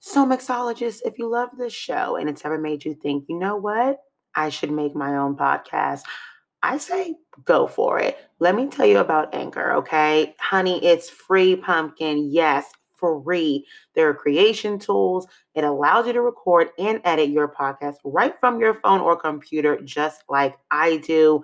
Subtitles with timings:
[0.00, 3.56] So, mixologists, if you love this show and it's ever made you think, you know
[3.56, 3.98] what,
[4.34, 6.02] I should make my own podcast,
[6.62, 8.18] I say go for it.
[8.38, 10.34] Let me tell you about Anchor, okay?
[10.38, 12.30] Honey, it's free pumpkin.
[12.30, 13.66] Yes, free.
[13.94, 15.26] There are creation tools.
[15.54, 19.80] It allows you to record and edit your podcast right from your phone or computer,
[19.82, 21.42] just like I do.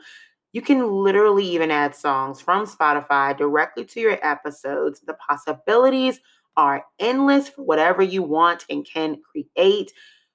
[0.52, 5.00] You can literally even add songs from Spotify directly to your episodes.
[5.00, 6.20] The possibilities
[6.56, 9.92] are endless for whatever you want and can create,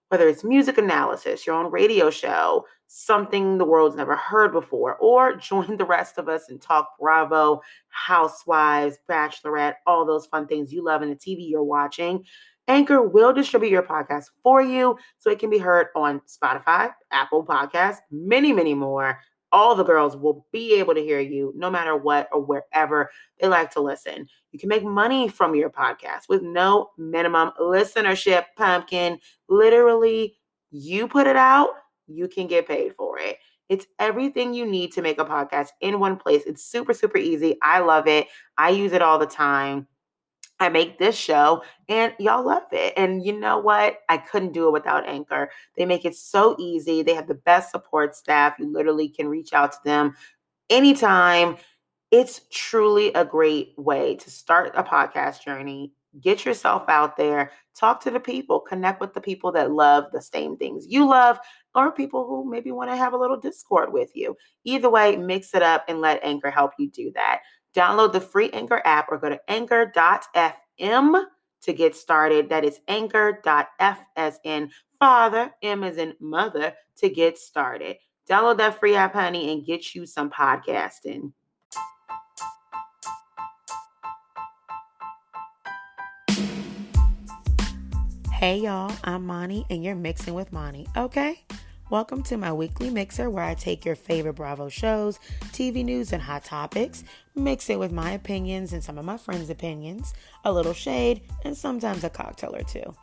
[0.09, 5.35] whether it's music analysis, your own radio show, something the world's never heard before, or
[5.37, 10.83] join the rest of us and talk Bravo, Housewives, Bachelorette, all those fun things you
[10.83, 12.23] love in the TV you're watching.
[12.69, 17.45] Anchor will distribute your podcast for you so it can be heard on Spotify, Apple
[17.45, 19.19] Podcasts, many, many more
[19.51, 23.47] all the girls will be able to hear you no matter what or wherever they
[23.47, 24.27] like to listen.
[24.51, 29.19] You can make money from your podcast with no minimum listenership, pumpkin.
[29.49, 30.37] Literally,
[30.71, 31.69] you put it out,
[32.07, 33.37] you can get paid for it.
[33.69, 36.43] It's everything you need to make a podcast in one place.
[36.45, 37.57] It's super, super easy.
[37.61, 38.27] I love it.
[38.57, 39.87] I use it all the time.
[40.59, 42.93] I make this show and y'all love it.
[42.97, 43.99] And you know what?
[44.09, 45.51] I couldn't do it without Anchor.
[45.75, 47.03] They make it so easy.
[47.03, 48.55] They have the best support staff.
[48.59, 50.15] You literally can reach out to them
[50.69, 51.57] anytime.
[52.09, 55.93] It's truly a great way to start a podcast journey.
[56.21, 60.21] Get yourself out there, talk to the people, connect with the people that love the
[60.21, 61.37] same things you love,
[61.75, 64.35] or people who maybe want to have a little discord with you.
[64.63, 67.41] Either way, mix it up and let Anchor help you do that.
[67.77, 71.25] Download the free Anchor app or go to anchor.fm
[71.61, 72.49] to get started.
[72.49, 77.97] That is anchor.f as in father, M as in mother to get started.
[78.27, 81.33] Download that free app, honey, and get you some podcasting.
[88.31, 91.43] Hey y'all, I'm Mani and you're mixing with Mani, okay?
[91.89, 95.19] Welcome to my weekly mixer where I take your favorite Bravo shows,
[95.53, 99.49] TV news, and hot topics, mix it with my opinions and some of my friends'
[99.49, 102.93] opinions, a little shade, and sometimes a cocktail or two.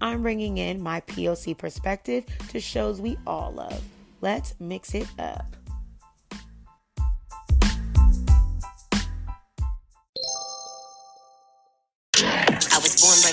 [0.00, 3.80] I'm bringing in my POC perspective to shows we all love.
[4.20, 5.54] Let's mix it up.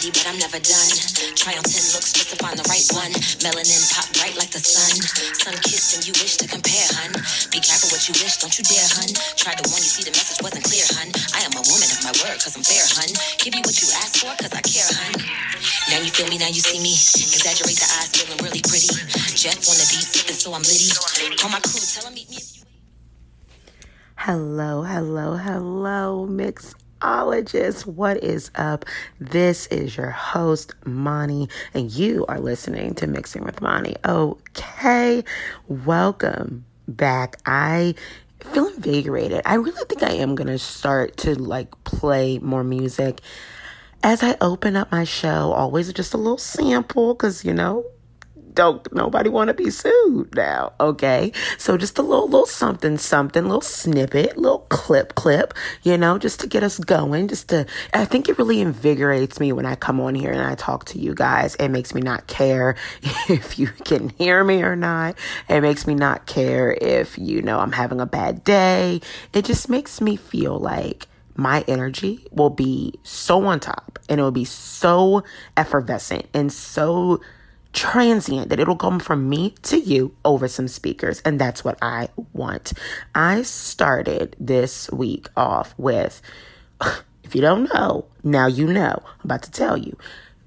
[0.10, 0.92] But I'm never done.
[1.38, 3.14] Try on 10 looks just to find the right one.
[3.46, 4.98] Melanin pop bright like the sun.
[5.38, 7.14] Sun kissed and you wish to compare, hun.
[7.54, 9.10] Be careful what you wish, don't you dare, hun.
[9.38, 11.14] Try to warn you, see the message wasn't clear, hun.
[11.38, 13.10] I am a woman of my word, cause I'm fair, hun.
[13.38, 15.14] Give you what you ask for, cause I care, hun.
[15.94, 16.98] Now you feel me, now you see me.
[16.98, 18.90] Exaggerate the eyes, feeling really pretty.
[19.38, 20.90] Jeff the beat, sipping, so I'm litty.
[21.38, 22.42] Call my crew, tell them meet me.
[24.18, 28.84] Hello, hello, hello, mix Ologist, what is up?
[29.22, 33.96] This is your host, Mani, and you are listening to Mixing with Mani.
[34.04, 35.24] Okay,
[35.70, 37.38] welcome back.
[37.46, 37.96] I
[38.42, 39.42] feel invigorated.
[39.46, 43.22] I really think I am gonna start to like play more music
[44.04, 45.54] as I open up my show.
[45.54, 47.86] Always just a little sample, because you know
[48.54, 51.32] don't nobody want to be sued now, okay?
[51.58, 56.40] So just a little little something something, little snippet, little clip clip, you know, just
[56.42, 60.00] to get us going, just to I think it really invigorates me when I come
[60.00, 61.56] on here and I talk to you guys.
[61.56, 62.76] It makes me not care
[63.30, 65.16] if you can hear me or not.
[65.48, 69.02] It makes me not care if you know I'm having a bad day.
[69.34, 71.08] It just makes me feel like
[71.40, 75.24] my energy will be so on top and it will be so
[75.56, 77.22] effervescent and so
[77.80, 82.10] transient that it'll come from me to you over some speakers and that's what I
[82.34, 82.74] want.
[83.16, 86.22] I started this week off with
[87.24, 89.02] if you don't know, now you know.
[89.06, 89.98] I'm about to tell you.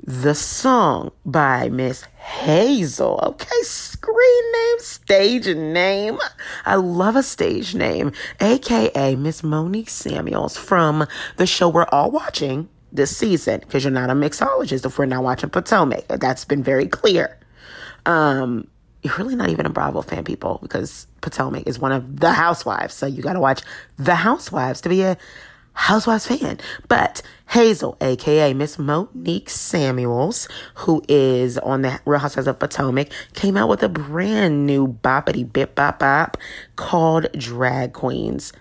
[0.04, 3.18] The song by Miss Hazel.
[3.22, 6.18] Okay, screen name, stage name.
[6.66, 11.06] I love a stage name, aka Miss Monique Samuels from
[11.38, 15.22] the show we're all watching, this season because you're not a mixologist if we're not
[15.22, 16.06] watching Potomac.
[16.08, 17.38] That's been very clear.
[18.06, 18.68] Um,
[19.02, 22.94] you're really not even a Bravo fan, people, because Potomac is one of the housewives.
[22.94, 23.62] So you got to watch
[23.96, 25.16] the housewives to be a
[25.72, 26.60] housewives fan.
[26.88, 33.56] But Hazel, aka Miss Monique Samuels, who is on the Real Housewives of Potomac, came
[33.56, 36.36] out with a brand new boppity bip bop bop
[36.76, 38.52] called Drag Queens.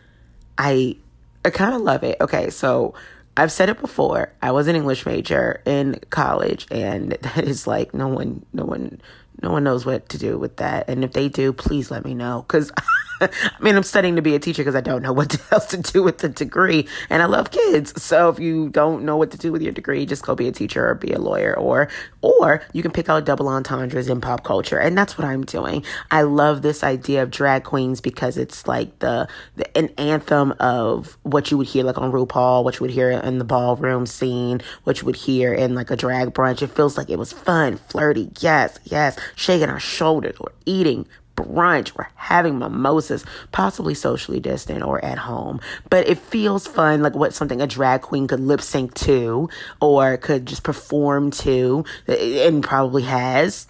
[0.58, 0.98] I
[1.44, 2.18] I kind of love it.
[2.22, 2.94] Okay, so
[3.38, 4.34] I've said it before.
[4.42, 9.02] I was an English major in college, and that is like no one, no one,
[9.42, 10.90] no one knows what to do with that.
[10.90, 12.72] And if they do, please let me know because
[13.32, 15.78] I mean, I'm studying to be a teacher because I don't know what else to
[15.78, 18.02] do with the degree, and I love kids.
[18.02, 20.52] So if you don't know what to do with your degree, just go be a
[20.52, 21.90] teacher or be a lawyer, or
[22.22, 25.86] or you can pick out double entendres in pop culture, and that's what I'm doing.
[26.10, 31.18] I love this idea of drag queens because it's like the, the an anthem of
[31.24, 34.62] what you would hear like on RuPaul, what you would hear in the ballroom scene,
[34.84, 36.62] what you would hear in like a drag brunch.
[36.62, 41.06] It feels like it was fun, flirty, yes, yes, shaking our shoulders or eating
[41.44, 45.60] brunch or having mimosas, possibly socially distant or at home.
[45.90, 49.50] But it feels fun, like what something a drag queen could lip sync to
[49.80, 53.68] or could just perform to, eh, and probably has.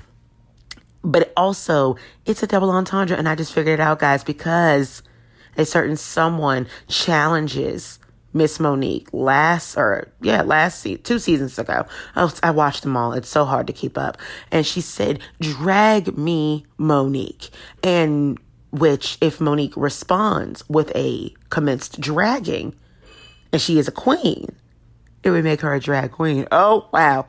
[1.03, 1.95] But also,
[2.25, 5.01] it's a double entendre, and I just figured it out, guys, because
[5.57, 7.99] a certain someone challenges
[8.33, 11.85] Miss Monique last or yeah last se- two seasons ago.
[12.15, 13.13] I, I watched them all.
[13.13, 14.17] It's so hard to keep up.
[14.51, 17.49] And she said, "Drag me, Monique,"
[17.83, 18.37] and
[18.71, 22.73] which if Monique responds with a commenced dragging,
[23.51, 24.55] and she is a queen,
[25.23, 26.47] it would make her a drag queen.
[26.51, 27.27] Oh wow.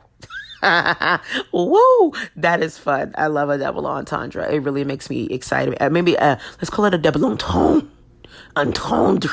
[1.51, 2.13] Woo!
[2.37, 3.13] That is fun.
[3.17, 4.49] I love a double entendre.
[4.49, 5.75] It really makes me excited.
[5.81, 7.89] Uh, maybe uh, let's call it a double entendre.
[8.55, 9.29] Entendre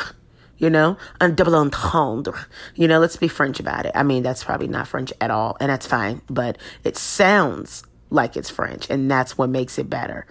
[0.61, 2.47] you know, un double entendre.
[2.77, 3.93] You know, let's be French about it.
[3.95, 8.37] I mean, that's probably not French at all, and that's fine, but it sounds like
[8.37, 10.27] it's French, and that's what makes it better.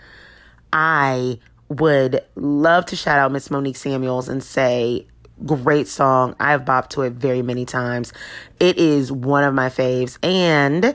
[0.71, 5.07] I would love to shout out Miss Monique Samuels and say,
[5.45, 6.35] great song.
[6.39, 8.13] I've bopped to it very many times.
[8.59, 10.93] It is one of my faves, and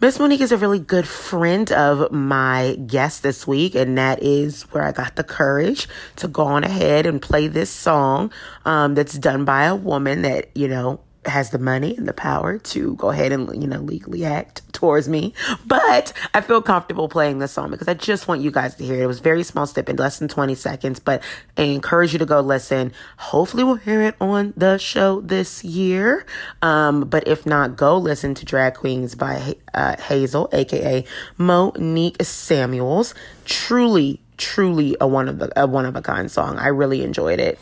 [0.00, 4.62] Miss Monique is a really good friend of my guest this week, and that is
[4.70, 8.30] where I got the courage to go on ahead and play this song
[8.64, 12.58] um, that's done by a woman that, you know, has the money and the power
[12.58, 15.34] to go ahead and, you know, legally act towards me.
[15.66, 18.96] But I feel comfortable playing this song because I just want you guys to hear
[18.96, 19.02] it.
[19.02, 21.22] It was very small step in less than 20 seconds, but
[21.56, 22.92] I encourage you to go listen.
[23.16, 26.26] Hopefully we'll hear it on the show this year.
[26.62, 31.04] Um, but if not, go listen to Drag Queens by uh, Hazel, aka
[31.36, 33.14] Monique Samuels.
[33.44, 36.58] Truly, truly a one of the a one of a kind song.
[36.58, 37.58] I really enjoyed it.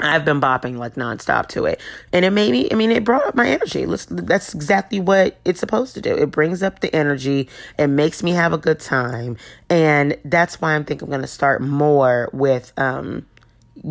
[0.00, 1.80] I've been bopping like nonstop to it.
[2.12, 3.84] And it made me, I mean, it brought up my energy.
[3.84, 6.16] That's exactly what it's supposed to do.
[6.16, 7.48] It brings up the energy.
[7.78, 9.36] It makes me have a good time.
[9.68, 13.26] And that's why I'm thinking I'm going to start more with, um,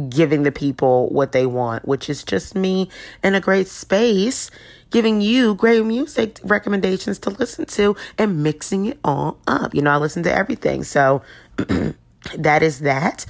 [0.09, 2.89] giving the people what they want, which is just me
[3.23, 4.51] in a great space,
[4.91, 9.73] giving you great music recommendations to listen to and mixing it all up.
[9.73, 10.83] You know, I listen to everything.
[10.83, 11.21] So
[12.37, 13.25] that is that.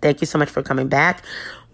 [0.00, 1.22] Thank you so much for coming back.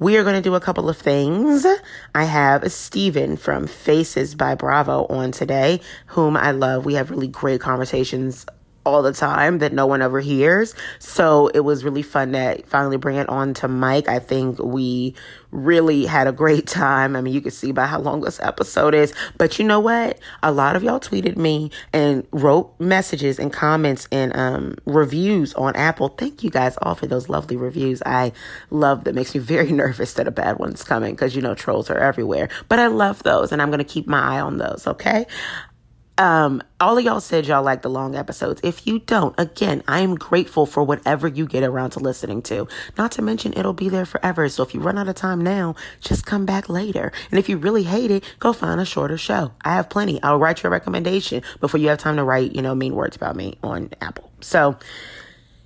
[0.00, 1.67] We are going to do a couple of things.
[2.14, 6.87] I have Stephen from Faces by Bravo on today, whom I love.
[6.87, 8.47] We have really great conversations
[8.85, 10.75] all the time that no one ever hears.
[10.99, 14.09] So it was really fun to finally bring it on to mic.
[14.09, 15.15] I think we
[15.50, 17.17] really had a great time.
[17.17, 19.12] I mean, you can see by how long this episode is.
[19.37, 20.19] But you know what?
[20.43, 25.75] A lot of y'all tweeted me and wrote messages and comments and um, reviews on
[25.75, 26.09] Apple.
[26.09, 28.03] Thank you guys all for those lovely reviews.
[28.06, 28.32] I
[28.71, 29.15] love that.
[29.15, 32.49] Makes me very nervous that a bad one's coming because you know trolls are everywhere.
[32.69, 34.87] But I love those and I'm to keep my eye on those.
[34.87, 35.27] Okay.
[36.20, 38.61] Um, all of y'all said y'all like the long episodes.
[38.62, 42.69] If you don't, again, I am grateful for whatever you get around to listening to.
[42.99, 44.46] Not to mention, it'll be there forever.
[44.50, 47.11] So if you run out of time now, just come back later.
[47.31, 49.52] And if you really hate it, go find a shorter show.
[49.64, 50.22] I have plenty.
[50.22, 53.17] I'll write you a recommendation before you have time to write, you know, mean words
[53.17, 54.31] about me on Apple.
[54.43, 54.77] So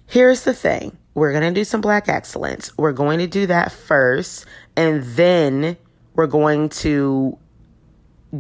[0.07, 0.97] here's the thing.
[1.15, 2.71] We're going to do some black excellence.
[2.79, 4.47] We're going to do that first.
[4.77, 5.79] And then
[6.15, 7.39] we're going to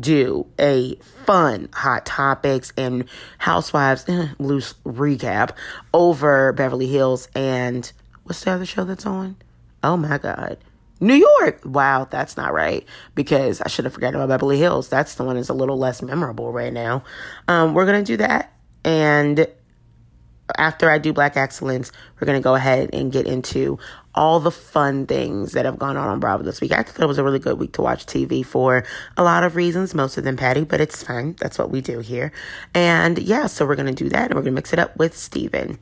[0.01, 0.97] do a
[1.27, 3.05] fun hot topics and
[3.39, 5.51] housewives eh, loose recap
[5.93, 7.91] over Beverly Hills and
[8.25, 9.37] what's the other show that's on?
[9.83, 10.59] Oh my god.
[11.01, 11.61] New York.
[11.65, 14.89] Wow, that's not right because I should have forgotten about Beverly Hills.
[14.89, 17.05] That's the one that's a little less memorable right now.
[17.49, 18.53] Um, we're gonna do that
[18.85, 19.47] and
[20.57, 23.79] after I do Black Excellence, we're going to go ahead and get into
[24.15, 26.73] all the fun things that have gone on on Bravo this week.
[26.73, 28.85] I thought it was a really good week to watch TV for
[29.17, 31.37] a lot of reasons, most of them petty, but it's fine.
[31.41, 32.33] That's what we do here.
[32.75, 34.97] And yeah, so we're going to do that and we're going to mix it up
[34.97, 35.79] with Stephen.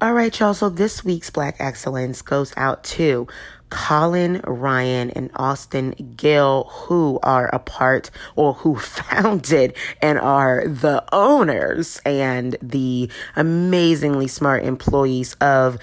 [0.00, 0.54] All right, y'all.
[0.54, 3.26] So this week's Black Excellence goes out to
[3.70, 11.04] Colin Ryan and Austin Gill, who are a part or who founded and are the
[11.12, 15.78] owners and the amazingly smart employees of,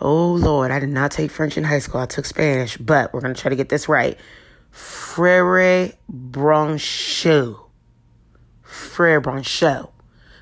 [0.00, 2.00] oh Lord, I did not take French in high school.
[2.00, 4.18] I took Spanish, but we're going to try to get this right.
[4.70, 7.56] Frere Branchot.
[8.62, 9.90] Frere Branchot.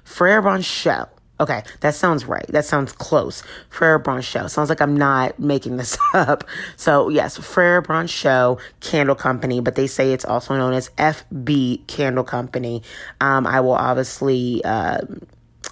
[0.04, 1.08] Frere Branchot
[1.40, 2.46] Okay, that sounds right.
[2.48, 3.44] That sounds close.
[3.68, 4.50] Frere Bronchot.
[4.50, 6.44] Sounds like I'm not making this up.
[6.76, 12.24] So, yes, Frere Bronchot Candle Company, but they say it's also known as FB Candle
[12.24, 12.82] Company.
[13.20, 14.62] Um, I will obviously.
[14.64, 14.98] Uh,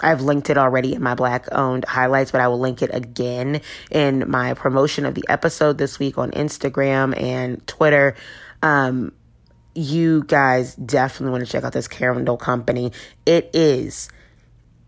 [0.01, 3.61] I've linked it already in my black owned highlights, but I will link it again
[3.91, 8.15] in my promotion of the episode this week on Instagram and Twitter.
[8.63, 9.13] Um,
[9.75, 12.93] you guys definitely want to check out this candle company.
[13.25, 14.09] It is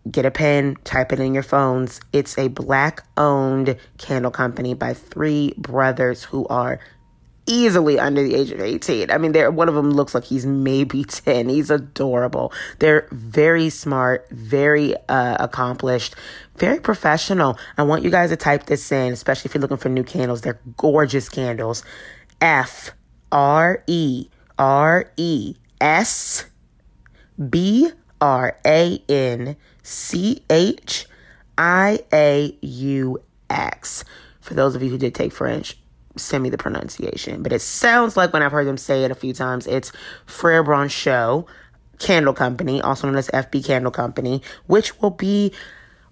[0.09, 1.99] get a pen, type it in your phones.
[2.13, 6.79] It's a black owned candle company by three brothers who are
[7.45, 9.11] easily under the age of 18.
[9.11, 11.49] I mean, they're, one of them looks like he's maybe 10.
[11.49, 12.53] He's adorable.
[12.79, 16.15] They're very smart, very uh, accomplished,
[16.57, 17.57] very professional.
[17.77, 20.41] I want you guys to type this in, especially if you're looking for new candles.
[20.41, 21.83] They're gorgeous candles.
[22.41, 22.91] F
[23.31, 24.27] R E
[24.57, 26.45] R E S
[27.49, 27.89] B
[28.21, 31.05] R A N C H
[31.57, 34.03] I A U X.
[34.41, 35.77] For those of you who did take French,
[36.19, 37.43] send me the pronunciation.
[37.43, 39.91] But it sounds like when I've heard them say it a few times, it's
[40.25, 41.45] Frere Bronchot
[41.99, 45.51] Candle Company, also known as FB Candle Company, which will be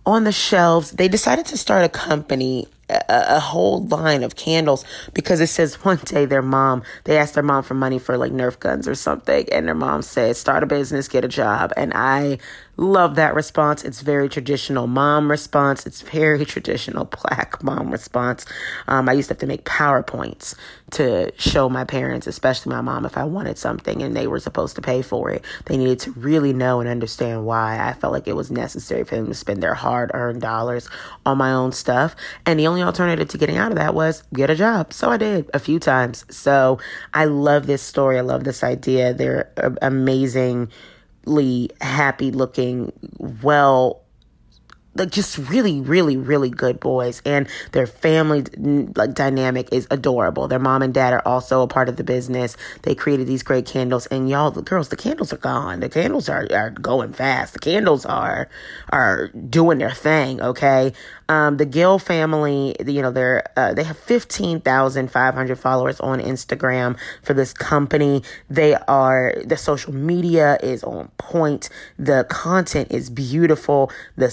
[0.06, 0.92] on the shelves.
[0.92, 5.84] They decided to start a company a, a, whole line of candles because it says
[5.84, 8.96] one day their mom they asked their mom for money for like nerf guns or
[8.96, 12.38] something and their mom said start a business get a job and i
[12.78, 18.46] love that response it's very traditional mom response it's very traditional black mom response
[18.88, 20.56] um, i used to have to make powerpoints
[20.92, 24.76] to show my parents, especially my mom, if I wanted something and they were supposed
[24.76, 25.44] to pay for it.
[25.66, 29.16] They needed to really know and understand why I felt like it was necessary for
[29.16, 30.90] them to spend their hard earned dollars
[31.26, 32.16] on my own stuff.
[32.46, 34.94] And the only alternative to getting out of that was get a job.
[34.94, 36.26] So I did a few times.
[36.30, 36.80] So
[37.14, 38.18] I love this story.
[38.18, 39.14] I love this idea.
[39.14, 40.72] They're amazingly
[41.82, 42.92] happy looking,
[43.44, 44.02] well
[44.98, 48.44] like just really really really good boys and their family
[48.96, 52.58] like dynamic is adorable their mom and dad are also a part of the business
[52.84, 56.30] they created these great candles and y'all the girls the candles are gone the candles
[56.30, 58.50] are, are going fast the candles are
[58.90, 60.92] are doing their thing okay
[61.30, 66.00] um, the Gill family, you know, they're uh, they have fifteen thousand five hundred followers
[66.00, 68.24] on Instagram for this company.
[68.50, 71.70] They are the social media is on point.
[72.00, 73.92] The content is beautiful.
[74.16, 74.32] The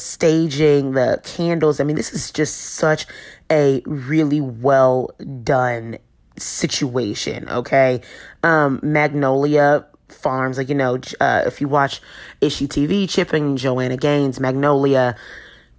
[0.55, 1.81] staging, the candles.
[1.81, 3.07] I mean, this is just such
[3.51, 5.11] a really well
[5.43, 5.99] done
[6.37, 7.49] situation.
[7.49, 8.01] Okay,
[8.43, 12.01] um, Magnolia Farms, like you know, uh, if you watch
[12.41, 15.17] HGTV, Chip and Joanna Gaines, Magnolia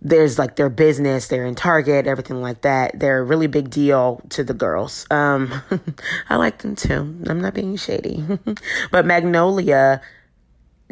[0.02, 3.00] there's like their business, they're in Target, everything like that.
[3.00, 5.08] They're a really big deal to the girls.
[5.10, 5.52] Um,
[6.30, 7.18] I like them too.
[7.26, 8.24] I'm not being shady.
[8.92, 10.02] but Magnolia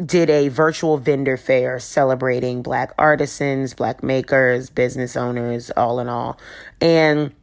[0.03, 6.39] did a virtual vendor fair celebrating black artisans, black makers, business owners, all in all.
[6.81, 7.33] And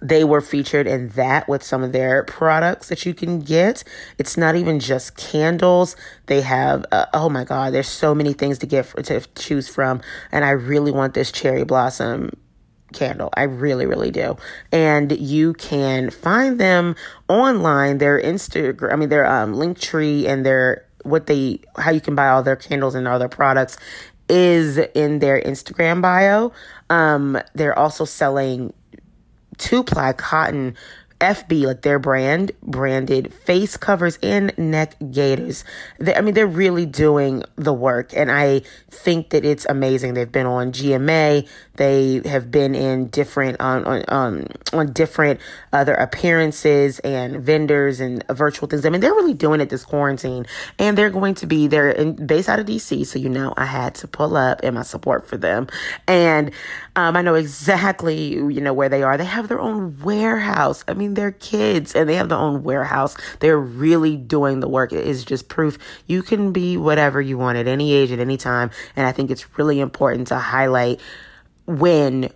[0.00, 3.84] they were featured in that with some of their products that you can get.
[4.18, 5.96] It's not even just candles.
[6.26, 9.68] They have, uh, oh my God, there's so many things to get for, to choose
[9.68, 10.00] from.
[10.32, 12.30] And I really want this cherry blossom
[12.92, 13.30] candle.
[13.34, 14.36] I really, really do.
[14.72, 16.96] And you can find them
[17.28, 17.98] online.
[17.98, 22.28] Their Instagram, I mean, their um, Linktree and their what they, how you can buy
[22.28, 23.76] all their candles and all their products
[24.28, 26.52] is in their Instagram bio.
[26.90, 28.72] Um, they're also selling
[29.58, 30.74] two ply cotton
[31.20, 35.64] FB, like their brand, branded face covers and neck gaiters.
[35.98, 40.14] They, I mean, they're really doing the work, and I think that it's amazing.
[40.14, 41.48] They've been on GMA.
[41.76, 45.40] They have been in different on on um, on different
[45.72, 48.86] other appearances and vendors and virtual things.
[48.86, 50.46] I mean, they're really doing it this quarantine,
[50.78, 53.06] and they're going to be there in based out of DC.
[53.06, 55.66] So you know, I had to pull up in my support for them,
[56.06, 56.52] and
[56.94, 59.16] um, I know exactly you know where they are.
[59.16, 60.84] They have their own warehouse.
[60.86, 63.16] I mean, they're kids, and they have their own warehouse.
[63.40, 64.92] They're really doing the work.
[64.92, 68.36] It is just proof you can be whatever you want at any age, at any
[68.36, 71.00] time, and I think it's really important to highlight
[71.66, 72.30] when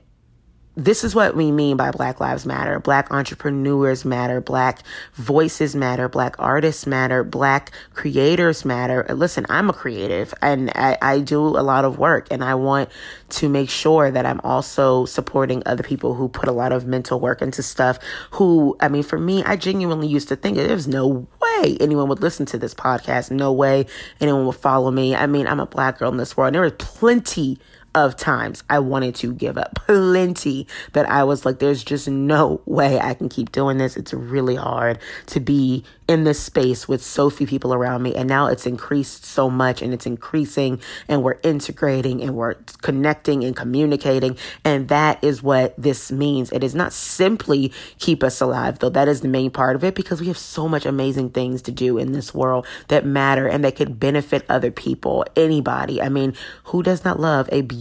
[0.78, 2.78] this is what we mean by Black Lives Matter.
[2.78, 4.40] Black entrepreneurs matter.
[4.40, 6.08] Black voices matter.
[6.08, 7.24] Black artists matter.
[7.24, 9.04] Black creators matter.
[9.08, 12.90] Listen, I'm a creative and I, I, do a lot of work and I want
[13.30, 17.18] to make sure that I'm also supporting other people who put a lot of mental
[17.18, 17.98] work into stuff
[18.30, 22.20] who, I mean, for me, I genuinely used to think there's no way anyone would
[22.20, 23.32] listen to this podcast.
[23.32, 23.86] No way
[24.20, 25.16] anyone would follow me.
[25.16, 27.58] I mean, I'm a black girl in this world and there is plenty
[27.94, 29.74] of times I wanted to give up.
[29.74, 33.96] Plenty that I was like, there's just no way I can keep doing this.
[33.96, 38.14] It's really hard to be in this space with so few people around me.
[38.14, 43.44] And now it's increased so much and it's increasing and we're integrating and we're connecting
[43.44, 44.36] and communicating.
[44.64, 46.50] And that is what this means.
[46.50, 49.94] It is not simply keep us alive, though that is the main part of it
[49.94, 53.62] because we have so much amazing things to do in this world that matter and
[53.64, 56.00] that could benefit other people, anybody.
[56.00, 57.77] I mean, who does not love a beautiful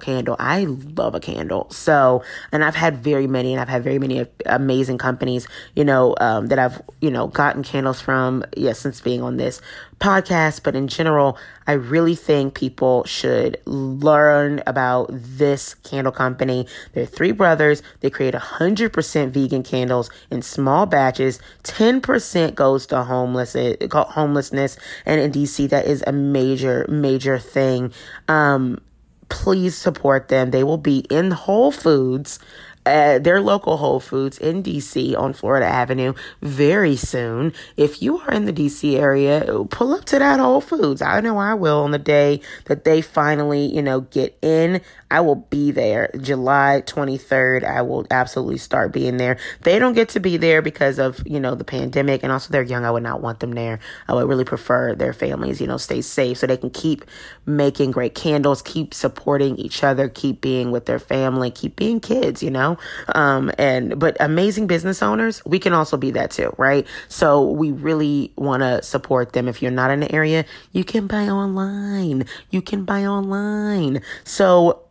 [0.00, 0.36] candle?
[0.38, 1.70] I love a candle.
[1.70, 2.22] So,
[2.52, 6.46] and I've had very many and I've had very many amazing companies, you know, um,
[6.48, 9.60] that I've, you know, gotten candles from, yes, since being on this
[10.00, 10.62] podcast.
[10.62, 16.66] But in general, I really think people should learn about this candle company.
[16.92, 17.82] They're three brothers.
[18.00, 21.40] They create 100% vegan candles in small batches.
[21.64, 23.56] 10% goes to homeless,
[23.92, 24.78] homelessness.
[25.04, 27.92] And in DC, that is a major, major thing.
[28.28, 28.80] Um,
[29.28, 30.50] please support them.
[30.50, 32.38] They will be in Whole Foods
[32.86, 37.52] at their local Whole Foods in DC on Florida Avenue very soon.
[37.76, 41.02] If you are in the DC area, pull up to that Whole Foods.
[41.02, 44.80] I know I will on the day that they finally, you know, get in.
[45.10, 47.64] I will be there July 23rd.
[47.64, 49.38] I will absolutely start being there.
[49.62, 52.62] They don't get to be there because of, you know, the pandemic and also they're
[52.62, 52.84] young.
[52.84, 53.78] I would not want them there.
[54.08, 57.04] I would really prefer their families, you know, stay safe so they can keep
[57.46, 62.42] making great candles, keep supporting each other, keep being with their family, keep being kids,
[62.42, 62.76] you know?
[63.14, 66.86] Um, and, but amazing business owners, we can also be that too, right?
[67.08, 69.46] So we really want to support them.
[69.46, 72.24] If you're not in the area, you can buy online.
[72.50, 74.02] You can buy online.
[74.24, 74.82] So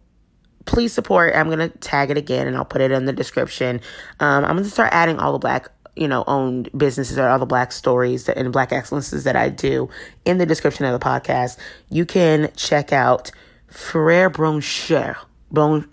[0.66, 1.36] please support.
[1.36, 3.82] I'm to tag it again and I'll put it in the description.
[4.20, 7.46] Um, I'm to start adding all the black you know, owned businesses or all the
[7.46, 9.90] black stories and black excellences that I do
[10.26, 11.58] in the description of the podcast.
[11.90, 13.32] You can check out
[13.68, 15.16] Frere Broncher.
[15.52, 15.88] Bron.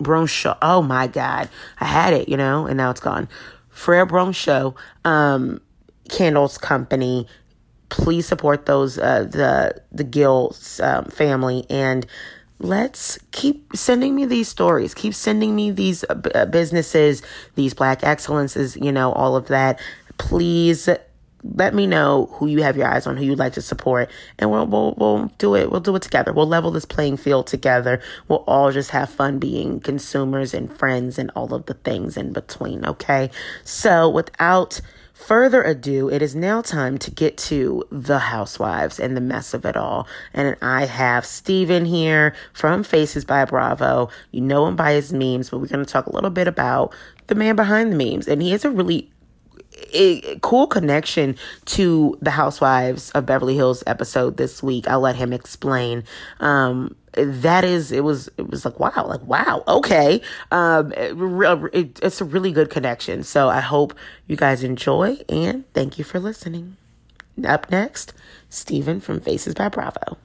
[0.61, 1.49] Oh my God.
[1.79, 3.29] I had it, you know, and now it's gone.
[3.69, 4.75] Frere Broncher,
[5.05, 5.61] um,
[6.09, 7.29] candles company.
[7.89, 12.07] Please support those, uh, the, the Gill, um, family and,
[12.63, 14.95] let's keep sending me these stories.
[14.95, 17.23] Keep sending me these uh, uh, businesses,
[17.55, 19.81] these black excellences, you know, all of that.
[20.19, 20.89] Please
[21.45, 24.51] let me know who you have your eyes on, who you'd like to support, and
[24.51, 25.71] we'll we'll we'll do it.
[25.71, 26.33] We'll do it together.
[26.33, 28.01] We'll level this playing field together.
[28.29, 32.33] We'll all just have fun being consumers and friends and all of the things in
[32.33, 32.85] between.
[32.85, 33.31] Okay,
[33.65, 34.81] so without
[35.27, 39.65] further ado, it is now time to get to the housewives and the mess of
[39.65, 40.07] it all.
[40.35, 44.11] And I have Stephen here from Faces by Bravo.
[44.31, 46.95] You know him by his memes, but we're going to talk a little bit about
[47.29, 48.29] the man behind the memes.
[48.29, 49.11] And he has a really
[49.95, 54.87] a cool connection to the Housewives of Beverly Hills episode this week.
[54.89, 56.05] I'll let him explain.
[56.41, 60.21] Um, that is it was it was like wow like wow okay.
[60.51, 61.15] Um it,
[61.73, 63.23] it, it's a really good connection.
[63.23, 63.95] So i hope
[64.27, 66.77] you guys enjoy and thank you for listening.
[67.45, 68.13] Up next
[68.51, 70.19] stephen from faces by bravo.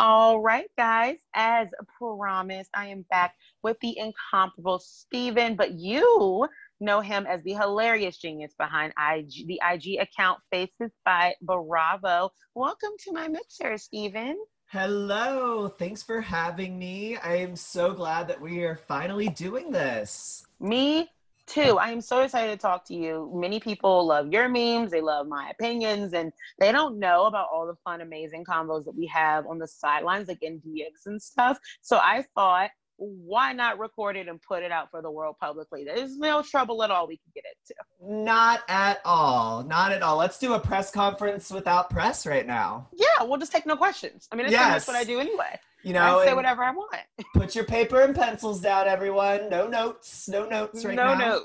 [0.00, 6.48] All right guys as promised i am back with the incomparable stephen but you
[6.82, 12.30] know him as the hilarious genius behind IG, the IG account Faces by Bravo.
[12.54, 14.36] Welcome to my mixer, Stephen.
[14.66, 17.16] Hello, thanks for having me.
[17.18, 20.44] I am so glad that we are finally doing this.
[20.58, 21.08] Me
[21.46, 21.78] too.
[21.78, 23.30] I am so excited to talk to you.
[23.34, 27.66] Many people love your memes, they love my opinions, and they don't know about all
[27.66, 31.58] the fun, amazing combos that we have on the sidelines, like in DX and stuff.
[31.80, 35.84] So I thought why not record it and put it out for the world publicly?
[35.84, 38.24] There's no trouble at all we can get into.
[38.24, 39.64] Not at all.
[39.64, 40.16] Not at all.
[40.16, 42.88] Let's do a press conference without press right now.
[42.92, 44.28] Yeah, we'll just take no questions.
[44.30, 44.86] I mean, that's yes.
[44.86, 45.58] what I do anyway.
[45.82, 46.94] You know, I say whatever I want.
[47.34, 49.50] put your paper and pencils down, everyone.
[49.50, 50.28] No notes.
[50.28, 51.40] No notes right no now.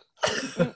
[0.58, 0.74] No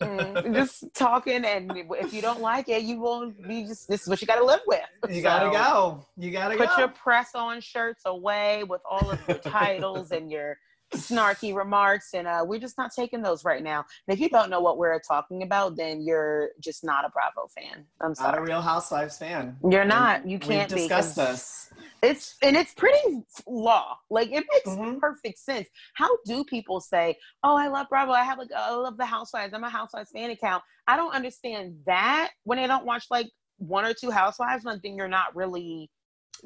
[0.54, 0.82] notes.
[0.82, 3.32] just talking, and if you don't like it, you will.
[3.48, 4.82] You just this is what you got to live with.
[5.10, 6.06] You so, gotta go.
[6.18, 6.78] You gotta put go.
[6.78, 10.58] your press on shirts away with all of your titles and your
[10.94, 13.86] snarky remarks and uh, we're just not taking those right now.
[14.08, 17.48] And if you don't know what we're talking about then you're just not a bravo
[17.56, 17.86] fan.
[18.02, 19.58] I'm sorry not a real housewives fan.
[19.70, 20.28] You're not.
[20.28, 21.74] You can't we've discussed this.
[22.02, 23.98] it's and it's pretty law.
[24.10, 25.00] Like it makes mm-hmm.
[25.00, 25.68] perfect sense.
[25.94, 28.12] How do people say oh i love bravo.
[28.12, 29.54] I have like i love the housewives.
[29.54, 30.64] I'm a housewives fan account.
[30.88, 32.32] I don't understand that.
[32.44, 35.90] When they don't watch like one or two housewives then you're not really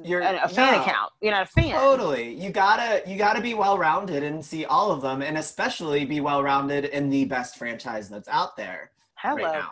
[0.03, 1.11] you're a, fan no, account.
[1.21, 1.71] You're not a fan.
[1.71, 2.33] Totally.
[2.33, 6.19] You gotta you gotta be well rounded and see all of them, and especially be
[6.19, 8.91] well rounded in the best franchise that's out there.
[9.15, 9.35] Hello.
[9.35, 9.63] Right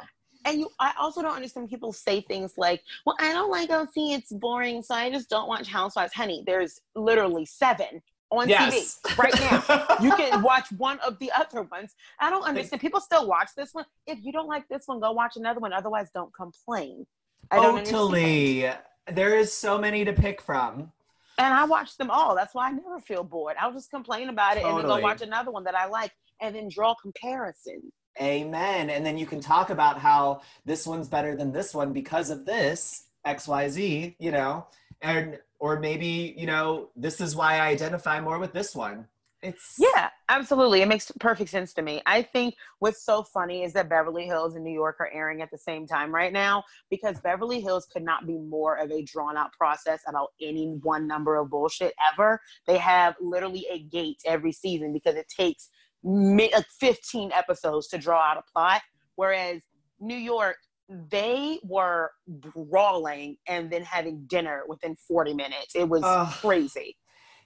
[0.45, 3.91] And you, I also don't understand people say things like, "Well, I don't like OC;
[3.95, 8.99] it's boring, so I just don't watch Housewives." Honey, there's literally seven on Yes.
[9.05, 9.97] TV right now.
[10.01, 11.95] you can watch one of the other ones.
[12.19, 12.81] I don't understand.
[12.81, 13.85] People still watch this one.
[14.07, 15.73] If you don't like this one, go watch another one.
[15.73, 17.05] Otherwise, don't complain.
[17.51, 18.79] I don't understand.
[19.07, 19.23] Totally.
[19.23, 20.91] There is so many to pick from.
[21.37, 22.35] And I watch them all.
[22.35, 23.55] That's why I never feel bored.
[23.59, 26.11] I'll just complain about it and then go watch another one that I like
[26.41, 27.91] and then draw comparisons.
[28.21, 28.91] Amen.
[28.91, 32.45] And then you can talk about how this one's better than this one because of
[32.45, 34.67] this XYZ, you know,
[35.01, 39.07] and or maybe, you know, this is why I identify more with this one.
[39.43, 40.81] It's Yeah, absolutely.
[40.81, 42.01] It makes perfect sense to me.
[42.05, 45.51] I think what's so funny is that Beverly Hills and New York are airing at
[45.51, 49.35] the same time right now because Beverly Hills could not be more of a drawn
[49.35, 52.39] out process about any one number of bullshit ever.
[52.67, 55.69] They have literally a gate every season because it takes
[56.03, 58.81] 15 episodes to draw out a plot.
[59.15, 59.61] Whereas
[59.99, 60.57] New York,
[60.89, 65.75] they were brawling and then having dinner within 40 minutes.
[65.75, 66.33] It was Ugh.
[66.41, 66.95] crazy.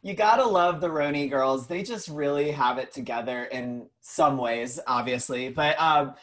[0.02, 1.68] You gotta love the RHONY girls.
[1.68, 5.50] They just really have it together in some ways, obviously.
[5.50, 6.14] But um,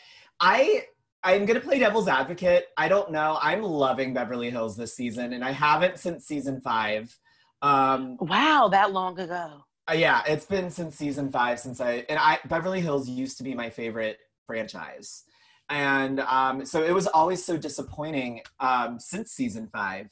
[0.41, 0.85] I
[1.23, 2.67] I'm gonna play devil's advocate.
[2.77, 3.39] I don't know.
[3.41, 7.19] I'm loving Beverly Hills this season, and I haven't since season five.
[7.63, 9.65] Um, Wow, that long ago.
[9.91, 13.45] uh, yeah, it's been since season five since I and I Beverly Hills used to
[13.45, 15.25] be my favorite franchise,
[15.69, 20.11] and um, so it was always so disappointing um, since season five.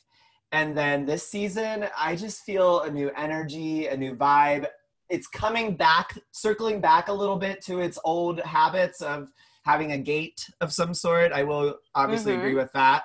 [0.52, 4.66] And then this season, I just feel a new energy, a new vibe.
[5.08, 9.28] It's coming back, circling back a little bit to its old habits of
[9.64, 11.32] having a gate of some sort.
[11.32, 12.38] I will obviously Mhm.
[12.38, 13.04] agree with that.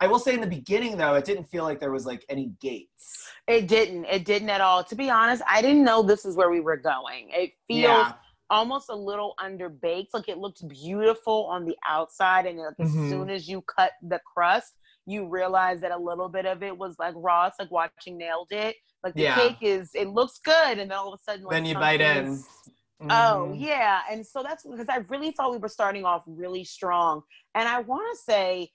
[0.00, 2.46] I will say in the beginning, though, it didn't feel like there was like any
[2.60, 3.30] gates.
[3.46, 4.06] It didn't.
[4.06, 4.82] It didn't at all.
[4.84, 7.28] To be honest, I didn't know this is where we were going.
[7.30, 8.12] It feels Yeah.
[8.48, 10.08] almost a little underbaked.
[10.14, 12.84] Like it looks beautiful on the outside, and like, Mhm.
[13.04, 14.74] as soon as you cut the crust,
[15.06, 17.46] you realize that a little bit of it was like raw.
[17.46, 18.76] It's like watching Nailed It.
[19.04, 19.36] Like the Yeah.
[19.36, 22.00] cake is, it looks good, and then all of a sudden, like Then you bite
[22.00, 22.16] in.
[22.36, 22.48] something's-
[23.00, 23.08] mm-hmm.
[23.12, 27.22] Oh yeah, and so that's because I really thought we were starting off really strong,
[27.54, 28.70] and I want to say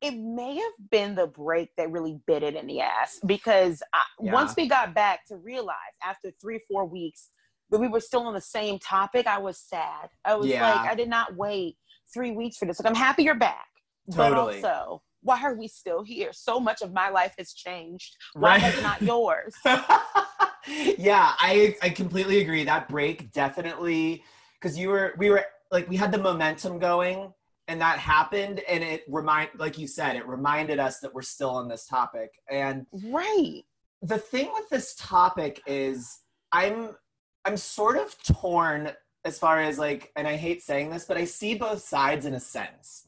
[0.00, 4.00] it may have been the break that really bit it in the ass because I,
[4.20, 4.32] Yeah.
[4.32, 7.28] once we got back to realize after three four weeks
[7.68, 10.08] that we were still on the same topic, I was sad.
[10.24, 10.68] I was Yeah.
[10.68, 11.76] like, I did not wait
[12.12, 12.80] three weeks for this.
[12.80, 13.68] Like I'm happy you're back,
[14.10, 14.62] Totally.
[14.62, 15.02] but also.
[15.22, 16.32] Why are we still here?
[16.32, 18.16] So much of my life has changed.
[18.34, 18.60] Why Right.
[18.62, 19.54] has not yours?
[20.98, 22.64] yeah, I I completely agree.
[22.64, 24.24] That break definitely
[24.60, 27.32] because you were we were like we had the momentum going
[27.68, 31.50] and that happened and it remind like you said it reminded us that we're still
[31.50, 33.62] on this topic and right.
[34.02, 36.18] the thing with this topic is
[36.52, 36.90] i'm
[37.44, 38.90] i'm sort of torn
[39.24, 42.34] as far as like and i hate saying this but i see both sides in
[42.34, 43.06] a sense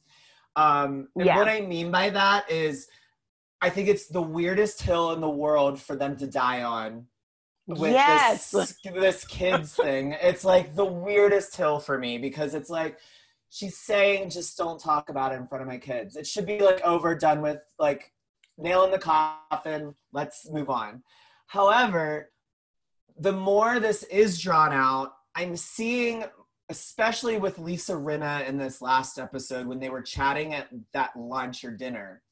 [0.56, 1.36] um and Yeah.
[1.36, 2.88] what i mean by that is
[3.60, 7.06] i think it's the weirdest hill in the world for them to die on
[7.66, 8.50] with yes.
[8.50, 12.98] this, this kids thing it's like the weirdest hill for me because it's like
[13.50, 16.60] she's saying just don't talk about it in front of my kids it should be
[16.60, 18.12] like over done with like
[18.58, 21.02] nail in the coffin let's move on
[21.46, 22.30] however
[23.18, 26.24] the more this is drawn out i'm seeing
[26.68, 31.64] especially with lisa rinna in this last episode when they were chatting at that lunch
[31.64, 32.22] or dinner.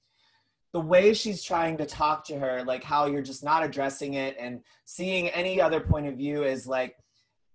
[0.72, 4.36] The way she's trying to talk to her like how you're just not addressing it
[4.38, 6.96] and seeing any other point of view is like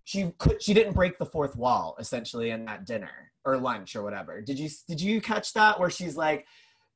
[0.03, 4.03] she could she didn't break the fourth wall essentially in that dinner or lunch or
[4.03, 4.41] whatever.
[4.41, 5.79] Did you did you catch that?
[5.79, 6.45] Where she's like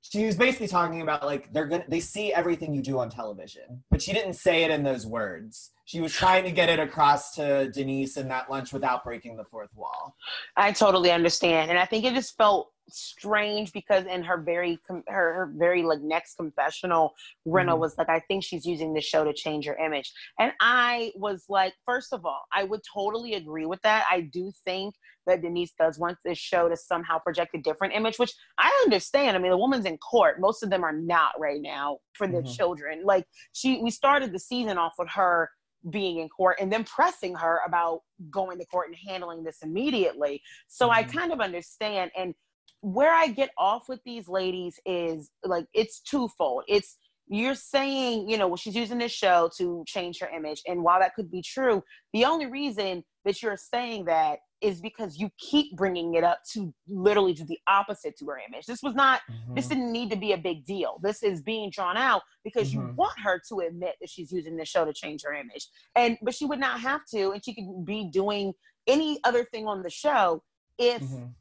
[0.01, 3.83] she was basically talking about like they're gonna they see everything you do on television
[3.91, 5.71] but she didn't say it in those words.
[5.85, 9.43] She was trying to get it across to denise in that lunch without breaking the
[9.43, 10.15] fourth wall.
[10.55, 15.03] I totally understand, and I think it just felt strange because in her very her,
[15.07, 17.13] her very like next confessional,
[17.47, 17.79] Rinna Mhm.
[17.79, 21.45] was like, "I think she's using this show to change her image," and I was
[21.49, 24.05] like, first of all, I would totally agree with that.
[24.09, 28.17] I do think that Denise does want this show to somehow project a different image,
[28.17, 29.35] which I understand.
[29.37, 32.41] I mean, the woman's in court; most of them are not right now for their
[32.41, 32.55] Mhm.
[32.55, 33.03] children.
[33.05, 35.49] Like she, we started the season off with her
[35.89, 40.41] being in court and then pressing her about going to court and handling this immediately.
[40.67, 41.13] So I Mhm.
[41.13, 42.11] kind of understand.
[42.17, 42.35] And
[42.81, 46.63] where I get off with these ladies is like it's twofold.
[46.67, 46.97] It's
[47.31, 50.63] you're saying, you know, well, she's using this show to change her image.
[50.67, 55.17] And while that could be true, the only reason that you're saying that is because
[55.17, 58.65] you keep bringing it up to literally do the opposite to her image.
[58.65, 59.21] This was not
[59.55, 59.75] this Mm-hmm.
[59.75, 60.99] didn't need to be a big deal.
[61.03, 62.95] This is being drawn out because you Mhm.
[62.95, 65.67] want her to admit that she's using this show to change her image.
[65.95, 68.53] And but she would not have to, and she could be doing
[68.87, 70.43] any other thing on the show
[70.79, 71.33] if Mhm.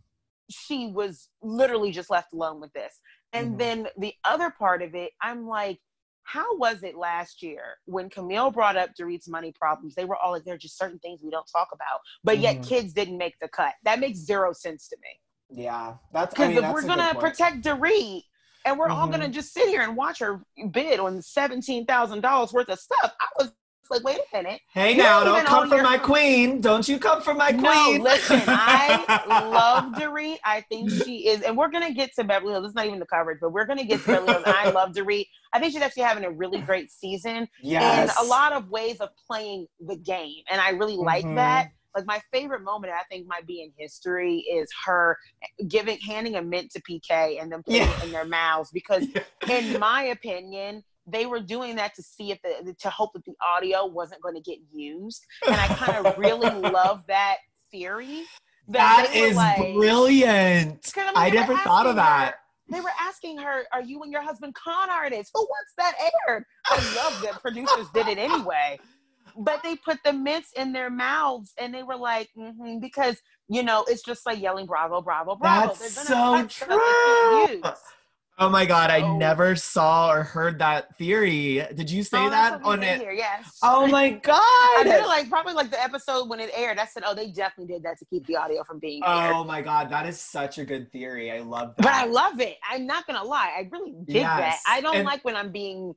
[0.50, 3.00] She was literally just left alone with this.
[3.32, 3.58] And Mhm.
[3.58, 5.80] then the other part of it, I'm like,
[6.22, 9.94] how was it last year when Camille brought up Dorit's money problems?
[9.94, 12.56] They were all like, there are just certain things we don't talk about, but yet
[12.56, 12.68] Mhm.
[12.68, 13.74] kids didn't make the cut.
[13.84, 15.62] That makes zero sense to me.
[15.64, 18.24] Yeah, that's I Because mean, if we're gonna protect Dorit
[18.66, 19.12] and we're all Mhm.
[19.12, 23.14] gonna just sit here and watch her bid on seventeen thousand dollars worth of stuff,
[23.18, 23.52] I was
[23.90, 24.60] like, wait a minute.
[24.72, 26.60] Hey You now, don't come for your- my queen.
[26.60, 28.02] Don't you come for my No, queen.
[28.02, 30.38] listen, I love Dorit.
[30.44, 32.66] I think she is, and we're gonna get to Beverly Hills.
[32.66, 34.44] It's not even the coverage, but we're gonna get to Beverly Hills.
[34.46, 35.26] I love Dorit.
[35.52, 38.16] I think she's actually having a really great season Yes.
[38.18, 41.36] and a lot of ways of playing the game, and I really like Mhm.
[41.36, 41.68] that.
[41.96, 45.18] Like my favorite moment, I think might be in history, is her
[45.66, 47.98] giving handing a mint to PK and then putting Yeah.
[47.98, 49.04] it in their mouths because
[49.50, 53.34] in my opinion, they were doing that to see if the to hope that the
[53.56, 55.24] audio wasn't going to get used.
[55.46, 57.36] And I kind of really love that
[57.70, 58.24] theory.
[58.68, 60.92] that were is like- brilliant.
[60.96, 62.34] I mean, I never thought of asking her- that.
[62.70, 65.94] They were asking her, "Are you and your husband con artists?" Who wants that
[66.28, 66.44] aired?
[66.66, 68.78] I love that producers did it anyway.
[69.38, 73.16] But they put the mints in their mouths, and they were like, mm-hmm, because
[73.48, 76.68] you know it's just like yelling "Bravo, Bravo, Bravo." That's They're so gonna cut stuff
[76.68, 77.70] they can't true.
[78.40, 81.66] Oh my god, I So- never saw or heard that theory.
[81.74, 83.00] Did you say Oh, that on it?
[83.00, 83.58] Here, yes.
[83.62, 84.40] Oh my god.
[84.40, 86.78] I did like probably like the episode when it aired.
[86.78, 89.42] I said, "Oh, they definitely did that to keep the audio from being aired." Oh
[89.44, 91.32] my god, that is such a good theory.
[91.32, 91.82] I love that.
[91.82, 92.58] But I love it.
[92.70, 93.52] I'm not gonna lie.
[93.58, 94.58] I really dig that.
[94.68, 95.94] I don't and- like when I'm being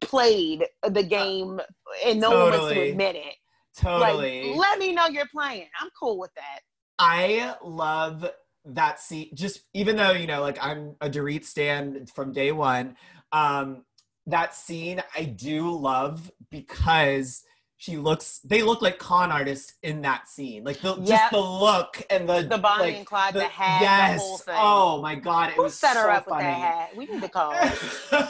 [0.00, 1.60] played the uh, game
[2.04, 3.34] and no one wants to admit it.
[3.78, 4.48] totally.
[4.48, 5.66] Like, let me know you're playing.
[5.80, 6.60] I'm cool with that.
[6.98, 8.24] I love
[8.64, 9.30] that scene.
[9.34, 12.96] Just even though you know, like I'm a Dorit stan from day one,
[13.32, 13.84] um,
[14.26, 17.42] that scene I do love because
[17.76, 18.38] she looks.
[18.44, 20.64] They look like con artists in that scene.
[20.64, 21.06] Like the Yep.
[21.06, 24.20] just the look and the The Bonnie like, and Clyde, the, the- hat, yes.
[24.20, 24.54] the whole thing.
[24.58, 26.96] Oh my god, it Who was set her so up with that hat?
[26.96, 27.54] We need to call.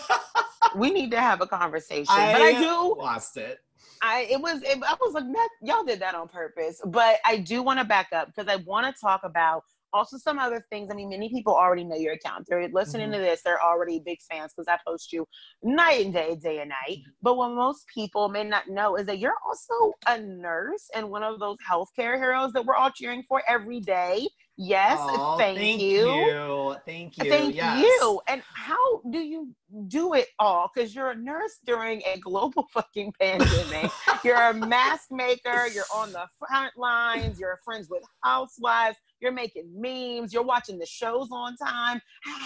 [0.76, 2.06] we need to have a conversation.
[2.08, 2.96] I, but I do.
[2.98, 3.58] lost it.
[4.02, 5.24] I it was it, I was like
[5.62, 6.80] y'all did that on purpose.
[6.84, 9.62] But I do want to back up because I want to talk about
[9.94, 10.88] also some other things.
[10.90, 12.46] I mean, many people already know your account.
[12.48, 13.14] They're listening Mhm.
[13.14, 13.42] to this.
[13.42, 15.26] They're already big fans because I post you
[15.62, 16.98] night and day, day and night.
[17.22, 21.22] But what most people may not know is that you're also a nurse and one
[21.22, 24.28] of those healthcare heroes that we're all cheering for every day.
[24.56, 26.14] Yes, Aw, thank, thank you.
[26.14, 26.76] you.
[26.86, 27.28] Thank you.
[27.28, 27.80] Thank yes.
[27.82, 28.20] you.
[28.28, 29.52] And how do you
[29.88, 30.70] do it all?
[30.72, 33.90] Because you're a nurse during a global fucking pandemic.
[34.22, 35.66] you're a mask maker.
[35.74, 37.40] You're on the front lines.
[37.40, 38.96] You're friends with housewives.
[39.24, 40.34] You're making memes.
[40.34, 41.98] You're watching the shows on time.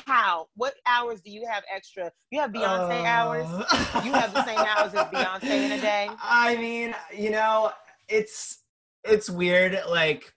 [0.07, 0.47] How?
[0.55, 2.13] What hours do you have extra?
[2.31, 3.49] You have Beyonce hours.
[3.51, 6.09] Uh, You have the same hours as Beyonce in a day?
[6.23, 7.73] I mean, you know,
[8.09, 8.61] it's
[9.03, 9.77] it's weird.
[9.91, 10.33] Like,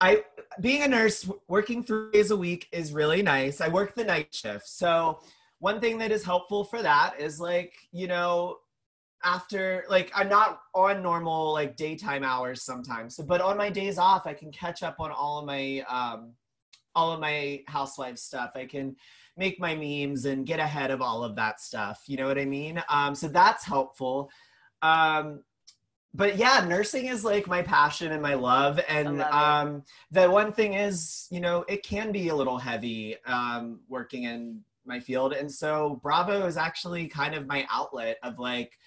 [0.00, 0.22] I
[0.60, 3.60] being a nurse, working three days a week is really nice.
[3.60, 5.18] I work the night shift, so
[5.58, 8.58] one thing that is helpful for that is like, you know,
[9.24, 13.98] after like I'm not on normal like daytime hours sometimes, so, but on my days
[13.98, 16.32] off, I can catch up on all of my um,
[16.94, 18.52] all of my housewife stuff.
[18.54, 18.96] I can
[19.36, 22.04] make my memes and get ahead of all of that stuff.
[22.06, 22.82] You know what I mean?
[22.88, 24.30] Um, so that's helpful.
[24.82, 25.42] Um,
[26.16, 28.78] but yeah, nursing is like my passion and my love.
[28.88, 29.82] And love um,
[30.12, 34.60] the one thing is, you know, it can be a little heavy um, working in
[34.86, 35.32] my field.
[35.32, 38.78] And so Bravo is actually kind of my outlet of like,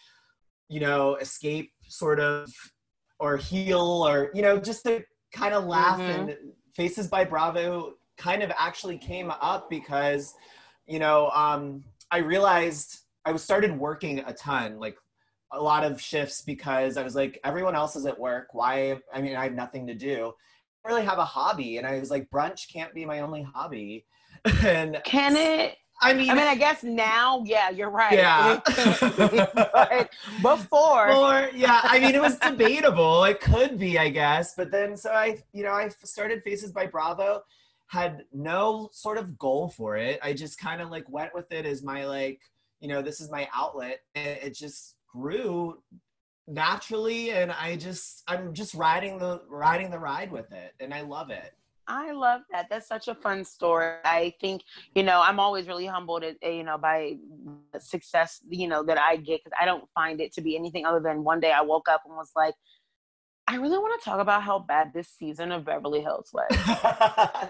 [0.70, 2.54] you know, escape sort of
[3.20, 6.30] or heal or, you know, just to kind of laugh Mhm.
[6.30, 6.38] and
[6.76, 10.36] Faces by Bravo kind of actually came up because,
[10.86, 14.98] you know, um, I realized I was started working a ton, like
[15.52, 18.50] a lot of shifts because I was like, everyone else is at work.
[18.54, 19.00] Why?
[19.14, 20.34] I mean, I have nothing to do.
[20.86, 21.78] I really have a hobby.
[21.78, 24.06] And I was like, brunch can't be my only hobby.
[24.64, 25.78] and Can it?
[26.00, 28.14] I mean, I mean, I guess now, yeah, you're right.
[28.14, 28.60] Yeah.
[29.74, 33.24] but before, or yeah, I mean, it was debatable.
[33.24, 34.54] It could be, I guess.
[34.56, 37.44] But then, so I, you know, I started Faces by Bravo,
[37.88, 40.20] had no sort of goal for it.
[40.22, 42.42] I just kind of like went with it as my like,
[42.80, 45.82] you know, this is my outlet, and it just grew
[46.48, 47.32] naturally.
[47.32, 51.32] And I just, I'm just riding the riding the ride with it, and I love
[51.32, 51.54] it.
[51.88, 52.68] I love that.
[52.70, 53.96] That's such a fun story.
[54.04, 57.16] I think, you know, I'm always really humbled, at, you know, by
[57.80, 61.00] success, you know, that I get because I don't find it to be anything other
[61.00, 62.56] than one day I woke up and was like,
[63.50, 66.48] I really want to talk about how bad this season of Beverly Hills was.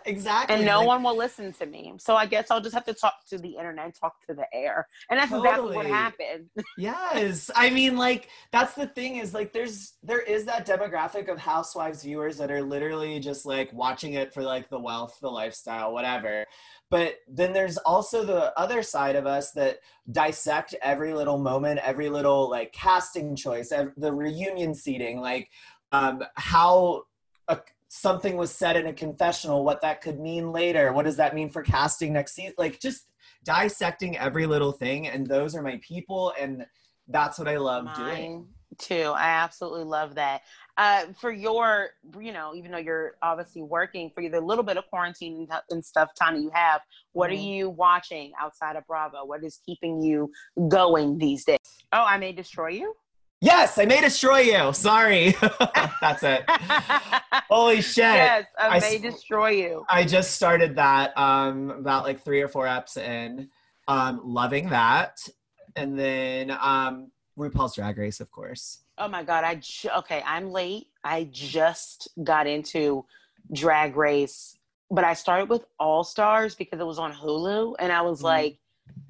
[0.05, 0.55] exactly.
[0.55, 1.93] and no like- one will listen to me.
[1.97, 4.88] So I guess I'll just have to talk to the internet talk to the air.
[5.10, 5.89] And that's exactly what Totally.
[5.89, 6.49] happened.
[6.77, 7.49] Yes.
[7.55, 12.03] I mean, like, that's the thing is like there's there is that demographic of housewives
[12.03, 16.45] viewers that are literally just like watching it for like the wealth, the lifestyle, whatever.
[16.89, 22.10] But then there's also the other side of us that dissect every little moment, every
[22.10, 25.50] little like casting choice, the reunion seating, like
[25.91, 27.04] um, how
[27.50, 30.93] a, something was said in a confessional, what that could mean later.
[30.93, 32.54] What does that mean for casting next season?
[32.58, 33.08] Like just
[33.43, 35.08] dissecting every little thing.
[35.08, 36.34] And those are my people.
[36.39, 36.65] And
[37.08, 38.48] that's what I love doing.
[38.78, 39.13] Too.
[39.15, 40.41] I absolutely love that.
[40.78, 41.89] Uh, for your,
[42.20, 46.10] you know, even though you're obviously working for the little bit of quarantine and, stuff
[46.13, 46.82] time you have,
[47.13, 47.34] what Mhm.
[47.34, 49.26] are you watching outside of Bravo?
[49.26, 50.32] What is keeping you
[50.67, 51.58] going these days?
[51.91, 52.96] Oh, I may destroy you.
[53.41, 54.74] Yes, I may destroy you.
[54.74, 55.36] Sorry.
[56.02, 56.43] that's it.
[57.50, 57.98] Holy shit.
[58.04, 59.86] yes, I, I may destroy you.
[59.89, 63.50] I just started that um about like three or four eps in.
[63.88, 65.17] Um, loving that.
[65.77, 68.79] And then um RuPaul's Drag Race, of course.
[68.97, 70.87] Oh my god, I ju- okay, I'm late.
[71.03, 73.05] I just got into
[73.53, 74.57] Drag Race,
[74.89, 78.23] but I started with All Stars because it was on Hulu and I was Mhm.
[78.23, 78.59] like,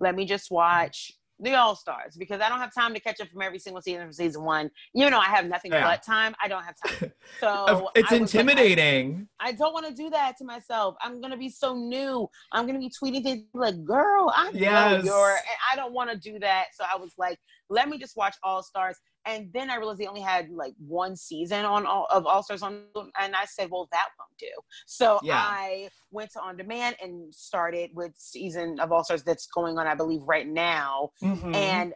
[0.01, 3.27] let me just watch the All Stars because I don't have time to catch up
[3.29, 4.71] from every single season from season 1.
[4.93, 5.83] You know, I have nothing Yeah.
[5.83, 6.35] but time.
[6.41, 7.11] I don't have time.
[7.39, 9.27] So it's I was like, I- intimidating.
[9.39, 10.95] I don't want to do that to myself.
[11.01, 12.27] I'm gonna be so new.
[12.51, 16.17] I'm gonna be tweeting things like, "Girl, I know you're." And I don't want to
[16.17, 16.67] do that.
[16.73, 17.37] So I was like,
[17.69, 18.97] "Let me just watch All Stars."
[19.27, 22.63] And then I realized they only had like one season on all of All Stars
[22.63, 22.83] on,
[23.19, 24.47] and I said, "Well, that won't do."
[24.85, 25.37] So Yeah.
[25.43, 29.85] I went to on demand and started with season of All Stars that's going on,
[29.85, 31.11] I believe, right now.
[31.21, 31.53] Mhm.
[31.53, 31.93] And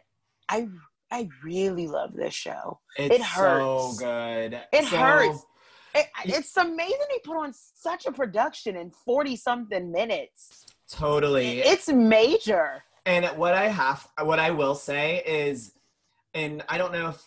[0.48, 0.68] I,
[1.10, 2.80] I really love this show.
[2.96, 3.98] it's it hurts.
[3.98, 4.60] so good.
[4.72, 5.46] It So- hurts.
[5.94, 10.64] It, it's amazing they put on such a production in 40 something minutes.
[10.88, 11.60] Totally.
[11.60, 12.82] It's major.
[13.04, 15.74] And what I have, what I will say is,
[16.34, 17.22] and I don't know if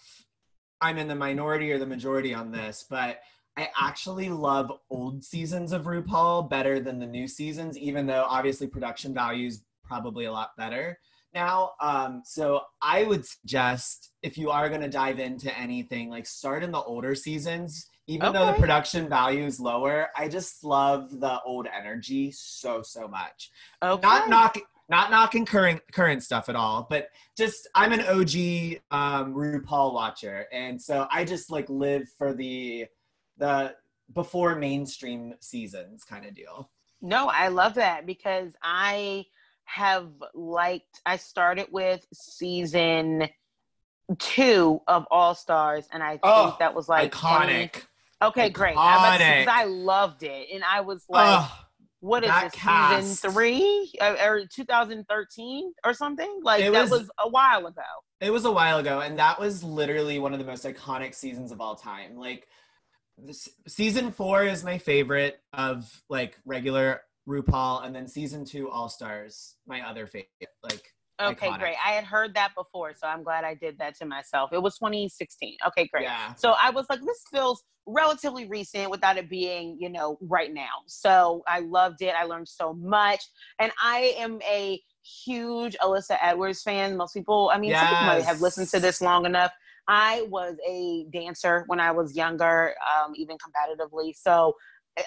[0.82, 3.20] I'm in the minority or the majority on this, but
[3.58, 8.68] I actually love old seasons of RuPaul better than the new seasons, even though obviously
[8.68, 11.00] production values probably a lot better
[11.34, 11.72] now.
[11.80, 16.63] Um, so I would suggest if you are going to dive into anything, like start
[16.63, 17.89] in the older seasons.
[18.08, 23.08] Even though the production value is lower, I just love the old energy so so
[23.08, 23.50] much
[23.82, 24.08] Okay.
[24.08, 28.30] not knocking not knocking current current stuff at all but just i'm an og
[28.91, 30.45] um rupaul watcher.
[30.52, 32.86] And so i just like live for the
[33.38, 33.76] the
[34.13, 36.69] before mainstream seasons kind of deal.
[37.02, 39.26] No, I love that because I
[39.65, 43.28] have liked, I started with season
[44.19, 47.82] two of All Stars, and I think Oh, that was like 20 iconic.
[48.21, 48.78] Okay, great.
[48.78, 49.58] I, was about to say, 'cause Iconic.
[49.58, 51.52] I loved it, and I was like, Ugh,
[52.06, 53.08] "What is that this cast.
[53.08, 57.82] season three Uh, or 2013 or something?" Like It that was- was a while ago.
[58.22, 61.52] it was a while ago and that was literally one of the most iconic seasons
[61.52, 62.48] of all time like
[63.18, 68.88] this, season four is my favorite of like regular rupaul and then season two all
[68.89, 70.30] stars my other favorite
[70.63, 71.60] like Okay, Iconic.
[71.60, 71.75] great.
[71.86, 74.51] I had heard that before, so I'm glad I did that to myself.
[74.51, 75.58] It was 2016.
[75.67, 76.04] Okay, great.
[76.04, 80.54] yeah So I was like, this feels relatively recent without it being, you know, right
[80.54, 80.82] now.
[80.88, 82.13] So I loved it.
[82.19, 83.23] I learned so much.
[83.60, 84.82] And I am a
[85.23, 86.97] huge Alyssa Edwards fan.
[86.97, 89.51] Most people, I mean, some people might have listened to this long enough.
[89.88, 94.13] I was a dancer when I was younger, um, even competitively.
[94.15, 94.56] So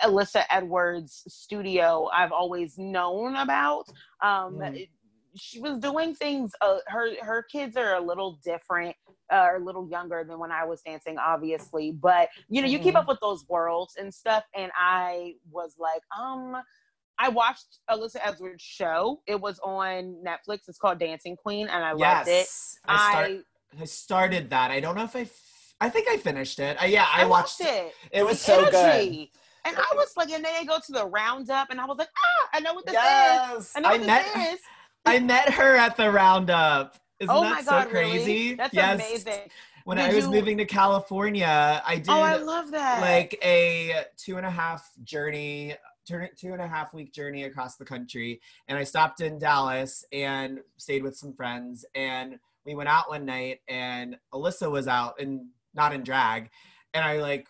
[0.03, 3.87] Alyssa Edwards studio, I've always known about.
[4.23, 4.88] Um, Mhm.
[5.37, 6.53] She was doing things.
[6.61, 8.97] Uh, her her kids are a little different,
[9.33, 11.93] uh, a little younger than when I was dancing, obviously.
[11.93, 13.01] But you know, you keep Mhm.
[13.01, 14.45] up with those worlds and stuff.
[14.55, 16.57] And I was like, um,
[17.19, 19.23] I watched Alyssa Edwards' show.
[19.27, 20.61] It was on Netflix.
[20.69, 22.49] It's called Dancing Queen, and I loved it.
[22.87, 23.31] I, start,
[23.77, 26.81] I I started that i don't know if i f- i think i finished it
[26.81, 27.93] uh, yeah i, I watched watched it.
[28.12, 29.29] it was so good.
[29.64, 32.09] And I was like, and then they go to the roundup, and I was like,
[32.17, 33.01] ah, I know what this is.
[33.03, 34.61] yes I know i what this met is.
[35.07, 36.97] I met her at the roundup.
[37.21, 38.19] Isn't oh that my so god, crazy?
[38.33, 38.55] Really?
[38.55, 38.95] That's yes.
[38.95, 39.51] amazing.
[39.85, 43.01] when Did i was you- moving to california i did Oh, I love that.
[43.01, 45.75] like a two and a half journey
[46.07, 48.41] two two and a half week journey across the country.
[48.69, 51.85] And i stopped in dallas and stayed with some friends.
[51.95, 56.51] And we went out one night and alyssa was out and not in drag.
[56.95, 57.49] And i like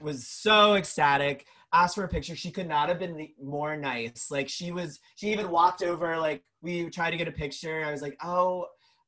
[0.00, 4.48] was so ecstatic asked for a picture she could not have been more nice like
[4.48, 8.02] she was she even walked over like we tried to get a picture i was
[8.02, 8.66] like oh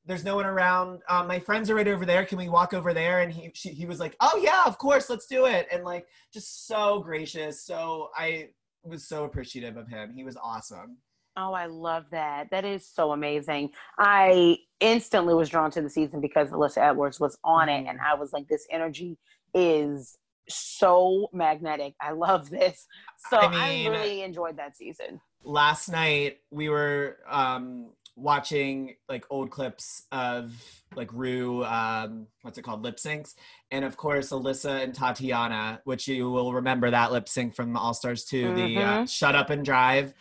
[0.08, 1.02] there's no one around.
[1.10, 2.24] Um, my friends are right over there.
[2.24, 3.20] Can we walk over there?
[3.20, 5.68] And he she, he was like, oh yeah, of course, let's do it.
[5.70, 7.62] And like just so gracious.
[7.62, 8.48] So I
[8.82, 10.14] was so appreciative of him.
[10.14, 10.96] He was awesome.
[11.36, 12.48] Oh, I love that.
[12.50, 13.70] That is so amazing.
[13.98, 18.14] I instantly was drawn to the season because Alyssa Edwards was on it, and I
[18.14, 19.18] was like, this energy
[19.54, 20.16] is
[20.48, 21.94] so magnetic.
[22.00, 22.86] I love this.
[23.30, 25.20] So I, mean, I really enjoyed that season.
[25.42, 30.52] Last night we were um, watching like old clips of
[30.94, 33.34] like Ru, um, what's it called, lip syncs,
[33.70, 37.94] and of course Alyssa and Tatiana, which you will remember that lip sync from All
[37.94, 38.56] Stars 2, mm-hmm.
[38.56, 39.04] the uh, mm-hmm.
[39.06, 40.14] "Shut Up and Drive."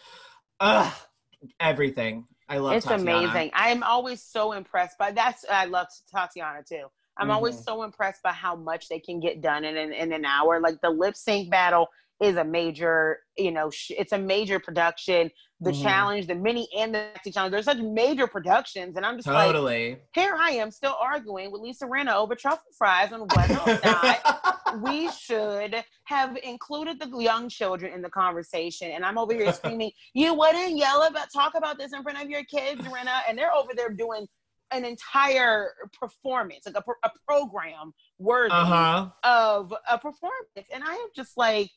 [0.59, 0.93] Ugh,
[1.59, 2.25] everything.
[2.49, 2.73] I love.
[2.73, 3.27] It's Tatiana.
[3.27, 3.51] amazing.
[3.53, 5.45] I'm always so impressed by that's.
[5.49, 6.85] I love Tatiana too.
[7.19, 7.35] I'm mm-hmm.
[7.35, 10.59] always so impressed by how much they can get done in an, in an hour.
[10.59, 11.87] Like the lip sync battle
[12.21, 15.29] is a major, you know, sh- it's a major production.
[15.59, 15.81] The mm-hmm.
[15.81, 20.03] challenge, the mini and the challenge, there's such major productions, and I'm just totally like,
[20.13, 24.59] here I am still arguing with Lisa Rinna over truffle fries on whether or not
[24.83, 28.91] we should have included the young children in the conversation.
[28.91, 32.29] And I'm over here screaming, "You wouldn't yell about talk about this in front of
[32.29, 34.27] your kids, Rinna," and they're over there doing
[34.71, 39.09] an entire performance, like a, a program worthy uh-huh.
[39.23, 40.67] of a performance.
[40.73, 41.69] And I am just like,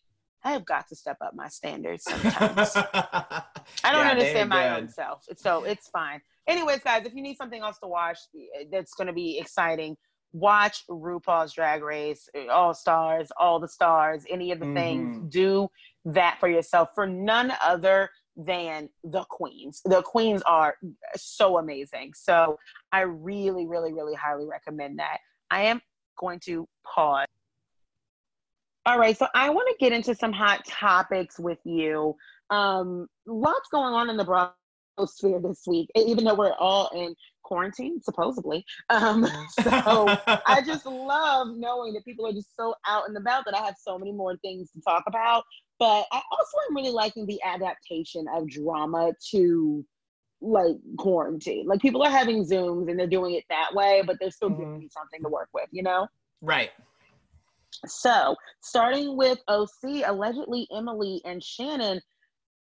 [0.43, 2.73] I have got to step up my standards sometimes.
[2.77, 3.43] I
[3.85, 5.25] don't yeah, understand my own self.
[5.37, 6.21] So it's fine.
[6.49, 9.97] Anyways, guys, if you need something else to watch eh, that's going to be exciting,
[10.33, 14.75] watch RuPaul's Drag Race, eh, All Stars, All the Stars, any of the mm-hmm.
[14.75, 15.33] things.
[15.33, 15.69] Do
[16.07, 18.09] that for yourself for none other
[18.45, 19.81] than the queens.
[19.85, 20.77] The queens are
[21.17, 22.13] so amazing.
[22.15, 22.59] So
[22.93, 25.19] I really, really, really highly recommend that.
[25.51, 25.81] I am
[26.19, 27.27] going to pause
[28.87, 32.17] all right, so I want to get into some hot topics with you.
[32.49, 34.55] Um, lots going on in the Bravo
[35.05, 38.65] sphere this week, even though we're all in quarantine, supposedly.
[38.89, 39.27] Um,
[39.63, 43.65] so I just love knowing that people are just so out and about that I
[43.65, 45.45] have so many more things to talk about.
[45.81, 49.85] But I also am really liking the adaptation of drama to
[50.43, 51.67] like quarantine.
[51.67, 54.61] Like people are having Zooms and they're doing it that way, but they're still mm-hmm.
[54.61, 56.07] giving me something to work with, you know?
[56.43, 56.71] Right.
[57.87, 62.01] So, starting with OC, allegedly Emily and Shannon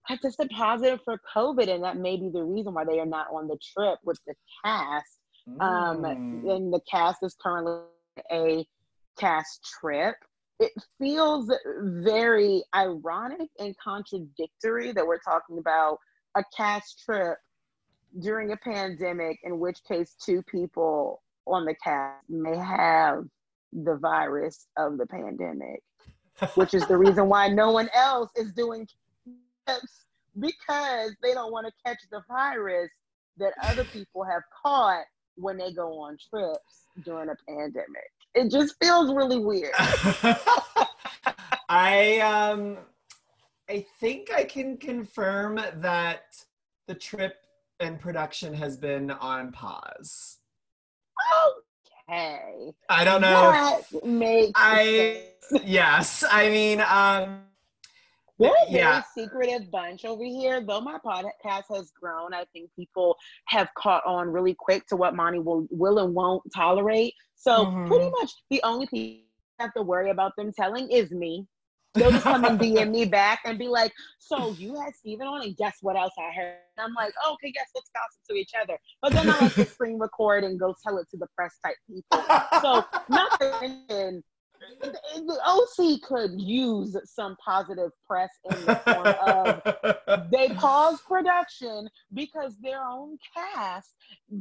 [0.03, 3.28] have tested positive for COVID, and that may be the reason why they are not
[3.32, 4.34] on the trip with the
[4.64, 5.20] cast.
[5.47, 6.12] Um, mm.
[6.12, 7.82] Um, and the cast is currently
[8.32, 8.66] a
[9.20, 10.16] cast trip.
[10.60, 11.51] It feels
[11.82, 15.99] very ironic and contradictory that we're talking about
[16.36, 17.38] a cast trip
[18.22, 23.26] during a pandemic, in which case two people on the cast may have
[23.74, 25.84] the virus of the pandemic,
[26.56, 28.88] which is the reason why no one else is doing
[29.68, 30.06] trips
[30.39, 32.89] because they don't want to catch the virus
[33.38, 35.03] that other people have caught
[35.36, 38.12] when they go on trips during a pandemic.
[38.36, 39.72] It just feels really weird.
[41.70, 42.78] I um
[43.70, 46.44] I think I can confirm that
[46.88, 47.38] the trip
[47.80, 50.38] and production has been on pause.
[52.08, 52.74] Okay.
[52.90, 53.52] I don't know.
[53.52, 55.64] That makes I sense.
[55.66, 56.24] yes.
[56.30, 57.42] I mean, um
[58.38, 59.04] we're a very yeah.
[59.18, 60.62] secretive bunch over here.
[60.62, 63.16] Though my podcast has grown, I think people
[63.48, 67.14] have caught on really quick to what Mani will will and won't tolerate.
[67.36, 67.88] So mm-hmm.
[67.88, 69.24] pretty much the only people
[69.60, 71.48] I have to worry about them telling is me.
[71.94, 75.44] They'll just come and DM me back and be like, "So you had Stephen on,
[75.44, 78.36] and guess what else I heard?" And I'm like, oh, "Okay, yes, let's gossip to
[78.36, 81.28] each other." But then I like to screen record and go tell it to the
[81.38, 82.22] press type people.
[82.62, 83.40] So not
[84.82, 92.55] the OC could use some positive press in the form of they paused production because
[92.61, 93.93] their own cast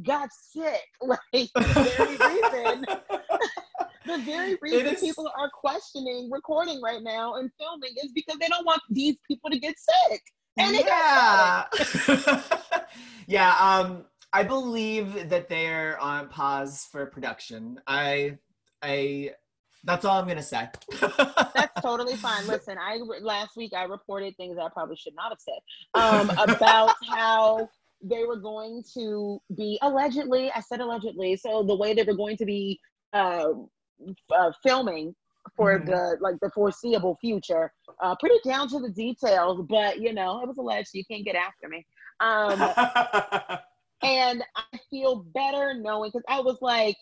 [0.03, 0.81] got sick.
[1.01, 2.85] Like the very reason
[4.05, 8.47] the very reason is, people are questioning recording right now and filming is because they
[8.47, 10.21] don't want these people to get sick.
[10.57, 11.65] And yeah.
[13.27, 17.79] yeah, um, I believe that they're on pause for production.
[17.87, 18.37] I
[18.81, 19.31] I
[19.85, 20.67] that's all I'm gonna say.
[20.99, 22.45] that's totally fine.
[22.47, 25.59] Listen, I last week I reported things I probably should not have said
[25.93, 27.69] um, about how
[28.03, 30.51] they were going to be allegedly.
[30.51, 31.37] I said allegedly.
[31.37, 32.79] So the way they were going to be
[33.13, 33.47] uh,
[34.35, 35.15] uh, filming
[35.55, 35.89] for mm-hmm.
[35.89, 37.71] the like the foreseeable future.
[38.01, 40.89] Uh, pretty down to the details, but you know, it was alleged.
[40.93, 41.85] You can't get after me.
[42.19, 42.59] Um,
[44.03, 46.95] and I feel better knowing because I was like,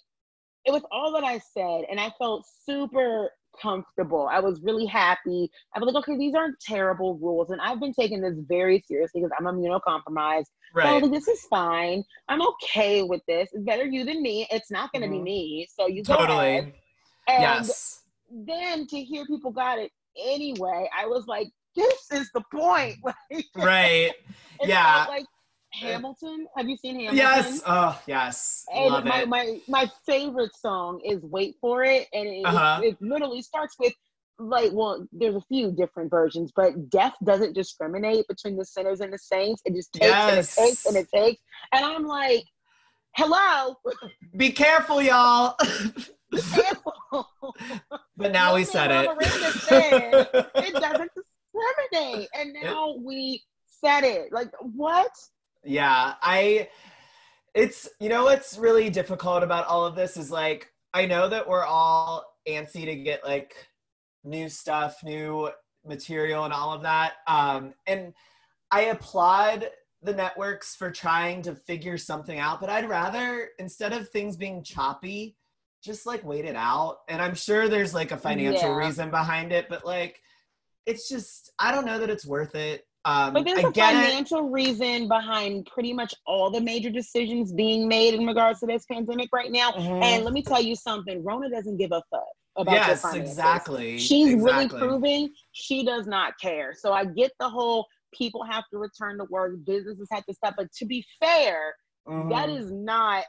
[0.65, 3.29] it was all that I said, and I felt super
[3.61, 4.27] comfortable.
[4.31, 5.49] I was really happy.
[5.75, 7.49] I was like, okay, these aren't terrible rules.
[7.51, 10.45] And I've been taking this very seriously because I'm immunocompromised.
[10.73, 10.85] Right.
[10.89, 12.03] So like, this is fine.
[12.29, 13.49] I'm okay with this.
[13.53, 14.47] It's better you than me.
[14.51, 15.11] It's not going to Mhm.
[15.11, 15.67] be me.
[15.69, 16.27] So you go ahead.
[16.29, 16.57] totally.
[17.27, 18.03] And yes.
[18.31, 22.97] then to hear people got it anyway, I was like, this is the point.
[23.55, 24.11] Right.
[24.61, 25.05] Yeah.
[25.07, 25.25] Like
[25.73, 26.45] Hamilton.
[26.55, 27.17] Have you seen Hamilton?
[27.17, 27.61] Yes.
[27.65, 28.65] Oh, yes.
[28.73, 29.27] And Love my, it.
[29.29, 32.81] my my favorite song is "Wait for It," and it, Uh-huh.
[32.83, 33.93] it, it literally starts with
[34.39, 39.13] like, well, there's a few different versions, but death doesn't discriminate between the sinners and
[39.13, 39.61] the saints.
[39.65, 40.57] It just takes Yes.
[40.57, 42.43] and it takes and it takes, and I'm like,
[43.15, 43.75] hello,
[44.35, 45.55] Be careful, y'all.
[46.31, 47.27] be careful.
[48.17, 49.09] but now we said it.
[49.61, 53.43] Said it doesn't discriminate, and now we
[53.83, 54.31] said it.
[54.33, 55.11] Like what?
[55.63, 56.67] Yeah i
[57.53, 61.47] it's you know what's really difficult about all of this is like i know that
[61.47, 63.53] we're all antsy to get like
[64.23, 65.49] new stuff new
[65.85, 68.13] material and all of that um and
[68.71, 69.67] i applaud
[70.01, 74.63] the networks for trying to figure something out but i'd rather instead of things being
[74.63, 75.35] choppy
[75.83, 78.75] just like wait it out and i'm sure there's like a financial Yeah.
[78.87, 80.21] reason behind it but like
[80.85, 83.75] it's just i don't know that it's worth it um But there's I a it.
[83.75, 88.85] financial reason behind pretty much all the major decisions being made in regards to this
[88.85, 89.71] pandemic right now.
[89.71, 90.03] Mhm.
[90.03, 92.23] And let me tell you something, Rona doesn't give a fuck
[92.55, 93.31] about your yes, finances.
[93.31, 93.97] exactly.
[93.97, 94.79] She's really exactly.
[94.79, 96.73] proving she does not care.
[96.73, 100.53] So I get the whole people have to return to work, businesses have to stop.
[100.55, 101.75] But to be fair,
[102.05, 102.57] that Mhm.
[102.59, 103.23] is not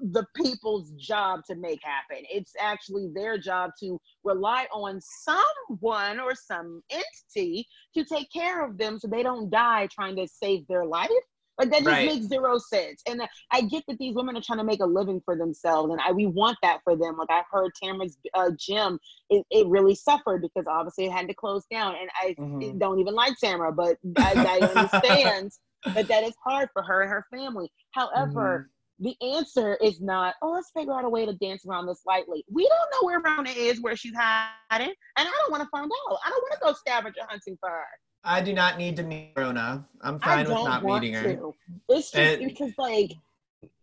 [0.00, 2.24] the people's job to make happen.
[2.30, 8.78] It's actually their job to rely on someone or some entity to take care of
[8.78, 11.10] them so they don't die trying to save their life.
[11.58, 12.02] Like that just Right.
[12.02, 13.00] makes zero sense.
[13.08, 16.00] And I get that these women are trying to make a living for themselves, and
[16.06, 17.16] I we want that for them.
[17.16, 18.98] Like I heard Tamra's uh, gym,
[19.30, 22.78] it, it really suffered because obviously it had to close down, and I Mhm.
[22.78, 25.52] don't even like Tamra, but I, I understand
[25.94, 27.70] that that is hard for her and her family.
[27.92, 28.68] However, Mm-hmm.
[28.98, 32.44] The answer is not, oh, let's figure out a way to dance around this lightly.
[32.50, 35.84] We don't know where Rona is, where she's hiding, and I don't want to find
[35.84, 36.18] out.
[36.24, 37.84] I don't want to go scavenger hunting for her.
[38.24, 39.86] I do not need to meet Rona.
[40.00, 41.22] I'm fine with not meeting her.
[41.22, 41.54] to.
[41.90, 43.12] It's just And- because like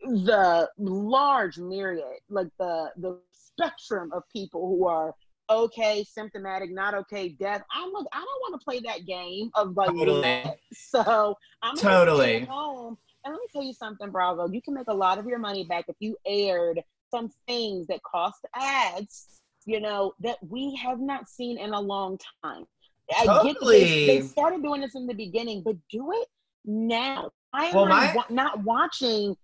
[0.02, 5.14] the large myriad, like the the spectrum of people who are
[5.50, 7.64] okay, symptomatic, not okay, death.
[7.72, 10.44] I'm like, I don't want to play that game of like Totally.
[10.74, 12.46] So I'm Totally.
[12.46, 12.98] home.
[13.26, 14.50] And let me tell you something, Bravo.
[14.50, 18.02] You can make a lot of your money back if you aired some things that
[18.04, 22.66] cost ads, you know, that we have not seen in a long time.
[23.18, 26.28] I get they, they started doing this in the beginning, but do it
[26.66, 27.30] now.
[27.54, 29.36] I am Well, not, my- wa- not watching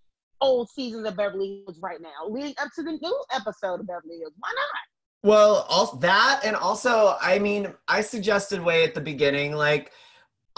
[0.42, 4.20] old seasons of Beverly Hills right now, leading up to the new episode of Beverly
[4.20, 4.34] Hills.
[4.40, 5.30] Why not?
[5.30, 9.92] Well, also that, and also, I mean, I suggested way at the beginning, like,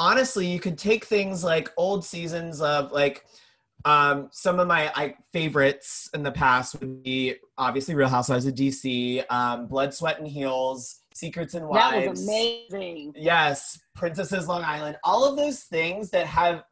[0.01, 3.23] honestly, you could take things like old seasons of like,
[3.85, 8.55] um, some of my I, favorites in the past would be obviously Real Housewives of
[8.55, 11.91] DC, um, Blood, Sweat, and Heels, Secrets and Wives.
[11.93, 13.13] That was amazing.
[13.15, 14.97] Yes, Princesses Long Island.
[15.03, 16.63] All of those things that have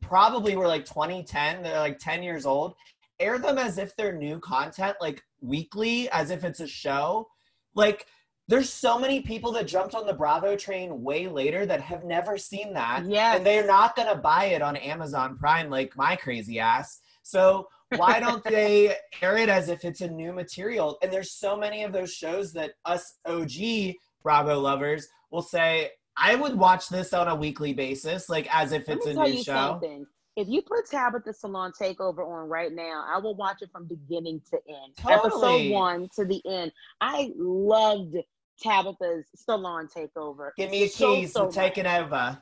[0.00, 2.74] probably were like 2010, they're like 10 years old.
[3.20, 7.28] Air them as if they're new content, like weekly, as if it's a show.
[7.74, 8.06] Like,
[8.48, 12.36] there's so many people that jumped on the Bravo train way later that have never
[12.36, 13.04] seen that.
[13.06, 13.36] Yes.
[13.36, 17.00] And they're not going to buy it on Amazon Prime like my crazy ass.
[17.22, 20.98] So, why don't they air it as if it's a new material?
[21.02, 26.34] And there's so many of those shows that us OG Bravo lovers will say, I
[26.34, 29.52] would watch this on a weekly basis, like as if it's a new show.
[29.52, 30.06] something.
[30.36, 34.42] If you put Tabatha Salon Takeover on right now, I will watch it from beginning
[34.50, 34.92] to end.
[35.08, 36.72] Episode one to the end.
[37.00, 38.16] I loved
[38.62, 40.50] Tabatha's Salon Takeover.
[40.56, 42.38] Give me a so, keys, so I'm taking over.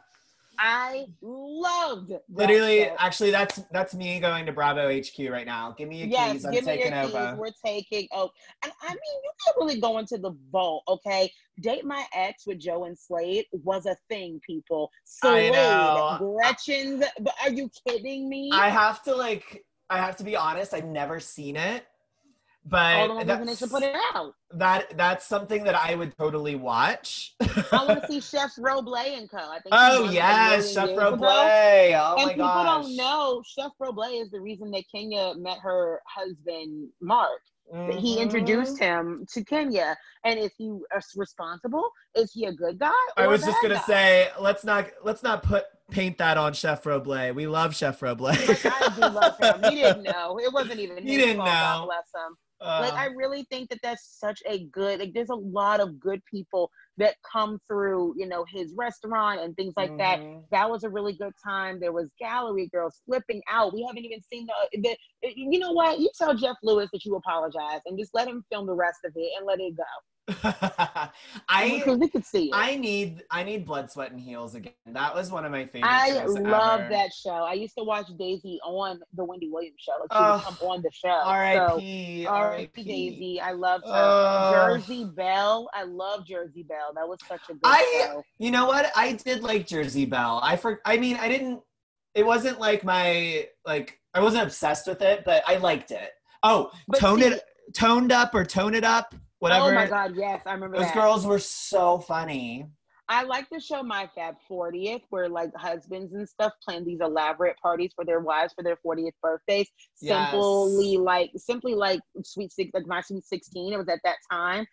[0.58, 2.96] I loved that Literally, show.
[2.98, 5.74] actually, that's that's me going to Bravo HQ right now.
[5.76, 7.14] Give me a Yes, keys, I'm give me taking your keys.
[7.14, 7.36] over.
[7.36, 8.06] We're taking.
[8.12, 8.30] Oh,
[8.62, 10.84] and I mean, you can really go into the vault.
[10.88, 14.40] Okay, date my ex with Jo and Slade was a thing.
[14.46, 14.90] People,
[15.22, 16.16] I Slade, know.
[16.18, 17.02] Gretchen's.
[17.20, 18.50] But are you kidding me?
[18.52, 20.74] I have to like, I have to be honest.
[20.74, 21.86] I've never seen it,
[22.64, 24.34] but that's, put it out.
[24.54, 27.34] that that's something that I would totally watch.
[27.40, 29.38] I want to see Chef Roble and Co.
[29.38, 29.72] I think.
[29.72, 31.22] oh won it a yes, Chef Roble.
[31.24, 32.84] Oh and my people gosh.
[32.84, 37.40] don't know Chef Roble is the reason that Kenya met her husband Marc.
[37.72, 39.08] That He introduced mm-hmm.
[39.10, 40.76] him to Kenya, and is he
[41.16, 41.88] responsible?
[42.14, 42.90] Is he a good guy?
[43.16, 43.82] I was just gonna guy?
[43.82, 47.34] say, let's not let's not put paint that on Chef Roble.
[47.34, 48.30] We love Chef Roble.
[48.30, 49.70] I do love him.
[49.70, 50.38] He didn't know.
[50.38, 51.48] It wasn't even He didn't fault.
[51.48, 51.86] God know.
[51.86, 52.36] bless him.
[52.62, 55.98] Uh, like I really think that that's such a good like there's a lot of
[55.98, 60.20] good people that come through, you know, his restaurant and things like that.
[60.20, 60.44] Mhm.
[60.50, 61.80] That was a really good time.
[61.80, 63.72] There was gallery girls flipping out.
[63.72, 64.96] We haven't even seen the, the
[65.34, 65.98] you know what?
[65.98, 69.12] You tell Jeff Lewis that you apologize and just let him film the rest of
[69.16, 69.82] it and let it go.
[71.48, 72.50] I because we could see it.
[72.54, 74.72] I need I need blood, sweat, and heels again.
[74.86, 75.90] That was one of my favorite.
[75.90, 76.88] I love ever.
[76.90, 77.30] that show.
[77.30, 79.92] I used to watch Daisy on the Wendy Williams show.
[80.00, 80.44] Like she Ugh.
[80.46, 81.08] would come on the show.
[81.24, 82.24] R.I.P.
[82.24, 82.84] So, R.I.P.
[82.84, 83.40] Daisy.
[83.40, 83.92] I loved her.
[83.92, 84.54] Ugh.
[84.80, 85.68] Jersey Belle.
[85.74, 86.92] I love Jersey Belle.
[86.94, 88.22] That was such a good I- show.
[88.38, 88.92] You know what?
[88.94, 90.40] I did like Jersey Belle.
[90.42, 91.60] I for I mean I didn't.
[92.14, 96.10] It wasn't like my like I wasn't obsessed with it, but I liked it.
[96.44, 97.42] Oh, But tone see- it,
[97.74, 99.70] toned up or tone it up, whatever.
[99.70, 100.94] Oh my God, yes, I remember Those that.
[100.94, 102.66] girls were so funny.
[103.08, 107.56] I like the show My Fab 40th, where like husbands and stuff plan these elaborate
[107.60, 109.68] parties for their wives for their 40th birthdays.
[110.00, 110.30] Yes.
[110.30, 113.72] Simply like, simply like sweet six, like my sweet 16.
[113.72, 114.64] It was at that time.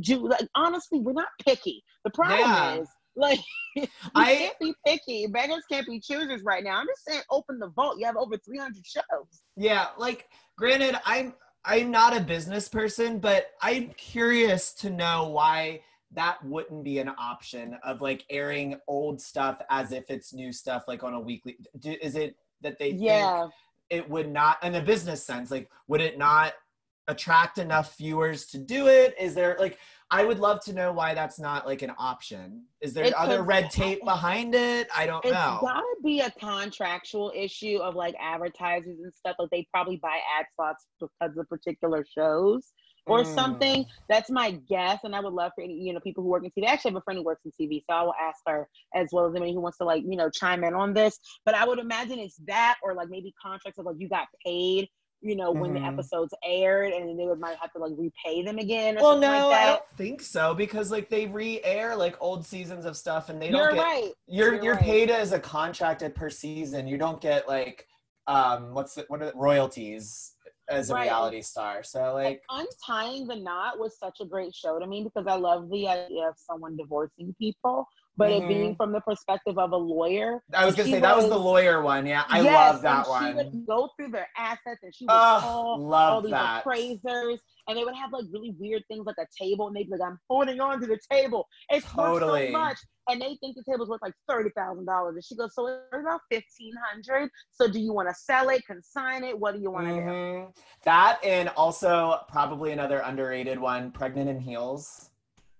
[0.00, 1.84] Ju- like, honestly, we're not picky.
[2.04, 2.76] The problem Yeah.
[2.80, 3.38] is, like,
[3.76, 5.26] you I- can't be picky.
[5.28, 6.78] Beggars can't be choosers right now.
[6.80, 7.98] I'm just saying, open the vault.
[8.00, 9.02] You have over 300 shows.
[9.56, 10.26] Yeah, like
[10.58, 11.34] granted, I'm
[11.64, 15.80] I'm not a business person, but I'm curious to know why
[16.12, 20.84] that wouldn't be an option of like airing old stuff as if it's new stuff
[20.86, 23.48] like on a weekly do, is it that they think Yeah.
[23.90, 26.52] it would not in a business sense like would it not
[27.08, 29.78] attract enough viewers to do it is there like
[30.10, 33.42] i would love to know why that's not like an option is there It's other
[33.42, 37.94] red tape behind it i don't It's know It's gotta be a contractual issue of
[37.94, 39.36] like advertisers and stuff.
[39.38, 42.72] Like they probably buy ad slots because of particular shows
[43.06, 43.26] or Mm.
[43.26, 43.84] something.
[44.08, 45.00] That's my guess.
[45.04, 46.66] And I would love for any, you know, people who work in TV.
[46.68, 49.08] I actually have a friend who works in TV, so I will ask her as
[49.12, 51.18] well as anybody who wants to like, you know, chime in on this.
[51.44, 54.88] But I would imagine it's that or like maybe contracts of like you got paid,
[55.24, 55.88] you know, when the Mhm.
[55.88, 59.18] episodes aired and then they would might have to like repay them again or well
[59.18, 63.28] no like i don't think so because like they re-air like old seasons of stuff
[63.30, 64.12] and they don't You're get right.
[64.26, 64.84] you're You're you're right.
[64.84, 66.86] paid as a contracted per season.
[66.86, 67.88] You don't get like
[68.26, 70.34] um what's the, what are the, royalties
[70.68, 71.04] as a Right.
[71.04, 71.82] reality star.
[71.82, 75.70] So like Untying the Knot was such a great show to me because I love
[75.70, 77.86] the idea of someone divorcing people,
[78.16, 80.42] but it being from the perspective of a lawyer.
[80.52, 82.06] I was gonna say that was was- the lawyer one.
[82.06, 85.12] Yeah, I Yes, love that and She would go through their assets and she would
[85.12, 86.60] Oh, call all these that.
[86.60, 89.92] appraisers and they would have like really weird things like a table and they'd be
[89.96, 91.46] like, I'm holding on to the table.
[91.70, 92.30] It's Totally.
[92.32, 92.78] worth so much.
[93.08, 95.14] And they think the table's worth like thirty thousand dollars.
[95.16, 97.30] And she goes, So it's about fifteen hundred.
[97.50, 99.38] So do you want to sell it, consign it?
[99.38, 100.00] What do you want to do?
[100.00, 100.56] Mhm.
[100.84, 105.10] That and also probably another underrated one, Pregnant in Heels.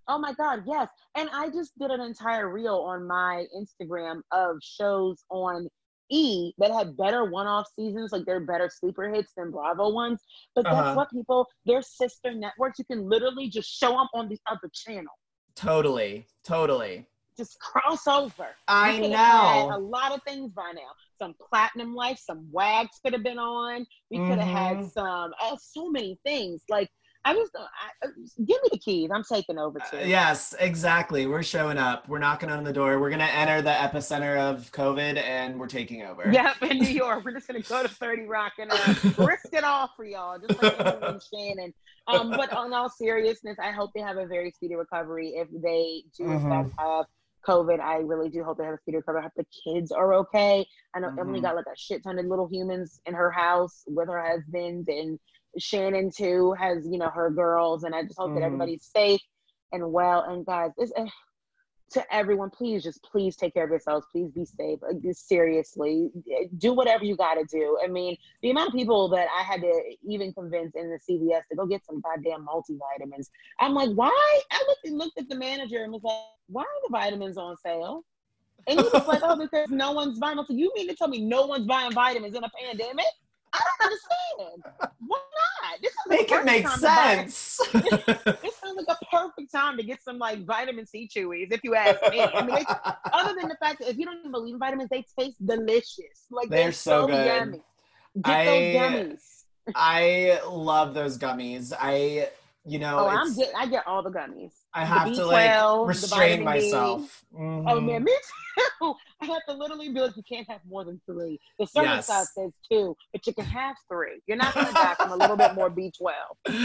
[0.09, 0.89] Oh my God, yes.
[1.17, 5.69] And I just did an entire reel on my Instagram of shows on
[6.11, 10.21] E that had better one off seasons, like they're better sleeper hits than Bravo ones.
[10.55, 10.95] But that's Uh-huh.
[10.97, 12.79] what people, they're sister networks.
[12.79, 15.13] You can literally just show up on the other channel,
[15.55, 17.07] Totally, totally.
[17.39, 18.47] just cross over.
[18.69, 19.77] I You could've had know.
[19.77, 20.91] a lot of things by now.
[21.19, 23.87] Some platinum life, some wags could have been on.
[24.11, 24.93] We could have had Mhm.
[24.93, 26.63] some, oh, so many things.
[26.69, 26.91] Like,
[27.27, 29.11] I just, I, uh, give me the keys.
[29.12, 29.97] I'm taking over too.
[29.99, 31.27] Uh, yes, exactly.
[31.27, 32.09] We're showing up.
[32.09, 32.99] We're knocking on the door.
[33.01, 36.31] We're gonna enter the epicenter of COVID, and we're taking over.
[36.31, 37.25] Yep, in New York.
[37.25, 38.95] We're just gonna go to 30 Rock and uh,
[39.25, 40.77] risk it all for y'all, just like
[41.33, 41.72] Shannon.
[42.07, 45.35] Um, but on all seriousness, I hope they have a very speedy recovery.
[45.37, 46.49] If they do Mhm.
[46.51, 47.07] fact have
[47.49, 49.20] COVID, I really do hope they have a speedy recovery.
[49.20, 50.66] I hope the kids are okay.
[50.95, 51.43] I know Emily Mhm.
[51.45, 55.18] got like a shit ton of little humans in her house with her husband, and
[55.59, 58.47] Shannon too has you know her girls, and I just hope that Mhm.
[58.47, 59.21] everybody's safe
[59.73, 60.23] and well.
[60.23, 60.93] And guys, this.
[60.97, 61.07] Uh,
[61.91, 64.05] to everyone, please just please take care of yourselves.
[64.11, 64.81] Please be safe.
[65.13, 66.11] Seriously,
[66.59, 67.79] do whatever you got to do.
[67.85, 71.43] I mean, the amount of people that I had to even convince in the CVS
[71.51, 73.29] to go get some goddamn multivitamins.
[73.61, 74.41] I'm like, why?
[74.51, 77.57] I looked and looked at the manager and was like, why are the vitamins on
[77.59, 78.05] sale?
[78.67, 80.37] And he was like, oh, because no one's buying.
[80.37, 80.47] them.
[80.49, 83.05] So you mean to tell me no one's buying vitamins in a pandemic?
[83.55, 84.91] I don't understand.
[85.07, 85.81] Why not?
[85.81, 87.61] This is Make it make time to buy- sense.
[88.43, 91.75] This sounds like a perfect time to get some like vitamin C chewies, if you
[91.75, 92.21] ask me.
[92.21, 92.65] I mean,
[93.13, 96.27] other than the fact that if you don't even believe in vitamins, they taste delicious.
[96.31, 97.27] Like They're they're, so so, good.
[97.27, 97.63] yummy.
[98.23, 99.21] Get I- those gummies.
[99.75, 101.73] I love those gummies.
[101.79, 102.29] I,
[102.67, 104.53] you know, Oh, I'm get I get all the gummies.
[104.73, 107.25] I have to B12, like restrain myself.
[107.35, 107.85] Oh Mhm.
[107.87, 108.95] man, me too.
[109.21, 111.39] I have to literally be like, you can't have more than three.
[111.59, 112.07] The service Yes.
[112.07, 114.21] side says two, but you can have three.
[114.27, 116.12] You're not going to die from a little bit more B12.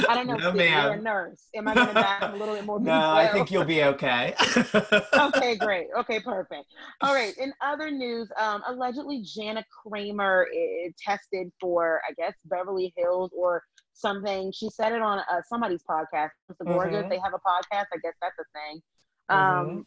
[0.08, 0.38] I don't know.
[0.38, 1.42] No, Steve, You're a nurse.
[1.56, 2.84] Am I going to die from a little bit more B12?
[2.86, 4.36] No, I think you'll be okay.
[5.20, 5.88] okay, great.
[6.00, 6.66] Okay, perfect.
[7.02, 7.36] All right.
[7.38, 13.64] In other news, um, allegedly Jana Kramer is tested for, I guess, Beverly Hills or
[14.00, 14.52] something.
[14.52, 16.30] She said it on uh, somebody's podcast.
[16.48, 16.66] The.
[16.66, 17.10] Mhm.
[17.10, 17.86] They have a podcast.
[17.94, 18.82] I guess that's a thing.
[19.30, 19.86] Um, Mhm.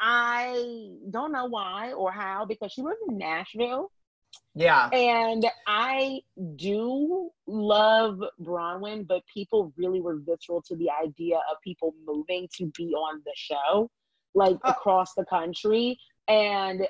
[0.00, 3.90] I don't know why or how because she lives in Nashville.
[4.54, 4.88] Yeah.
[4.88, 6.22] And I
[6.56, 12.66] do love Braunwyn, but people really were visceral to the idea of people moving to
[12.76, 13.90] be on the show,
[14.34, 14.70] like Oh.
[14.70, 15.98] across the country.
[16.28, 16.88] And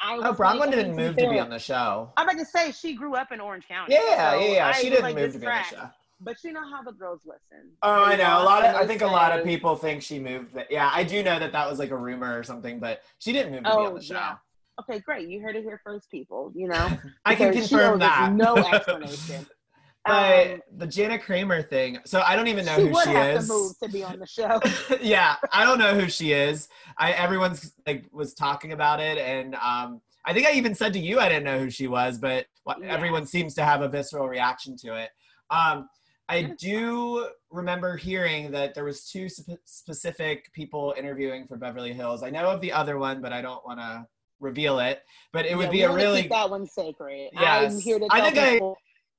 [0.00, 2.12] I Oh, Braunwyn like, I didn't move to be on the show.
[2.16, 3.94] I'm about to say she grew up in Orange County.
[3.94, 4.72] Yeah, so yeah, yeah.
[4.72, 5.90] She was didn't like, move to be on the show.
[6.20, 7.70] But you know how the girls listen.
[7.82, 8.42] Oh, I know.
[8.42, 10.54] A lot of I think a lot of people think she moved.
[10.54, 13.32] That, yeah, I do know that that was like a rumor or something, but she
[13.32, 14.14] didn't move to be oh, on Oh, the show.
[14.14, 14.36] yeah.
[14.80, 15.28] Okay, great.
[15.28, 16.52] You heard it here first, people.
[16.54, 18.32] You know, I can confirm that.
[18.32, 19.46] No explanation.
[20.06, 21.98] But Um, the Jana Kramer thing.
[22.04, 23.46] So I don't even know she who would she have is.
[23.48, 24.60] to move to be on the show.
[25.00, 26.68] yeah, I don't know who she is.
[26.98, 30.98] I everyone's like was talking about it, and um, I think I even said to
[30.98, 32.92] you I didn't know who she was, but Yeah.
[32.92, 35.10] everyone seems to have a visceral reaction to it.
[35.50, 35.88] Um,
[36.28, 42.24] I do remember hearing that there was two spe- specific people interviewing for Beverly Hills.
[42.24, 44.04] I know of the other one, but I don't want to
[44.40, 45.02] reveal it.
[45.32, 46.22] But it would Yeah, be a really.
[46.22, 47.30] keep that one sacred.
[47.36, 47.80] I'm Yes.
[47.80, 48.76] here to I tell think I- people.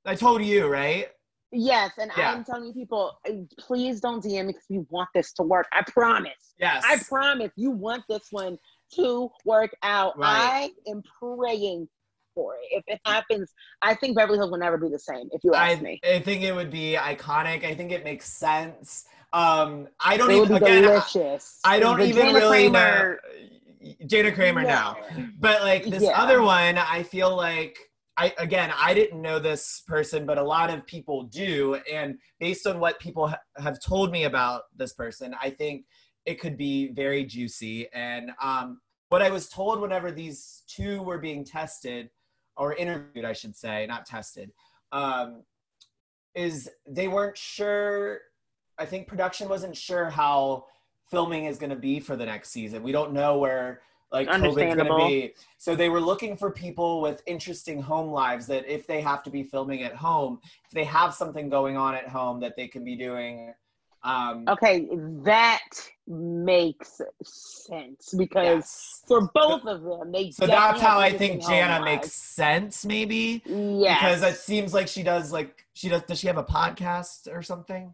[0.07, 1.09] I told you, right?
[1.51, 2.31] Yes, and Yeah.
[2.33, 5.67] I'm telling you, people, uh, please don't DM me because we want this to work.
[5.73, 6.53] I promise.
[6.59, 6.83] Yes.
[6.87, 8.57] I promise you want this one
[8.95, 10.17] to work out.
[10.17, 10.71] Right.
[10.87, 11.87] I am praying
[12.33, 12.67] for it.
[12.77, 15.27] If it happens, I think Beverly Hills will never be the same.
[15.31, 17.65] If you ask I, me, I think it would be iconic.
[17.65, 19.05] I think it makes sense.
[19.33, 20.85] Um, I don't it even again.
[20.85, 21.59] I- delicious.
[21.65, 23.19] I don't The even Jana really Kramer-
[23.81, 23.89] know.
[24.05, 24.67] Jada Kramer Yeah.
[24.67, 24.97] now.
[25.39, 26.21] But like this Yeah.
[26.21, 27.77] other one, I feel like
[28.17, 32.65] I again I didn't know this person, but a lot of people do, and based
[32.65, 35.85] on what people ha- have told me about this person, I think
[36.25, 37.87] it could be very juicy.
[37.93, 42.09] And um, what I was told whenever these two were being tested
[42.57, 44.51] or interviewed, I should say, not tested,
[44.91, 45.43] um,
[46.35, 48.19] is they weren't sure.
[48.79, 50.65] I think production wasn't sure how
[51.09, 52.83] filming is going to be for the next season.
[52.83, 53.81] We don't know where
[54.11, 55.33] like COVID's going to be.
[55.57, 59.29] So they were looking for people with interesting home lives that if they have to
[59.29, 62.83] be filming at home, if they have something going on at home that they can
[62.83, 63.53] be doing.
[64.03, 64.87] Um, Okay,
[65.23, 65.63] that
[66.07, 69.01] makes sense because yes.
[69.07, 70.31] for both of them, they.
[70.31, 73.95] So that's how I think Jana makes sense, maybe Yeah.
[73.95, 76.03] because it seems like she does like she does.
[76.03, 77.93] Does she have a podcast or something?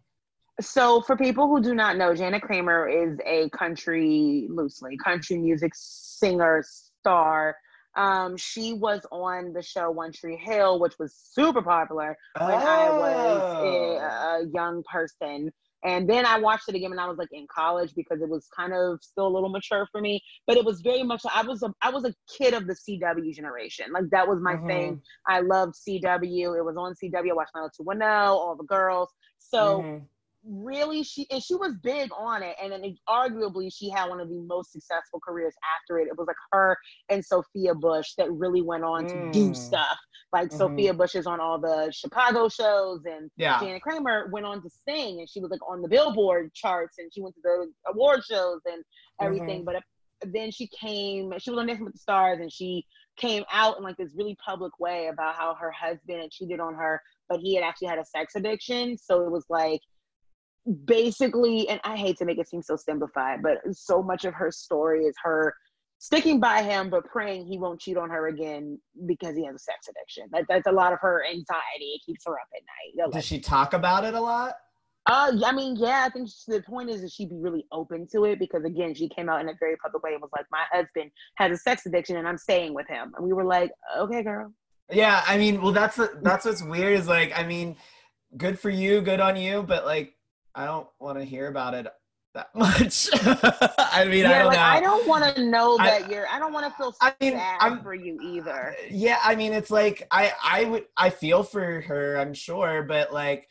[0.60, 5.72] So, for people who do not know, Jana Kramer is a country, loosely, country music
[5.74, 7.56] singer, star.
[7.96, 12.90] Um, she was on the show One Tree Hill, which was super popular when I
[12.90, 13.62] was Oh.
[13.62, 15.50] a, a young person.
[15.84, 18.48] And then I watched it again when I was like in college because it was
[18.56, 20.20] kind of still a little mature for me.
[20.46, 23.32] But it was very much I was a I was a kid of the CW
[23.34, 23.86] generation.
[23.92, 24.66] Like that was my Mhm.
[24.66, 25.02] thing.
[25.28, 26.56] I loved CW.
[26.58, 27.30] It was on CW.
[27.30, 29.10] I watched 90210, all the girls.
[29.38, 30.06] So Mhm.
[30.46, 34.28] Really she and she was big on it and then arguably she had one of
[34.28, 36.76] the most successful careers after it it was like her
[37.08, 39.56] and sophia bush that really went on to do Mm.
[39.56, 39.96] stuff
[40.32, 40.56] like Mhm.
[40.58, 43.58] sophia bush is on all the chicago shows and yeah.
[43.58, 47.10] Janet Kramer went on to sing and she was like on the billboard charts and
[47.12, 48.84] she went to the award shows and
[49.20, 49.64] everything Mhm.
[49.64, 49.80] but uh,
[50.26, 52.84] then she came she was on Dancing with the Stars and she
[53.16, 56.74] came out in like this really public way about how her husband had cheated on
[56.74, 59.80] her but he had actually had a sex addiction so it was like
[60.84, 64.50] basically and I hate to make it seem so simplified but so much of her
[64.50, 65.54] story is her
[65.98, 69.58] sticking by him but praying he won't cheat on her again because he has a
[69.58, 72.62] sex addiction that, that's a lot of her anxiety it keeps her up at
[73.02, 74.54] night Does she talk about it a lot?
[75.06, 78.24] uh, I mean, yeah, I think the point is that she'd be really open to
[78.24, 80.64] it because again, she came out in a very public way and was like, "My
[80.72, 84.22] husband has a sex addiction and I'm staying with him," and we were like, "Okay,
[84.22, 84.54] girl."
[84.90, 87.76] Yeah, I mean, well, that's that's what's weird is like, I mean,
[88.36, 90.14] good for you, good on you, but like,
[90.54, 91.86] I don't want to hear about it
[92.34, 93.08] that much.
[93.14, 94.62] I mean, I don't like know.
[94.62, 96.26] I don't want to know I- that you're.
[96.28, 98.74] I don't want to feel I mean, sad I'm- for you either.
[98.90, 103.12] yeah, I mean, it's like I I would I feel for her, I'm sure, but
[103.12, 103.48] like,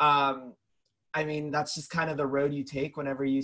[0.00, 0.54] um,
[1.12, 3.42] I mean, that's just kind of the road you take whenever you.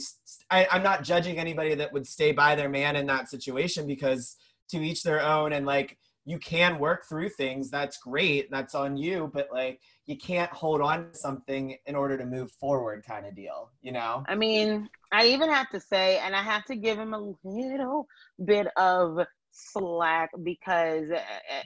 [0.51, 4.37] I'm not judging anybody that would stay by their man in that situation because
[4.71, 7.71] to each their own, and like you can work through things.
[7.71, 8.51] That's great.
[8.51, 9.31] That's on you.
[9.33, 13.35] But like, you can't hold on to something in order to move forward, kind of
[13.35, 13.71] deal.
[13.83, 14.25] You know?
[14.29, 18.07] I mean, I even have to say, and I have to give him a little
[18.45, 19.19] bit of
[19.53, 21.09] slack because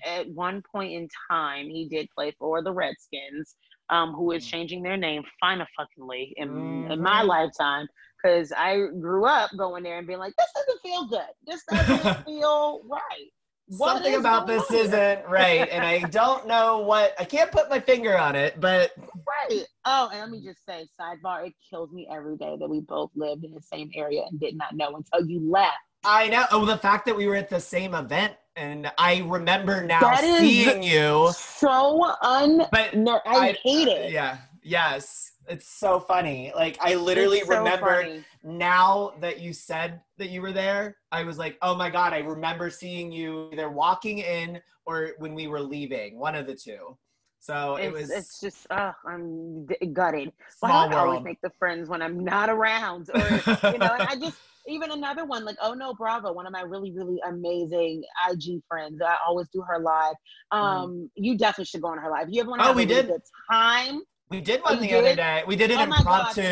[0.07, 3.57] at one point in time he did play for the Redskins,
[3.91, 4.51] um, who is mm.
[4.51, 6.93] changing their name finally in, mm-hmm.
[6.93, 7.29] in my mm-hmm.
[7.29, 7.87] lifetime.
[8.23, 11.35] Because I grew up going there and being like, this doesn't feel good.
[11.47, 13.31] This doesn't feel right.
[13.67, 17.15] What Something about this isn't right, and I don't know what.
[17.19, 19.65] I can't put my finger on it, but right.
[19.87, 23.11] Oh, and let me just say, sidebar: it kills me every day that we both
[23.15, 26.45] lived in the same area and did not know until you left I know.
[26.53, 30.83] Oh, the fact that we were at the same event and I remember now seeing
[30.83, 31.33] you.
[31.33, 32.67] So un.
[32.71, 34.13] But I, I, hate it.
[34.13, 34.39] Yeah.
[34.63, 35.33] Yes.
[35.49, 36.53] It's so funny.
[36.55, 40.97] Like I literally so remember now that you said that you were there.
[41.13, 42.13] I was like, oh my god!
[42.13, 46.19] I remember seeing you either walking in or when we were leaving.
[46.19, 46.97] One of the two.
[47.41, 48.11] So it's, it was.
[48.11, 50.33] It's just, oh, I'm gutted.
[50.61, 53.11] Why do I always make the friends when I'm not around?
[53.15, 56.63] Or you know, I just even another one like oh no bravo one of my
[56.63, 60.15] really really amazing ig friends i always do her live
[60.53, 60.59] mm-hmm.
[60.59, 61.05] um mm-hmm.
[61.17, 63.21] you definitely should go on her live you have one oh we did good
[63.51, 64.01] time
[64.35, 66.43] we did one the other day we did it oh impromptu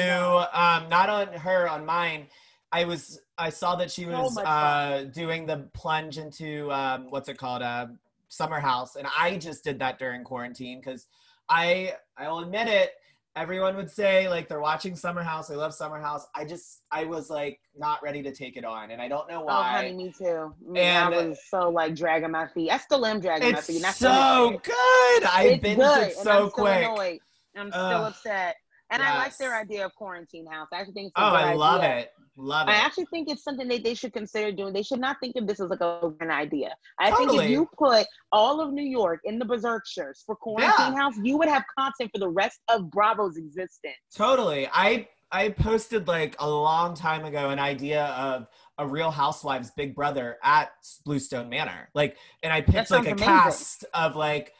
[0.53, 2.27] um not on her on mine
[2.71, 7.29] i was i saw that she was so uh doing the plunge into um what's
[7.29, 7.87] it called uh
[8.29, 11.07] summer house and i just did that during quarantine because
[11.49, 12.93] i i'll admit it
[13.37, 15.51] everyone would say like they're watching Summer House.
[15.51, 16.27] I love Summer House.
[16.35, 19.43] I just I was like not ready to take it on, and I don't know
[19.43, 19.53] why.
[19.53, 20.55] Oh, honey, me too.
[20.77, 22.71] and I was so like dragging my feet.
[22.71, 23.83] I still am dragging my feet.
[23.83, 25.25] It's so good.
[25.25, 27.21] I've been it so quick.
[27.57, 28.57] I'm still upset.
[28.91, 29.11] And yes.
[29.11, 30.69] I like their idea of quarantine house.
[30.71, 32.11] I actually think it's oh, I love it.
[32.37, 32.73] Love it.
[32.73, 34.75] I actually think it's something that they should consider doing.
[34.75, 36.75] They should not think of this as like a an idea.
[36.99, 37.39] I totally.
[37.39, 40.95] think if you put all of New York in the Berkshires for Quarantine yeah.
[40.95, 43.97] House, you would have content for the rest of Bravo's existence.
[44.15, 44.69] Totally.
[44.71, 48.47] I I posted like a long time ago an idea of
[48.77, 50.71] a Real Housewives Big Brother at
[51.07, 51.89] Bluestone Manor.
[51.95, 53.27] Like, and I picked like a amazing.
[53.27, 54.53] cast of like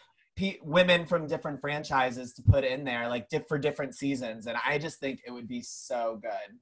[0.63, 4.99] women from different franchises to put in there, like for different seasons, and I just
[4.99, 6.59] think it would be so good.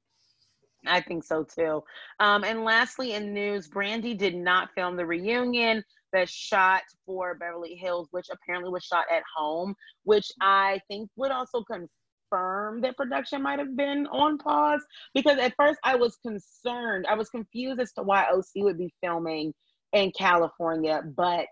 [0.87, 1.83] I think so too.
[2.21, 7.75] Um, and lastly, in news, Brandi did not film the reunion that shot for Beverly
[7.75, 13.43] Hills, which apparently was shot at home, which I think would also confirm that production
[13.43, 14.85] might have been on pause.
[15.14, 18.93] Because at first I was concerned, I was confused as to why OC would be
[19.03, 19.53] filming
[19.93, 21.47] in California, but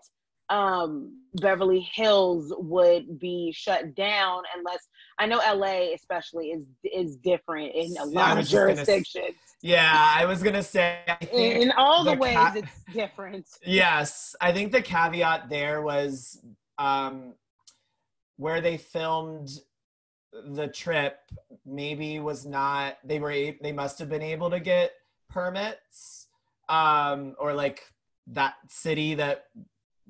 [0.49, 4.87] um, Beverly Hills would be shut down unless
[5.19, 9.13] I know LA especially is is different in a lot of jurisdictions.
[9.15, 10.99] Gonna, yeah, I was gonna say
[11.31, 13.47] in, in, all the, the ways ca- it's different.
[13.63, 16.41] Yes, I think the caveat there was
[16.77, 17.33] um,
[18.37, 19.49] where they filmed
[20.31, 21.19] the trip
[21.65, 24.93] maybe was not they were they must have been able to get
[25.29, 26.27] permits
[26.69, 27.83] um, or like
[28.27, 29.45] that city that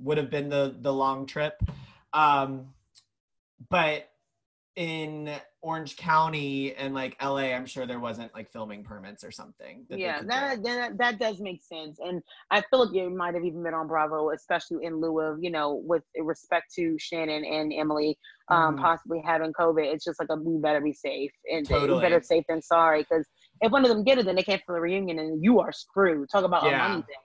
[0.01, 1.61] would have been the the long trip.
[2.13, 2.73] Um,
[3.69, 4.09] but
[4.75, 5.29] in
[5.61, 9.85] Orange County and like LA, I'm sure there wasn't like filming permits or something.
[9.89, 13.43] That yeah, that, that that does make sense, and I feel like it might have
[13.43, 17.73] even been on Bravo, especially in lieu of you know with respect to Shannon and
[17.73, 18.81] Emily um, mm.
[18.81, 19.83] possibly having COVID.
[19.83, 21.99] It's just like a we better be safe and totally.
[22.01, 23.27] better safe than sorry because
[23.59, 25.73] if one of them get it, then they can't for the reunion, and you are
[25.73, 26.29] screwed.
[26.29, 26.85] Talk about yeah.
[26.85, 27.17] a money thing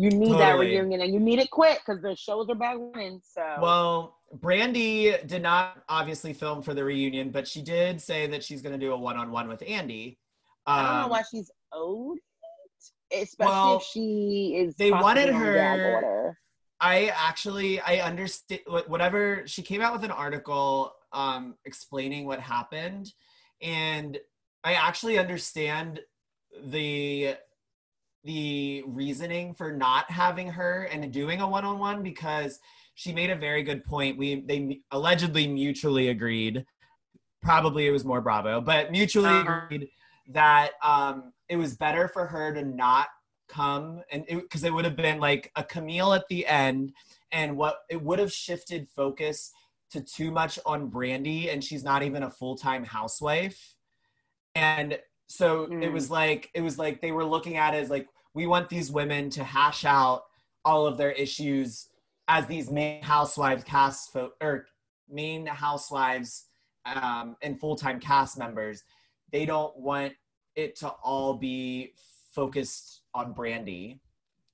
[0.00, 0.38] you need totally.
[0.38, 3.20] that reunion and you need it quick because the shows are back running.
[3.22, 8.42] So well, Brandi did not obviously film for the reunion, but she did say that
[8.42, 10.18] she's going to do a one-on-one with Andy.
[10.66, 14.74] Um, I don't know um, why she's owed it, especially well, if she is.
[14.76, 16.34] They wanted her.
[16.80, 23.12] I actually I understand whatever she came out with an article um, explaining what happened,
[23.60, 24.18] and
[24.64, 26.00] I actually understand
[26.64, 27.36] the
[28.24, 32.58] the reasoning for not having her and doing a one-on-one because
[32.94, 34.18] she made a very good point.
[34.18, 36.64] We they allegedly mutually agreed.
[37.42, 39.62] Probably it was more Bravo, but mutually uh-huh.
[39.64, 39.88] agreed
[40.28, 43.08] that um, it was better for her to not
[43.48, 46.92] come and because it, it would have been like a Camille at the end,
[47.32, 49.50] and what it would have shifted focus
[49.92, 53.74] to too much on Brandi, and she's not even a full time housewife,
[54.54, 54.98] and
[55.30, 55.80] so mm.
[55.80, 56.12] it was mm.
[56.12, 59.30] like it was like they were looking at it as like we want these women
[59.30, 60.24] to hash out
[60.64, 61.88] all of their issues
[62.26, 64.66] as these main housewives cast fo- or
[65.08, 66.46] main housewives
[66.84, 68.82] um, and full-time cast members.
[69.30, 70.14] They don't want
[70.56, 71.94] it to all be
[72.32, 74.00] focused on Brandi,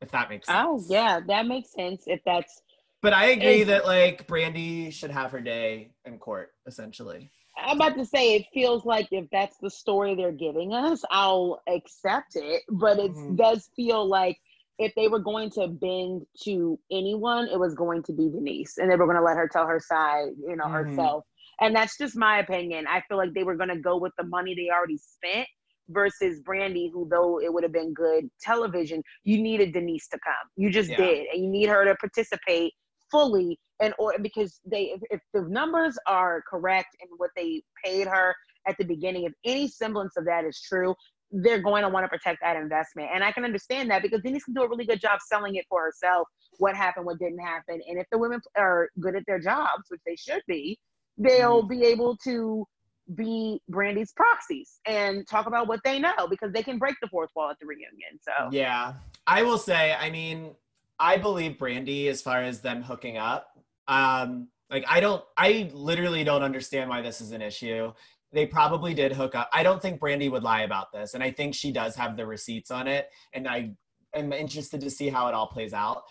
[0.02, 0.58] if that makes sense.
[0.62, 2.04] Oh yeah, that makes sense.
[2.06, 2.60] If that's
[3.00, 7.30] But I agree that like Brandi should have her day in court, essentially.
[7.58, 11.62] I'm about to say it feels like if that's the story they're giving us, I'll
[11.68, 12.62] accept it.
[12.70, 13.36] But it Mhm.
[13.36, 14.36] does feel like
[14.78, 18.90] if they were going to bend to anyone, it was going to be Denise, and
[18.90, 20.72] they were going to let her tell her side, you know, Mhm.
[20.72, 21.24] herself.
[21.60, 22.86] And that's just my opinion.
[22.86, 25.48] I feel like they were going to go with the money they already spent
[25.88, 30.34] versus Brandi, who though it would have been good television, you needed Denise to come.
[30.56, 30.96] You just Yeah.
[30.96, 32.74] did, and you need her to participate
[33.10, 38.06] fully and or because they if, if the numbers are correct and what they paid
[38.06, 38.34] her
[38.66, 40.94] at the beginning if any semblance of that is true
[41.32, 44.44] they're going to want to protect that investment and i can understand that because denise
[44.44, 47.80] can do a really good job selling it for herself what happened what didn't happen
[47.88, 50.78] and if the women are good at their jobs which they should be
[51.18, 51.80] they'll mm-hmm.
[51.80, 52.66] be able to
[53.14, 57.30] be brandi's proxies and talk about what they know because they can break the fourth
[57.36, 58.94] wall at the reunion so Yeah.
[59.26, 60.54] I will say, I mean,
[60.98, 63.58] I believe Brandi as far as them hooking up.
[63.88, 67.92] Um, like I don't I literally don't understand why this is an issue.
[68.32, 69.48] They probably did hook up.
[69.52, 72.26] I don't think Brandi would lie about this, and I think she does have the
[72.26, 73.08] receipts on it.
[73.32, 73.70] And I
[74.14, 76.02] am interested to see how it all plays out.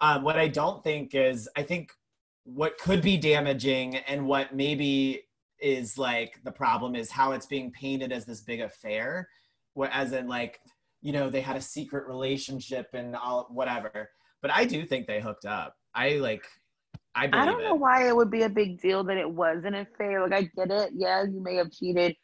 [0.00, 1.92] Um, what I don't think is, I think
[2.44, 5.22] what could be damaging and what maybe
[5.60, 9.28] is like the problem is how it's being painted as this big affair,
[9.90, 10.60] as in like
[11.00, 14.10] you know they had a secret relationship and all whatever.
[14.42, 15.74] But I do think they hooked up.
[15.94, 16.44] I like.
[17.14, 17.68] I I don't it.
[17.68, 20.22] know why it would be a big deal that it wasn't a fair.
[20.22, 20.90] Like I get it.
[20.94, 22.14] Yeah, you may have cheated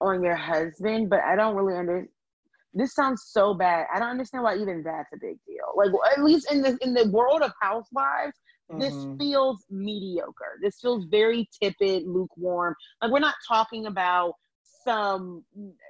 [0.00, 2.08] on your husband, but I don't really understand.
[2.74, 3.86] This sounds so bad.
[3.94, 5.64] I don't understand why even that's a big deal.
[5.76, 8.38] Like at least in the in the world of housewives,
[8.70, 9.18] this Mhm.
[9.18, 10.58] feels mediocre.
[10.62, 12.74] This feels very tepid, lukewarm.
[13.02, 14.34] Like we're not talking about
[14.84, 15.44] some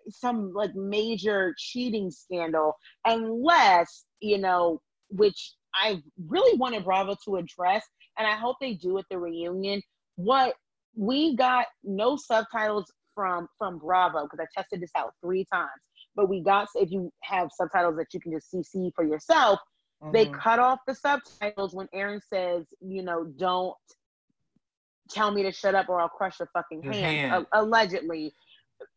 [0.09, 2.75] some like major cheating scandal
[3.07, 4.81] unless, you know,
[5.11, 7.85] which I really wanted Bravo to address
[8.19, 9.83] and I hope they do at the reunion.
[10.17, 10.55] What
[10.97, 15.71] we got no subtitles from from Bravo because I tested this out 3 times.
[16.15, 19.59] But we got if you have subtitles that you can just see for yourself,
[20.13, 20.41] they Mhm.
[20.41, 23.77] cut off the subtitles when Aaron says, you know, don't
[25.11, 27.47] tell me to shut up or I'll crush your fucking Your hand, hand.
[27.53, 28.35] a- allegedly.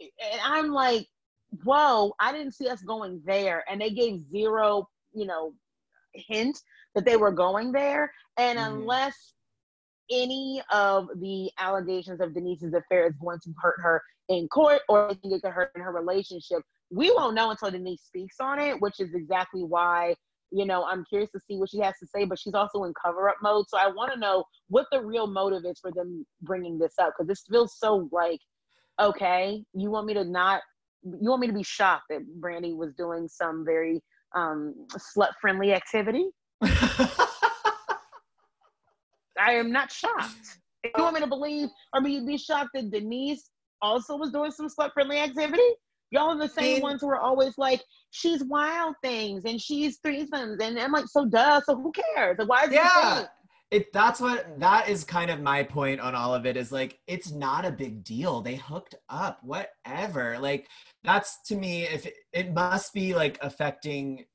[0.01, 1.07] And I'm like,
[1.63, 3.63] whoa, I didn't see us going there.
[3.69, 5.53] And they gave zero, you know,
[6.15, 6.57] hint
[6.95, 8.11] that they were going there.
[8.37, 8.65] And Mhm.
[8.65, 9.33] unless
[10.11, 15.11] any of the allegations of Denise's affair is going to hurt her in court or
[15.11, 16.61] it could hurt in her relationship,
[16.91, 20.15] we won't know until Denise speaks on it, which is exactly why
[20.51, 22.93] you know i'm curious to see what she has to say but she's also in
[23.03, 26.25] cover up mode so i want to know what the real motive is for them
[26.41, 28.39] bringing this up because this feels so like
[29.01, 30.61] okay you want me to not
[31.03, 34.01] you want me to be shocked that Brandi was doing some very
[34.35, 34.73] um
[35.17, 36.27] slut friendly activity?
[39.39, 40.59] I am not shocked.
[40.83, 43.49] If you want me to believe or be, be shocked that denise
[43.81, 45.63] also was doing some slut friendly activity?
[46.11, 47.81] Y'all are the same mean- ones who are always like
[48.11, 52.37] she's wild things and she's threesomes and I'm like so duh so who cares?
[52.37, 53.25] Like, why is yeah?
[53.75, 56.97] It that's what that is kind of my point on all of it is like
[57.07, 58.41] it's not a big deal.
[58.41, 60.39] They hooked up whatever.
[60.39, 60.69] Like
[61.03, 64.25] that's to me if it, it must be like affecting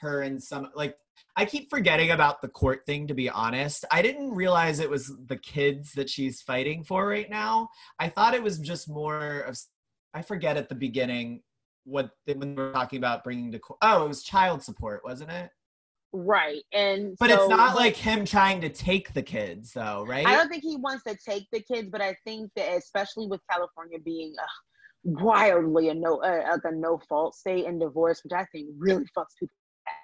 [0.00, 0.94] her in some like
[1.36, 3.84] i keep forgetting about the court thing to be honest.
[3.90, 7.68] I didn't realize it was the kids that she's fighting for right now.
[7.98, 9.58] I thought it was just more of
[10.14, 11.42] i forget at the beginning
[11.82, 13.78] what when we were talking about bringing to court.
[13.82, 15.50] Oh it was child support wasn't it
[16.24, 20.26] right and but so- it's not like him trying to take the kids, though, right?
[20.26, 23.40] I don't think he wants to take the kids, but I think that especially with
[23.50, 24.46] California being uh,
[25.04, 29.04] wildly a no uh, like a no fault state and divorce, which I think really
[29.16, 29.54] fucks people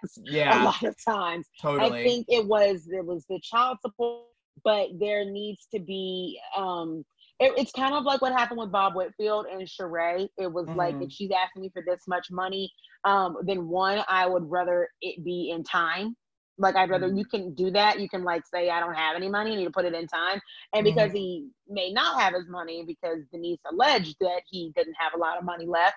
[0.04, 1.46] ass a lot of times.
[1.60, 2.00] totally.
[2.00, 4.26] I think it was it was the child support,
[4.64, 7.04] but there needs to be um
[7.43, 10.28] it, it's kind of like what happened with Bob Whitfield and Sheree.
[10.38, 11.01] It was like Mhm.
[11.01, 12.72] if she's asking me for this much money,
[13.05, 16.16] um, then one, I would rather it be in time.
[16.59, 17.16] Like I'd rather Mhm.
[17.16, 17.99] you can do that.
[17.99, 20.07] You can like say I don't have any money, I need to put it in
[20.07, 20.40] time.
[20.74, 21.12] And because Mhm.
[21.12, 25.38] he may not have his money because Denise alleged that he didn't have a lot
[25.38, 25.97] of money left,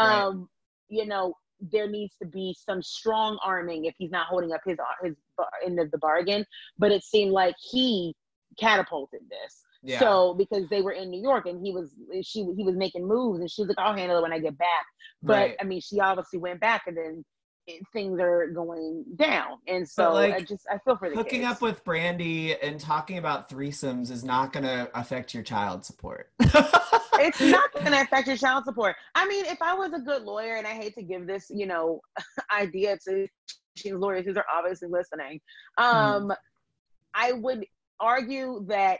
[0.00, 0.26] Right.
[0.26, 0.48] um,
[0.88, 4.78] you know, there needs to be some strong arming if he's not holding up his
[5.02, 6.44] his bar- end of the bargain.
[6.78, 8.14] But it seemed like he
[8.58, 9.63] catapulted this.
[9.84, 10.00] Yeah.
[10.00, 13.40] So because they were in New York and he was she he was making moves
[13.40, 14.86] and she was like I'll handle it when I get back.
[15.22, 15.56] But right.
[15.60, 17.24] I mean she obviously went back and then
[17.66, 21.42] it, things are going down and so like, I just I feel for the hooking
[21.42, 21.52] kids.
[21.52, 26.30] up with Brandi and talking about threesomes is not going to affect your child support.
[27.20, 28.96] it's not going to affect your child support.
[29.14, 31.66] I mean, if I was a good lawyer, and I hate to give this, you
[31.66, 32.00] know,
[32.52, 33.26] idea to
[33.76, 35.40] she's lawyers who are obviously listening,
[35.78, 36.32] um,
[37.14, 37.64] I would
[38.00, 38.98] argue that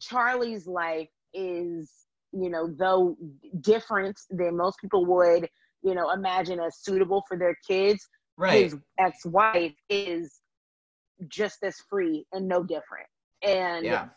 [0.00, 1.90] Charlie's life is,
[2.32, 3.16] you know, though
[3.60, 5.48] different than most people would,
[5.82, 8.06] you know, imagine as suitable for their kids.
[8.36, 8.64] Right.
[8.64, 10.40] His ex-wife is
[11.28, 13.06] just as free and no different.
[13.42, 14.08] And Yeah.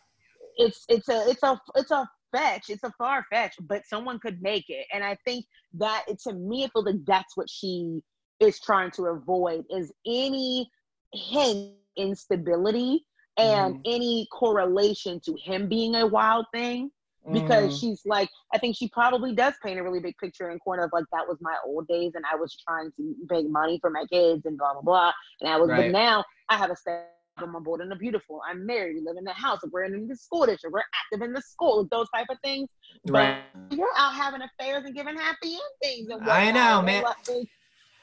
[0.58, 4.42] it's it's a it's a it's a fetch it's a far fetch but someone could
[4.42, 8.02] make it and i think that to me i feel like that's what she
[8.40, 10.70] is trying to avoid is any
[11.14, 13.06] hint instability
[13.40, 13.82] and Mhm.
[13.86, 16.92] any correlation to him being a wild thing
[17.34, 20.58] because Mm, she's like i think she probably does paint a really big picture in
[20.60, 23.78] corner of like that was my old days and i was trying to make money
[23.82, 25.12] for my kids and blah blah blah
[25.42, 25.92] and i was Right.
[25.92, 28.42] but now i have a step I'm on board and a beautiful.
[28.46, 28.96] I'm married.
[28.96, 29.60] We live in the house.
[29.72, 30.74] We're in the school district.
[30.74, 31.88] We're active in the school.
[31.90, 32.68] Those type of things.
[33.06, 33.38] But right.
[33.72, 36.10] you're out having affairs and giving happy endings.
[36.12, 37.02] And I know, man.
[37.04, 37.48] like,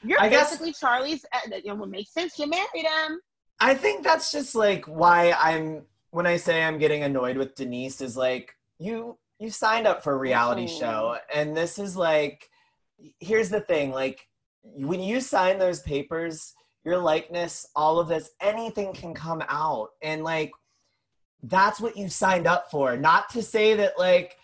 [0.01, 1.23] You're I guess- basically Charlie's.
[1.31, 2.39] Uh, you know, what makes sense.
[2.39, 3.21] You married him.
[3.59, 8.01] I think that's just like why I'm when I say I'm getting annoyed with Denise
[8.01, 10.79] is like you you signed up for a reality Mhm.
[10.79, 12.49] show and this is like
[13.19, 14.27] here's the thing like
[14.63, 16.53] when you sign those papers
[16.83, 20.51] your likeness all of this anything can come out and like
[21.43, 24.37] that's what you signed up for not to say that like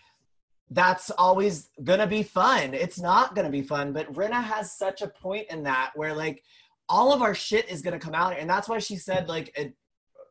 [0.70, 5.08] that's always gonna be fun it's not gonna be fun but Rinna has such a
[5.08, 6.42] point in that where like
[6.88, 9.72] all of our shit is gonna come out and that's why she said like in,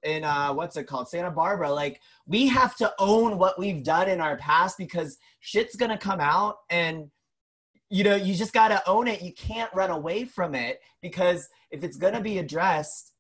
[0.04, 1.10] in uh what's it called?
[1.10, 5.76] Santa barbara like we have to own what we've done in our past because shit's
[5.76, 7.10] gonna come out and
[7.90, 9.22] you know you just gotta own it.
[9.22, 13.14] You can't run away from it because if it's gonna be addressed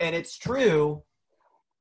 [0.00, 1.02] and it's true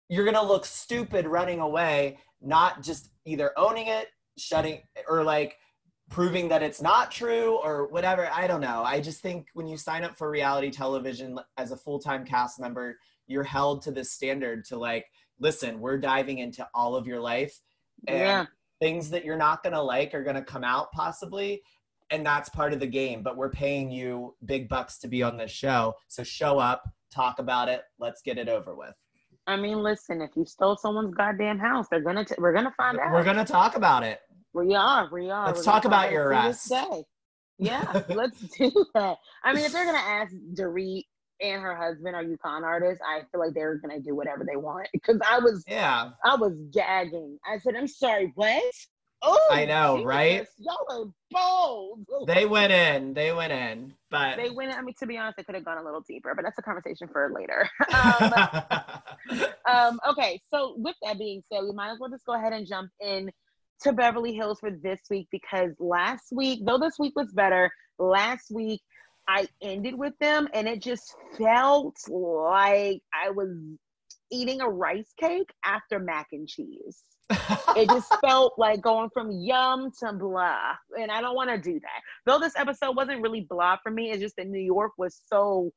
[0.10, 5.58] you're gonna look stupid running away not just either owning it shutting or like
[6.14, 8.30] proving that it's not true or whatever.
[8.32, 8.84] I don't know.
[8.84, 12.60] I just think when you sign up for reality television as a full time cast
[12.60, 15.08] member, you're held to this standard to like,
[15.40, 17.60] listen, we're diving into all of your life
[18.08, 18.46] and Yeah.
[18.80, 21.64] things that you're not going to like are going to come out possibly.
[22.12, 25.36] And that's part of the game, but we're paying you big bucks to be on
[25.36, 25.96] this show.
[26.10, 28.94] So show up, talk about it, let's get it over with.
[29.48, 30.22] I mean, listen.
[30.22, 32.24] If you stole someone's goddamn house, they're gonna.
[32.24, 33.12] T- we're gonna find out.
[33.12, 34.22] We're going to talk about it.
[34.54, 35.10] We are.
[35.12, 35.48] We are.
[35.48, 36.70] Let's We're talk about your arrest.
[36.70, 37.04] day.
[37.58, 39.18] Yeah, let's do that.
[39.44, 41.04] I mean, if they're gonna ask Dorit
[41.42, 44.56] and her husband, "Are you con artists?" I feel like they're gonna do whatever they
[44.56, 46.12] want because I was, Yeah.
[46.24, 47.40] I was gagging.
[47.46, 48.64] I said, "I'm sorry, what?"
[49.26, 50.46] Oh, I know, right?
[50.60, 52.06] Y'all are bold.
[52.28, 53.14] They went in.
[53.14, 53.94] They went in.
[54.12, 54.78] But They went.
[54.78, 56.62] I mean, to be honest, they could have gone a little deeper, but that's a
[56.62, 57.70] conversation for later.
[57.94, 62.52] um, um, okay, so with that being said, we might as well just go ahead
[62.54, 63.32] and jump in
[63.84, 68.50] to Beverly Hills for this week because last week, though this week was better, last
[68.52, 68.82] week
[69.28, 73.50] I ended with them and it just felt like I was
[74.32, 77.04] eating a rice cake after mac and cheese.
[77.76, 80.74] It just felt like going from yum to blah.
[81.00, 82.02] And I don't want to do that.
[82.26, 85.72] Though this episode wasn't really blah for me, it's just that New York was so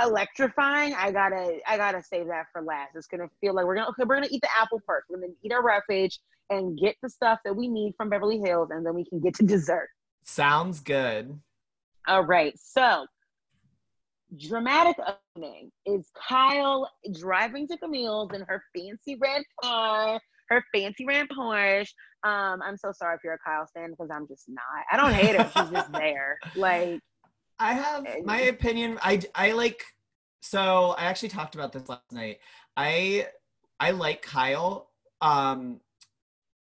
[0.00, 0.94] electrifying.
[0.94, 2.90] I gotta I gotta save that for last.
[2.94, 5.06] It's gonna feel like we're gonna okay, we're gonna eat the apple first.
[5.08, 6.18] We're gonna eat our roughage
[6.50, 9.34] and get the stuff that we need from Beverly Hills, and then we can get
[9.34, 9.88] to dessert.
[10.24, 11.38] Sounds good.
[12.08, 12.54] All right.
[12.56, 13.06] So
[14.36, 21.26] dramatic opening is Kyle driving to Camille's in her fancy red car, her fancy red
[21.28, 21.88] Porsche.
[22.24, 24.62] Um, I'm so sorry if you're a Kyle fan because I'm just not.
[24.90, 25.50] I don't hate her.
[25.56, 26.38] She's just there.
[26.56, 27.00] Like,
[27.58, 28.98] I have my opinion.
[29.02, 29.82] I I like.
[30.42, 32.38] So I actually talked about this last night.
[32.76, 33.28] I
[33.78, 34.90] I like Kyle.
[35.20, 35.80] Um,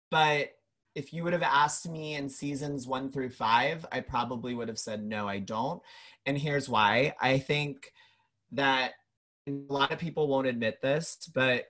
[0.10, 0.52] but
[0.96, 4.80] if you would have asked me in seasons one through five, I probably would have
[4.80, 5.82] said no, I don't.
[6.26, 7.16] And here's why.
[7.22, 7.94] I think
[8.52, 8.94] that
[9.48, 11.66] a lot of people won't admit this, but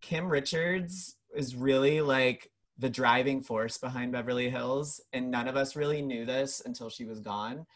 [0.00, 5.76] Kim Richards is really like the driving force behind Beverly Hills, and none of us
[5.76, 7.66] really knew this until she was gone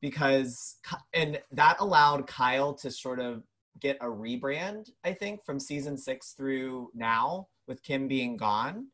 [0.00, 0.76] because
[1.14, 3.42] and that allowed Kyle to sort of
[3.80, 8.88] get a rebrand, I think, from season six through now with Kim being gone.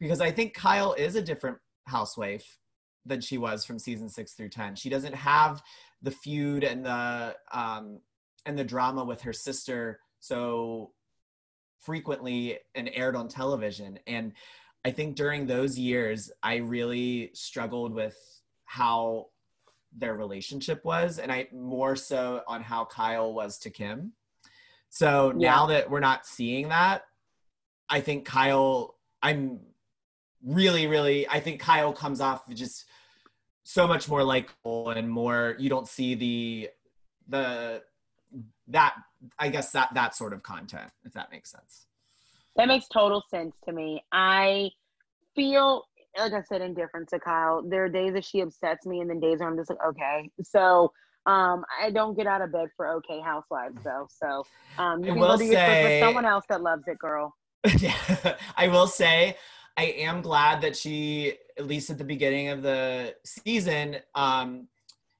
[0.00, 2.58] Because I think Kyle is a different housewife
[3.06, 4.74] than she was from season six through ten.
[4.74, 5.62] She doesn't have
[6.02, 8.00] the feud and the um
[8.46, 10.92] and the drama with her sister so
[11.80, 13.98] frequently and aired on television.
[14.06, 14.32] And
[14.84, 18.16] I think during those years, I really struggled with
[18.64, 19.26] how
[19.96, 24.12] their relationship was, and I more so on how Kyle was to Kim.
[24.88, 27.02] So now that we're not seeing that,
[27.88, 29.60] I think Kyle, I'm
[30.44, 32.84] really, really, I think Kyle comes off just
[33.62, 35.56] so much more likable and more.
[35.58, 36.70] You don't see the
[37.28, 37.82] the
[38.68, 38.94] that
[39.38, 41.86] I guess that that sort of content, if that makes sense.
[42.56, 44.02] That makes total sense to me.
[44.12, 44.70] I
[45.34, 45.84] feel
[46.18, 47.62] like I said, indifferent to Kyle.
[47.62, 50.30] There are days that she upsets me, and then days where I'm just like, okay.
[50.42, 50.92] So
[51.26, 54.06] um, I don't get out of bed for okay housewives though.
[54.10, 54.44] So
[54.78, 56.98] um, you I can will go do your say- with someone else that loves it,
[56.98, 57.34] girl.
[57.78, 57.94] yeah,
[58.56, 59.36] I will say
[59.76, 64.68] I am glad that she, at least at the beginning of the season, um,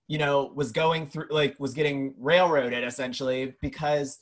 [0.08, 4.18] you know, was going through like was getting railroaded essentially because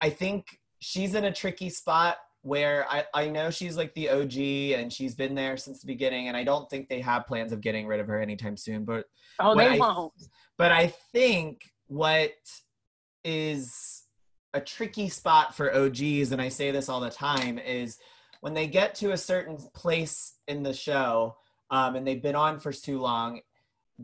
[0.00, 4.36] I think she's in a tricky spot where I, I know she's like the OG
[4.80, 7.60] and she's been there since the beginning and I don't think they have plans of
[7.60, 9.04] getting rid of her anytime soon, but
[9.38, 10.12] Oh, they I- won't.
[10.58, 12.32] but I think what
[13.24, 14.02] is
[14.54, 17.98] a tricky spot for OGs, and I say this all the time, is
[18.40, 21.36] when they get to a certain place in the show
[21.70, 23.40] um, and they've been on for too long,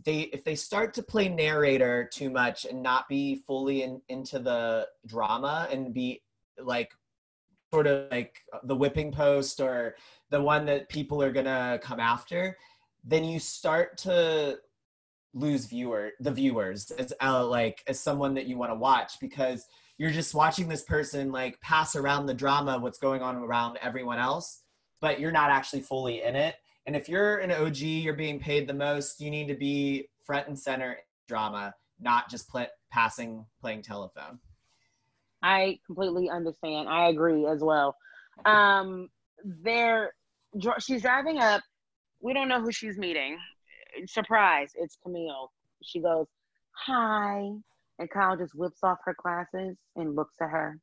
[0.04, 4.38] they if they start to play narrator too much and not be fully in, into
[4.38, 6.22] the drama and be
[6.58, 6.90] like
[7.72, 9.96] sort of like the whipping post or
[10.30, 12.56] the one that people are gonna come after,
[13.04, 14.58] then you start to
[15.32, 19.66] lose viewer the viewers as uh, like as someone that you want to watch because
[19.98, 24.18] you're just watching this person like pass around the drama what's going on around everyone
[24.18, 24.62] else
[25.00, 26.56] but you're not actually fully in it
[26.86, 30.48] and if you're an og you're being paid the most you need to be front
[30.48, 30.98] and center in
[31.28, 34.38] drama not just play, passing playing telephone
[35.42, 36.88] I completely understand.
[36.88, 37.96] I agree as well.
[38.44, 39.08] Um,
[39.44, 40.12] they're
[40.58, 41.62] dr- she's driving up.
[42.20, 43.38] We don't know who she's meeting.
[44.06, 44.72] Surprise!
[44.74, 45.52] It's Camille.
[45.82, 46.26] She goes,
[46.72, 47.52] "Hi,"
[47.98, 50.78] and Kyle just whips off her glasses and looks at her.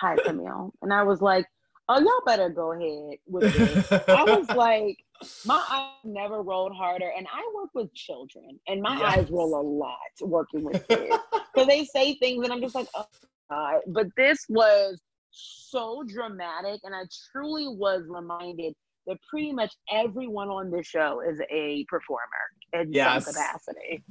[0.00, 0.72] Hi, Camille.
[0.82, 1.46] And I was like,
[1.88, 3.80] "Oh, y'all better go ahead with this."
[4.12, 4.96] I was like,
[5.44, 9.18] my eyes never rolled harder, and I work with children, and my Yes.
[9.18, 11.18] eyes roll a lot working with kids.
[11.56, 13.06] So they say things, and I'm just like, oh
[13.50, 13.80] God.
[13.88, 15.00] But this was
[15.30, 17.02] so dramatic, and I
[17.32, 18.74] truly was reminded
[19.06, 22.44] that pretty much everyone on this show is a performer
[22.74, 23.24] in Yes.
[23.24, 24.04] some capacity.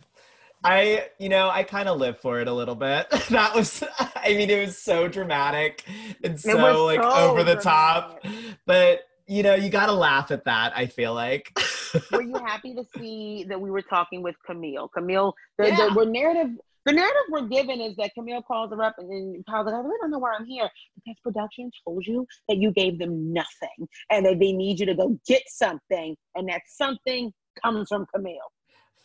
[0.64, 3.10] I, you know, I kind of live for it a little bit.
[3.30, 5.84] that was, I mean, it was so dramatic
[6.24, 8.24] and so was like so over the top.
[8.66, 10.74] But you know, you got to laugh at that.
[10.76, 11.52] I feel like.
[12.12, 14.90] Were you happy to see that we were talking with Camille?
[14.90, 15.90] Camille, the, Yeah.
[15.90, 16.52] the we're narrative.
[16.86, 19.80] The narrative we're given is that Camille calls her up and then Kyle's like, I
[19.80, 23.90] really don't know why I'm here because production told you that you gave them nothing
[24.10, 28.38] and that they need you to go get something, and that something comes from Camille.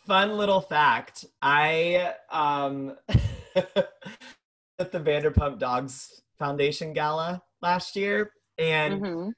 [0.05, 2.97] Fun little fact: I um
[3.55, 9.33] at the Vanderpump Dogs Foundation gala last year, and Mhm.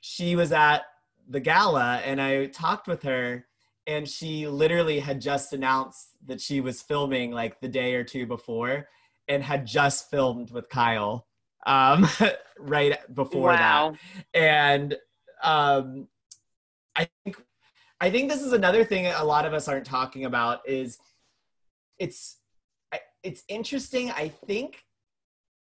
[0.00, 0.84] she was at
[1.28, 3.46] the gala and I talked with her
[3.86, 8.26] and she literally had just announced that she was filming like the day or two
[8.26, 8.88] before
[9.28, 11.26] and had just filmed with Kyle
[11.66, 12.08] um
[12.58, 13.92] right before Wow.
[13.92, 14.96] that and
[15.42, 16.08] um
[16.96, 17.36] I think
[18.00, 20.98] I think this is another thing a lot of us aren't talking about is
[21.98, 22.38] it's
[23.22, 24.82] it's interesting I think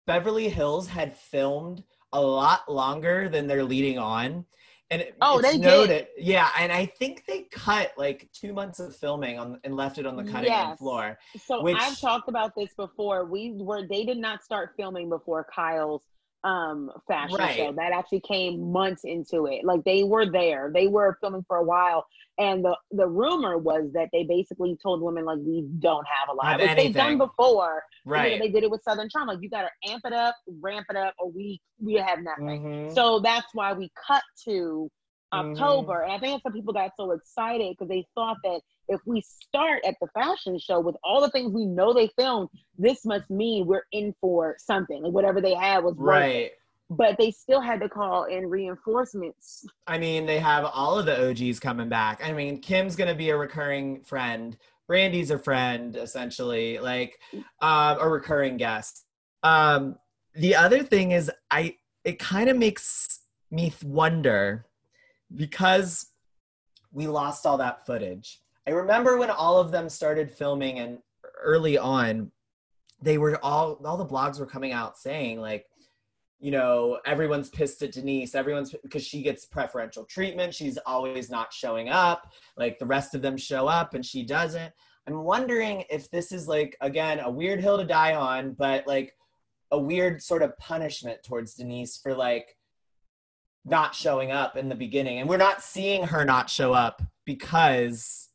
[0.07, 1.84] Beverly Hills had filmed
[2.14, 4.45] a lot longer than they're leading on.
[4.90, 5.61] And it- Oh, they did.
[5.61, 6.49] noted, yeah.
[6.57, 10.16] And I think they cut like two months of filming on and left it on
[10.16, 11.20] the cutting room floor.
[11.38, 13.26] So Which- I've talked about this before.
[13.26, 16.02] We were they did not start filming before Kyle's
[16.45, 17.56] um fashion Right.
[17.57, 17.72] show.
[17.74, 19.66] That actually came months into it.
[19.66, 20.72] Like they were there.
[20.74, 22.06] They were filming for a while.
[22.38, 26.34] And the the rumor was that they basically told women like we don't have a
[26.34, 26.45] lot.
[26.45, 27.84] Have Which they've done before.
[28.06, 28.40] You know, Right.
[28.40, 29.28] they did it with Southern Charm.
[29.28, 32.45] Like you gotta amp it up, ramp it up, or we we have nothing.
[32.64, 32.91] Mhm.
[32.95, 34.90] So that's why we cut to
[35.34, 35.52] Mhm.
[35.52, 36.03] October.
[36.03, 39.22] And I think that's why people got so excited because they thought that if we
[39.22, 43.30] start at the fashion show with all the things we know they filmed, this must
[43.30, 45.03] mean we're in for something.
[45.03, 45.95] Like whatever they had was.
[45.98, 46.52] Right.
[46.90, 49.64] But they still had to call in reinforcements.
[49.86, 52.20] I mean, they have all of the OGs coming back.
[52.26, 54.57] I mean, Kim's gonna be a recurring friend.
[54.88, 57.20] Brandi's a friend, essentially, like
[57.61, 59.06] um, a recurring guest.
[59.44, 59.98] Um,
[60.34, 63.20] the other thing is, I it kind of makes
[63.52, 64.66] me wonder
[65.36, 66.07] because
[66.91, 68.40] we lost all that footage.
[68.68, 70.99] I remember when all of them started filming, and
[71.41, 72.31] early on,
[73.02, 75.65] they were all all the blogs were coming out saying like
[76.40, 78.34] you know, everyone's pissed at Denise.
[78.34, 80.53] Everyone's because she gets preferential treatment.
[80.53, 82.31] She's always not showing up.
[82.56, 84.73] Like the rest of them show up and she doesn't.
[85.06, 89.15] I'm wondering if this is like, again, a weird hill to die on, but like
[89.72, 92.56] a weird sort of punishment towards Denise for like
[93.65, 95.19] not showing up in the beginning.
[95.19, 98.28] And we're not seeing her not show up because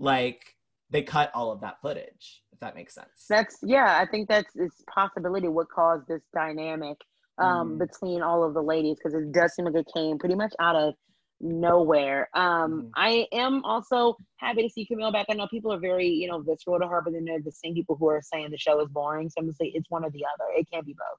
[0.00, 0.56] like
[0.90, 3.26] they cut all of that footage, if that makes sense.
[3.28, 6.96] That's yeah, I think that's it's possibility what caused this dynamic
[7.38, 7.78] um Mhm.
[7.78, 10.74] between all of the ladies because it does seem like it came pretty much out
[10.74, 10.94] of
[11.40, 12.28] nowhere.
[12.34, 12.90] Um Mhm.
[12.96, 15.26] I am also happy to see Camille back.
[15.30, 17.74] I know people are very, you know, visceral to her, but then there's the same
[17.74, 19.28] people who are saying the show is boring.
[19.30, 20.50] So I'm gonna say it's one or the other.
[20.58, 21.18] It can't be both.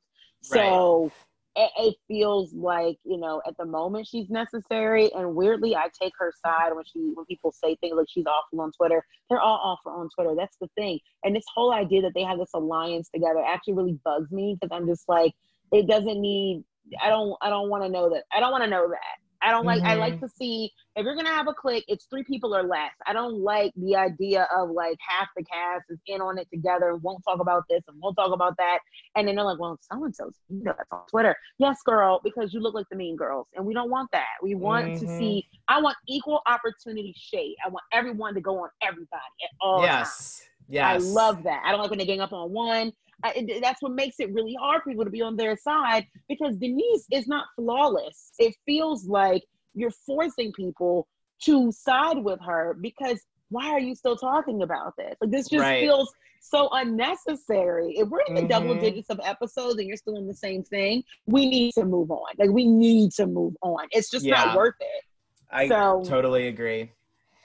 [0.52, 0.60] Right.
[0.60, 1.14] So
[1.56, 6.32] it, feels like you know at the moment she's necessary and weirdly i take her
[6.46, 9.04] side when she when people say things like she's awful on twitter.
[9.30, 10.36] They're all awful on twitter.
[10.36, 11.00] That's the thing.
[11.24, 14.76] And this whole idea that they have this alliance together actually really bugs me because
[14.76, 15.34] i'm just like
[15.72, 16.64] it doesn't need
[17.04, 19.50] i don't i don't want to know that i don't want to know that i
[19.52, 22.56] don't like i like to see if you're gonna have a click it's three people
[22.56, 26.38] or less i don't like the idea of like half the cast is in on
[26.38, 28.80] it together won't talk about this and won't talk about that
[29.16, 31.36] and then they're like, well, so and so's you know that's on Twitter.
[31.60, 33.46] Yes, girl, because you look like the mean girls.
[33.56, 34.26] And we don't want that.
[34.42, 35.18] We want to Mhm.
[35.18, 37.56] see, I want equal opportunity shade.
[37.66, 39.10] I want everyone to go on everybody
[39.44, 39.90] at all times.
[39.90, 40.48] yes.
[40.70, 40.86] Yes.
[40.86, 41.62] I love that.
[41.66, 42.94] I don't like when they gang up on one.
[43.24, 46.06] I, it, that's what makes it really hard for people to be on their side
[46.28, 48.32] because Denise is not flawless.
[48.40, 49.44] It feels like
[49.74, 51.08] you're forcing people
[51.44, 53.20] to side with her because
[53.50, 55.16] why are you still talking about this?
[55.22, 55.82] Like this just Right.
[55.82, 56.12] feels
[56.42, 57.94] so unnecessary.
[57.98, 58.80] If we're in the double Mhm.
[58.82, 62.34] digits of episodes and you're still in the same thing, we need to move on.
[62.38, 63.88] Like we need to move on.
[63.92, 64.46] It's just Yeah.
[64.46, 65.04] not worth it.
[65.52, 66.92] I So- totally agree.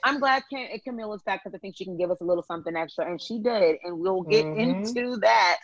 [0.05, 2.77] I'm glad Cam- Camilla's back because I think she can give us a little something
[2.77, 4.86] extra, and she did, and we'll get Mhm.
[4.94, 5.56] into that.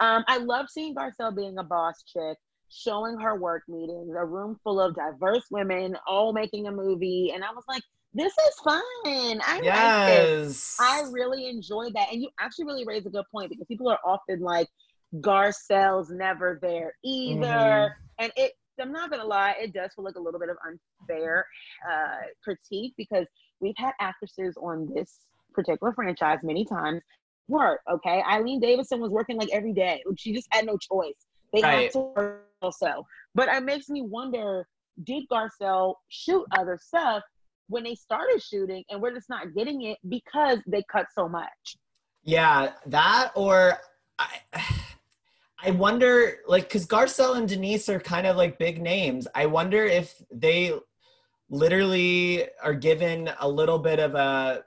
[0.00, 2.38] Um, I love seeing Garcelle being a boss chick,
[2.70, 7.44] showing her work meetings, a room full of diverse women, all making a movie, and
[7.44, 7.82] I was like,
[8.14, 8.82] "This is fun.
[9.04, 10.30] I like this.
[10.30, 10.76] Yes.
[10.80, 14.00] I really enjoyed that." And you actually really raised a good point because people are
[14.04, 14.68] often like,
[15.16, 17.94] "Garcelle's never there either," Mhm.
[18.18, 18.52] and it.
[18.80, 21.46] I'm not gonna lie, it does feel like a little bit of unfair
[21.86, 23.26] uh, critique because
[23.60, 25.20] we've had actresses on this
[25.52, 27.02] particular franchise many times
[27.48, 27.80] work.
[27.90, 30.02] Okay, Eileen Davidson was working like every day.
[30.16, 31.26] She just had no choice.
[31.52, 31.82] They Right.
[31.84, 33.04] had to work also.
[33.34, 34.66] But it makes me wonder:
[35.04, 37.22] Did Garcelle shoot other stuff
[37.68, 41.76] when they started shooting, and we're just not getting it because they cut so much?
[42.22, 43.78] Yeah, that or
[44.18, 44.38] I
[45.62, 49.26] I wonder like cuz Garcelle and Denise are kind of like big names.
[49.34, 50.72] I wonder if they
[51.50, 54.62] literally are given a little bit of a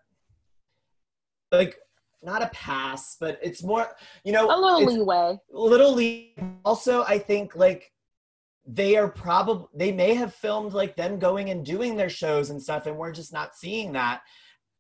[1.52, 1.78] like
[2.22, 3.88] not a pass, but it's more,
[4.24, 5.38] you know, A little leeway.
[5.52, 7.92] little league also i think like
[8.66, 12.62] they are probably they may have filmed like them going and doing their shows and
[12.62, 14.22] stuff and we're just not seeing that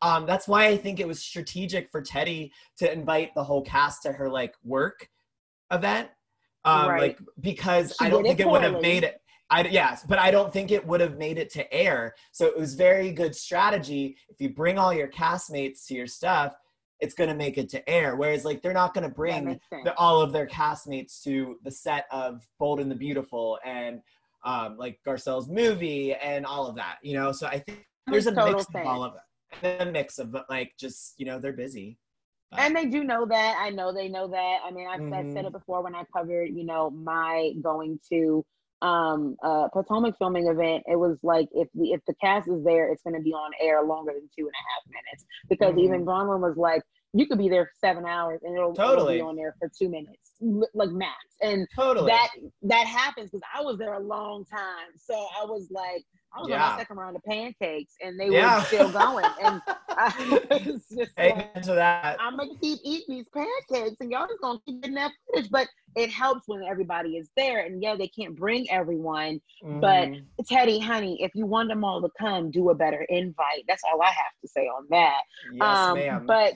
[0.01, 4.01] um that's why i think it was strategic for Teddi to invite the whole cast
[4.03, 5.09] to her like work
[5.71, 6.07] event
[6.63, 7.01] um Right.
[7.01, 9.19] like because She i don't did it think it would have made it
[9.53, 12.15] I, yes, but I don't think it would have made it to air.
[12.31, 14.17] So it was very good strategy.
[14.29, 16.55] If you bring all your castmates to your stuff,
[16.99, 18.15] it's going to make it to air.
[18.15, 22.07] Whereas, like, they're not going to bring the, all of their castmates to the set
[22.11, 24.01] of Bold and the Beautiful and
[24.43, 27.31] um, like Garcelle's movie and all of that, you know.
[27.31, 30.73] So I think there's a mix of all of it, and a mix of like
[30.79, 31.97] just you know they're busy.
[32.51, 33.57] But- and they do know that.
[33.59, 34.59] I know they know that.
[34.65, 35.47] I mean, I've said, said Mhm.
[35.47, 38.43] it before when I covered, you know, my going to
[38.83, 40.83] um uh Potomac filming event.
[40.87, 43.51] It was like if the if the cast is there, it's going to be on
[43.59, 45.83] air longer than two and a half minutes because Mhm.
[45.85, 46.83] even Braunwyn was like,
[47.13, 49.15] you could be there for seven hours and it'll, it'll Totally.
[49.15, 50.33] be on there for two minutes,
[50.73, 51.15] like max.
[51.41, 52.11] And totally.
[52.11, 52.29] that
[52.63, 56.03] that happens because I was there a long time, so I was like.
[56.35, 56.69] I was on Yeah.
[56.71, 58.59] my second round of pancakes, and they Yeah.
[58.59, 59.61] were still going, and
[59.97, 62.17] I was just like, Amen to that.
[62.19, 65.51] I'm gonna keep eating these pancakes, and y'all just gonna keep getting that footage.
[65.51, 69.39] But it helps when everybody is there, and yeah, they can't bring everyone.
[69.63, 70.25] But Mhm.
[70.49, 73.65] Teddi, honey, if you want them all to come, do a better invite.
[73.67, 75.21] That's all I have to say on that.
[75.53, 76.25] yes, um, ma'am.
[76.27, 76.55] But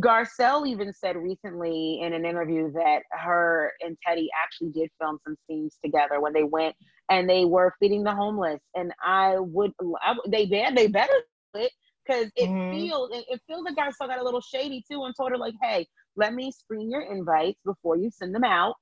[0.00, 5.36] Garcelle even said recently in an interview that her and Teddi actually did film some
[5.46, 6.74] scenes together when they went
[7.12, 8.60] and they were feeding the homeless.
[8.74, 9.72] And I would,
[10.02, 11.12] I, they did, they better
[11.54, 11.72] do it
[12.06, 12.70] because it Mhm.
[12.70, 15.54] feels, it, it feels like Garcelle got a little shady too and told her like,
[15.62, 15.86] hey,
[16.16, 18.76] let me screen your invites before you send them out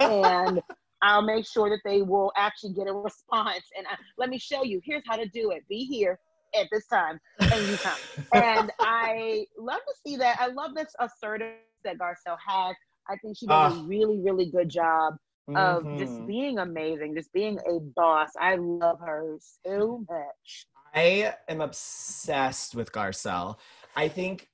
[0.00, 0.60] and
[1.02, 3.64] I'll make sure that they will actually get a response.
[3.76, 4.80] And I, let me show you.
[4.84, 5.62] Here's how to do it.
[5.68, 6.18] Be here
[6.58, 7.18] at this time,
[7.50, 7.96] and you come.
[8.34, 10.38] and I love to see that.
[10.40, 12.76] I love this assertiveness that Garcelle has.
[13.08, 13.84] I think she does a Ah.
[13.86, 15.14] really, really good job
[15.54, 16.26] of just Mhm.
[16.26, 18.30] being amazing, just being a boss.
[18.40, 20.66] I love her so much.
[20.94, 23.58] I am obsessed with Garcelle.
[23.96, 24.48] I think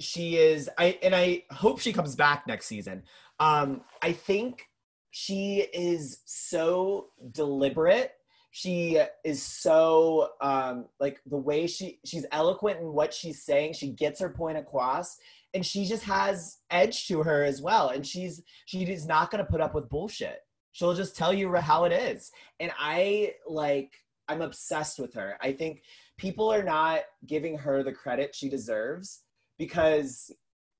[0.00, 3.02] she is I and I hope she comes back next season.
[3.38, 4.68] Um I think
[5.10, 8.12] she is so deliberate
[8.50, 13.88] she is so um like the way she she's eloquent in what she's saying she
[13.90, 15.18] gets her point across
[15.54, 17.90] and she just has edge to her as well.
[17.90, 20.38] And she's she is not going to put up with bullshit.
[20.72, 22.30] She'll just tell you how it is.
[22.60, 23.92] And i like
[24.28, 25.36] i'm obsessed with her.
[25.40, 25.82] I think
[26.18, 29.22] people are not giving her the credit she deserves
[29.58, 30.30] because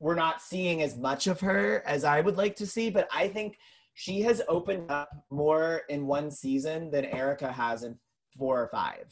[0.00, 2.90] we're not seeing as much of her as i would like to see.
[2.90, 3.56] But i think
[3.94, 7.98] she has opened up more in one season than Erika has in
[8.38, 9.04] four or five.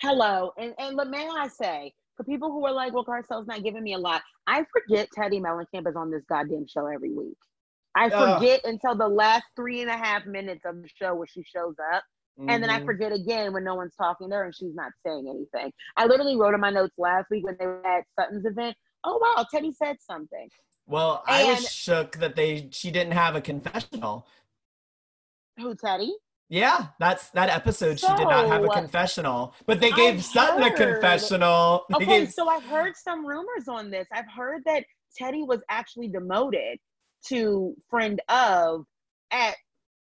[0.00, 3.62] Hello, and and but may I say, for people who are like, well, Garcelle's not
[3.62, 7.36] giving me a lot, I forget Teddi Mellencamp is on this goddamn show every week.
[7.94, 8.72] I forget Ugh.
[8.72, 12.02] until the last three and a half minutes of the show where she shows up.
[12.40, 12.48] Mm-hmm.
[12.48, 12.86] And then I mm-hmm.
[12.86, 15.70] forget again when no one's talking to her and she's not saying anything.
[15.96, 18.74] I literally wrote in my notes last week when they were at Sutton's event.
[19.04, 20.48] Oh wow, Teddi said something.
[20.86, 24.26] Well, and I was shook that they she didn't have a confessional.
[25.58, 26.08] Who Teddi?
[26.52, 27.98] Yeah, that's that episode.
[27.98, 31.86] So, she did not have a confessional, but they gave I've Sutton heard, a confessional.
[31.88, 34.06] They okay, gave, so I've heard some rumors on this.
[34.12, 34.84] I've heard that
[35.18, 36.78] Teddi was actually demoted
[37.28, 38.84] to friend of
[39.30, 39.54] at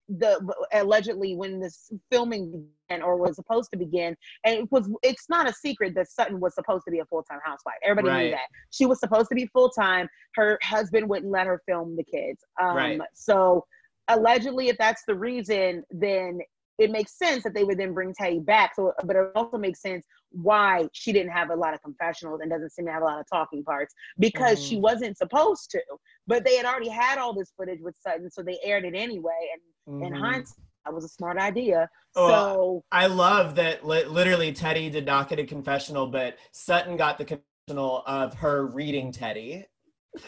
[0.07, 0.41] the
[0.73, 5.47] allegedly when this filming began or was supposed to begin and it was it's not
[5.47, 8.23] a secret that sutton was supposed to be a full-time housewife everybody right.
[8.23, 12.03] knew that she was supposed to be full-time her husband wouldn't let her film the
[12.03, 12.99] kids um, right.
[13.13, 13.63] so
[14.09, 16.39] allegedly if that's the reason then
[16.79, 18.73] it makes sense that they would then bring Teddi back.
[18.75, 22.49] So, but it also makes sense why she didn't have a lot of confessionals and
[22.49, 24.69] doesn't seem to have a lot of talking parts because mm.
[24.69, 25.81] she wasn't supposed to.
[26.25, 29.49] But they had already had all this footage with Sutton, so they aired it anyway.
[29.87, 30.07] And mm.
[30.07, 30.23] in mm-hmm.
[30.23, 31.89] hindsight, that was a smart idea.
[32.15, 33.85] Oh, so I love that.
[33.85, 38.67] Li- literally, Teddi did not get a confessional, but Sutton got the confessional of her
[38.67, 39.65] reading Teddi.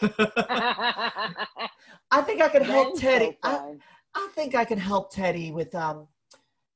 [2.12, 3.36] I think I could help Teddi.
[3.42, 3.74] So I,
[4.14, 6.06] I think I can help Teddi with um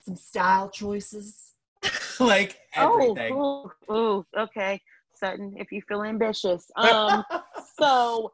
[0.00, 1.52] some style choices,
[2.20, 3.34] like oh, everything.
[3.36, 4.80] Oh, oh, okay,
[5.14, 6.70] Sutton, if you feel ambitious.
[6.76, 7.22] Um,
[7.78, 8.32] so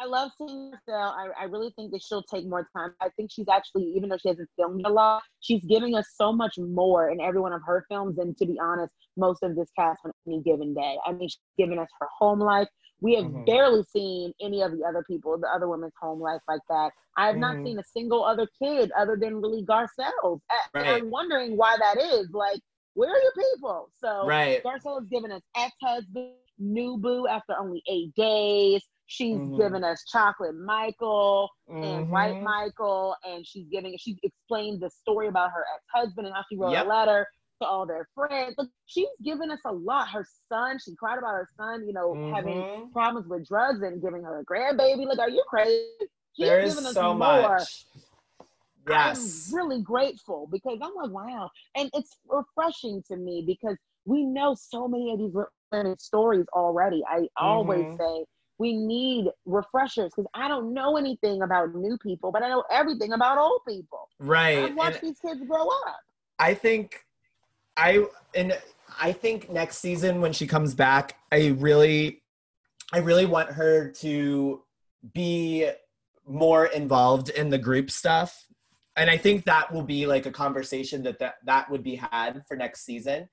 [0.00, 1.12] I love seeing Garcelle.
[1.12, 2.94] I, I really think that she'll take more time.
[3.00, 6.32] I think she's actually, even though she hasn't filmed a lot, she's giving us so
[6.32, 9.68] much more in every one of her films than, to be honest, most of this
[9.76, 10.96] cast on any given day.
[11.04, 12.68] I mean, she's giving us her home life.
[13.00, 13.44] We have mm-hmm.
[13.44, 16.90] barely seen any of the other people, the other women's home life like that.
[17.16, 17.40] I have mm-hmm.
[17.40, 20.40] not seen a single other kid other than really Garcelle's.
[20.74, 20.86] Right.
[20.86, 22.30] I'm wondering why that is.
[22.32, 22.60] Like,
[22.94, 23.90] where are your people?
[24.00, 24.62] So right.
[24.64, 28.82] Garcelle has given us ex-husband, new boo after only eight days.
[29.06, 29.56] She's mm-hmm.
[29.56, 31.82] given us Chocolate Michael mm-hmm.
[31.82, 36.42] and White Michael, and she's giving she explained the story about her ex-husband and how
[36.50, 36.84] she wrote yep.
[36.84, 37.26] a letter
[37.60, 38.54] to all their friends.
[38.58, 40.08] Look, she's given us a lot.
[40.08, 42.34] Her son, she cried about her son, you know, mm-hmm.
[42.34, 45.06] having problems with drugs and giving her a grandbaby.
[45.06, 45.82] Like, are you crazy?
[46.34, 47.42] She's there is so more.
[47.42, 47.86] much.
[48.88, 49.48] Yes.
[49.50, 51.50] I'm really grateful because I'm like, wow.
[51.76, 55.34] And it's refreshing to me because we know so many of these
[55.98, 57.02] stories already.
[57.08, 57.44] I mm-hmm.
[57.44, 58.24] always say
[58.58, 63.12] we need refreshers because I don't know anything about new people, but I know everything
[63.12, 64.08] about old people.
[64.18, 64.58] Right.
[64.58, 66.00] I've watched and these kids grow up.
[66.38, 67.04] I think
[67.78, 68.58] I and
[69.00, 72.22] I think next season when she comes back, I really
[72.92, 74.62] I really want her to
[75.14, 75.70] be
[76.26, 78.46] more involved in the group stuff.
[78.96, 82.42] And I think that will be like a conversation that that, that would be had
[82.48, 83.28] for next season.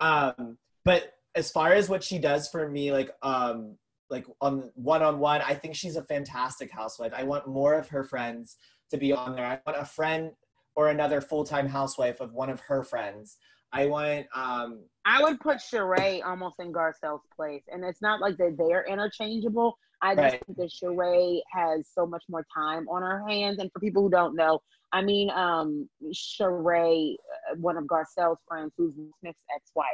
[0.00, 3.76] Um, but as far as what she does for me, like um,
[4.08, 7.12] like on one on one, I think she's a fantastic housewife.
[7.14, 8.56] I want more of her friends
[8.90, 9.44] to be on there.
[9.44, 10.32] I want a friend
[10.74, 13.36] or another full time housewife of one of her friends.
[13.72, 14.26] I want.
[14.34, 18.84] Um, I would put Sheree almost in Garcelle's place, and it's not like they're they're
[18.84, 19.76] interchangeable.
[20.02, 20.42] I just right.
[20.46, 23.58] think that Sheree has so much more time on her hands.
[23.58, 24.60] And for people who don't know,
[24.92, 27.14] I mean, um, Sheree,
[27.50, 29.86] uh, one of Garcelle's friends, who's Smith's ex-wife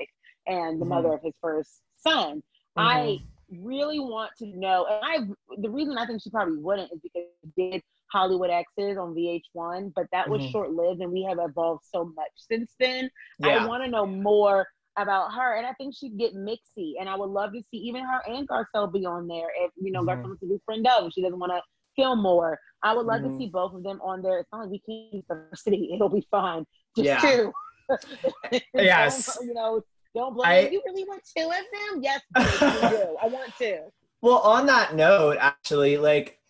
[0.47, 0.94] and the mm-hmm.
[0.94, 2.36] mother of his first son.
[2.78, 2.81] Mm-hmm.
[2.81, 3.19] I
[3.51, 7.24] really want to know, and I the reason I think she probably wouldn't is because
[7.43, 7.82] she did
[8.12, 10.51] Hollywood Exes on VH1, but that was mm-hmm.
[10.51, 13.11] short lived, and we have evolved so much since then.
[13.39, 13.65] Yeah.
[13.65, 14.66] I want to know more
[14.99, 18.03] about her, and I think she'd get mixy, and I would love to see even
[18.03, 20.20] her and Garcelle be on there if you know mm-hmm.
[20.20, 21.61] Garcelle wants to do friend of, she doesn't want to
[21.97, 22.59] film more.
[22.83, 23.33] I would love mm-hmm.
[23.33, 24.39] to see both of them on there.
[24.39, 26.65] It's not like we can't diversity; it'll be fine.
[26.97, 27.20] Just yeah.
[27.20, 27.53] two.
[28.74, 29.39] yes.
[29.41, 29.81] you know,
[30.15, 30.66] don't blame.
[30.66, 32.03] I, you really want two of them?
[32.03, 33.16] Yes, I do.
[33.23, 33.81] I want two.
[34.23, 36.41] Well, on that note, actually, like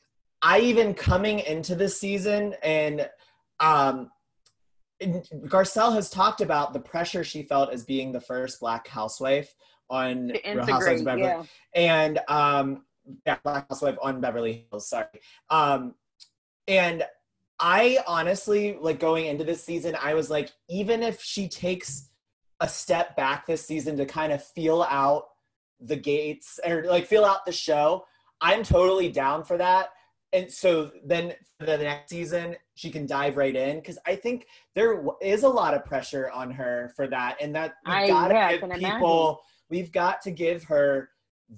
[0.46, 3.10] I even coming into this season and
[3.58, 4.12] um
[5.02, 9.52] Garcelle has talked about the pressure she felt as being the first black housewife
[9.90, 11.42] on Real Housewives of Beverly yeah.
[11.74, 12.84] and um
[13.26, 15.06] yeah, black housewife on Beverly Hills, sorry.
[15.50, 15.96] Um
[16.68, 17.02] and
[17.58, 22.08] I honestly like going into this season, I was like, even if she takes
[22.60, 25.24] a step back this season to kind of feel out
[25.80, 28.04] the gates or like feel out the show,
[28.40, 29.88] I'm totally down for that.
[30.32, 34.46] And so then for the next season, she can dive right in because I think
[34.74, 38.28] there is a lot of pressure on her for that, and that we've I- got
[38.28, 39.40] to yeah, give people,
[39.70, 41.10] we've got to give her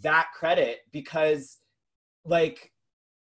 [0.03, 1.59] that credit because,
[2.25, 2.73] like,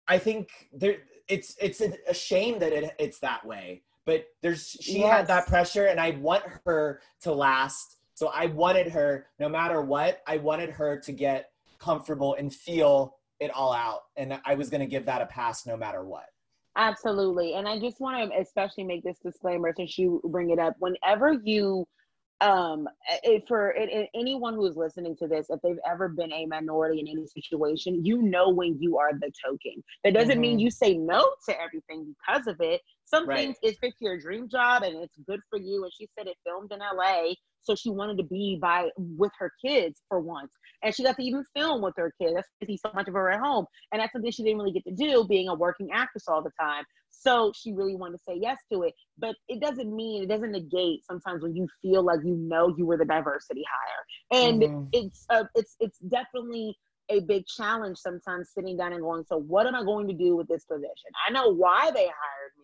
[0.08, 0.98] I think there
[1.28, 5.48] it's it's a, a shame that it, it's that way, but there's she had that
[5.48, 7.98] pressure, and I want her to last.
[8.16, 11.50] So I wanted her, no matter what, I wanted her to get
[11.80, 14.02] comfortable and feel it all out.
[14.18, 16.26] And I was going to give that a pass no matter what.
[16.76, 17.54] Absolutely.
[17.54, 20.76] And I just want to especially make this disclaimer since you bring it up.
[20.80, 21.88] Whenever you,
[22.42, 22.88] um,
[23.24, 27.00] if for it, it- anyone who's listening to this, if they've ever been a minority
[27.00, 29.84] in any situation, you know when you are the token.
[30.04, 30.62] That doesn't mean Mhm.
[30.62, 32.82] you say no to everything because of it.
[33.06, 33.30] Some Right.
[33.30, 35.84] things is fix your dream job and it's good for you.
[35.84, 39.52] And she said it filmed in LA, so she wanted to be by with her
[39.64, 40.52] kids for once,
[40.84, 42.34] and she got to even film with her kids.
[42.36, 44.84] That's see so much of her at home, and that's something she didn't really get
[44.86, 46.84] to do, being a working actress all the time.
[47.10, 50.52] So she really wanted to say yes to it, but it doesn't mean it doesn't
[50.52, 54.92] negate sometimes when you feel like you know you were the diversity hire, and Mhm.
[54.92, 56.76] it's uh, it's it's definitely
[57.10, 60.36] a big challenge sometimes sitting down and going, so what am I going to do
[60.36, 61.12] with this position?
[61.28, 62.63] I know why they hired me,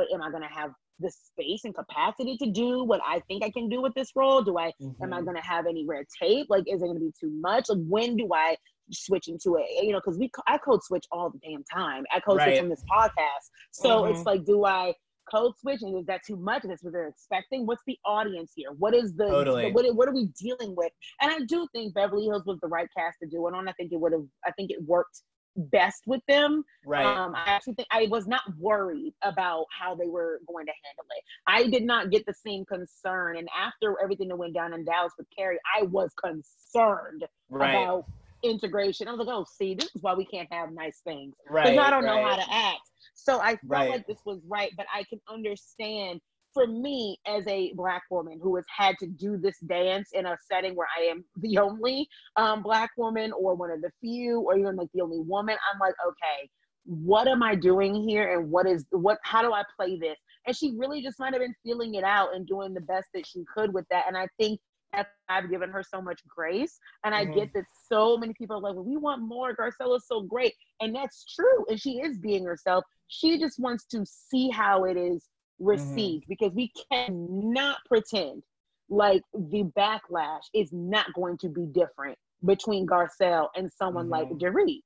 [0.00, 3.44] but am I going to have the space and capacity to do what I think
[3.44, 4.40] I can do with this role?
[4.42, 4.72] Do I
[5.02, 5.24] am I Mhm.
[5.24, 6.46] going to have any red tape?
[6.48, 7.68] Like, is it going to be too much?
[7.68, 8.56] Like, when do I
[8.90, 9.66] switch into it?
[9.84, 12.04] You know, because we I code switch all the damn time.
[12.14, 12.62] I code switch Right.
[12.62, 14.10] on this podcast, so Mhm.
[14.10, 14.94] it's like, do I
[15.30, 16.64] code switch and is that too much?
[16.64, 17.66] Is what they're expecting?
[17.66, 18.72] What's the audience here?
[18.72, 19.70] What is the Totally.
[19.72, 20.92] what, what are we dealing with?
[21.20, 23.68] And I do think Beverly Hills was the right cast to do it on.
[23.68, 24.26] I think it would have.
[24.46, 25.22] I think it worked
[25.56, 26.64] best with them.
[26.84, 27.04] Right.
[27.04, 31.04] Um, I actually think I was not worried about how they were going to handle
[31.16, 31.24] it.
[31.46, 33.36] I did not get the same concern.
[33.36, 37.70] And after everything that went down in Dallas with Kary, I was concerned right.
[37.70, 38.04] about
[38.42, 39.08] integration.
[39.08, 41.34] I was like, oh, see, this is why we can't have nice things.
[41.48, 41.64] right.
[41.64, 42.80] Because I don't know how to act.
[43.14, 43.90] So I felt Right.
[43.90, 46.20] like this was right, but I can understand
[46.52, 50.36] for me as a black woman who has had to do this dance in a
[50.50, 54.58] setting where I am the only um, black woman or one of the few or
[54.58, 56.48] even like the only woman, I'm like, okay,
[56.84, 60.16] what am I doing here and what is what how do I play this?
[60.46, 63.26] And she really just might have been feeling it out and doing the best that
[63.26, 64.04] she could with that.
[64.08, 64.58] And I think
[64.92, 66.78] that I've given her so much grace.
[67.04, 67.34] And I Mhm.
[67.34, 69.54] get that so many people are like, well, we want more.
[69.54, 70.54] Garcelle's so great.
[70.80, 71.66] And that's true.
[71.68, 72.84] And she is being herself.
[73.08, 75.28] She just wants to see how it is
[75.60, 78.42] received because we cannot pretend
[78.88, 84.40] like the backlash is not going to be different between Garcelle and someone like Mhm.
[84.40, 84.80] Dorit.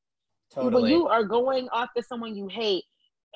[0.60, 2.84] When you are going after someone you hate,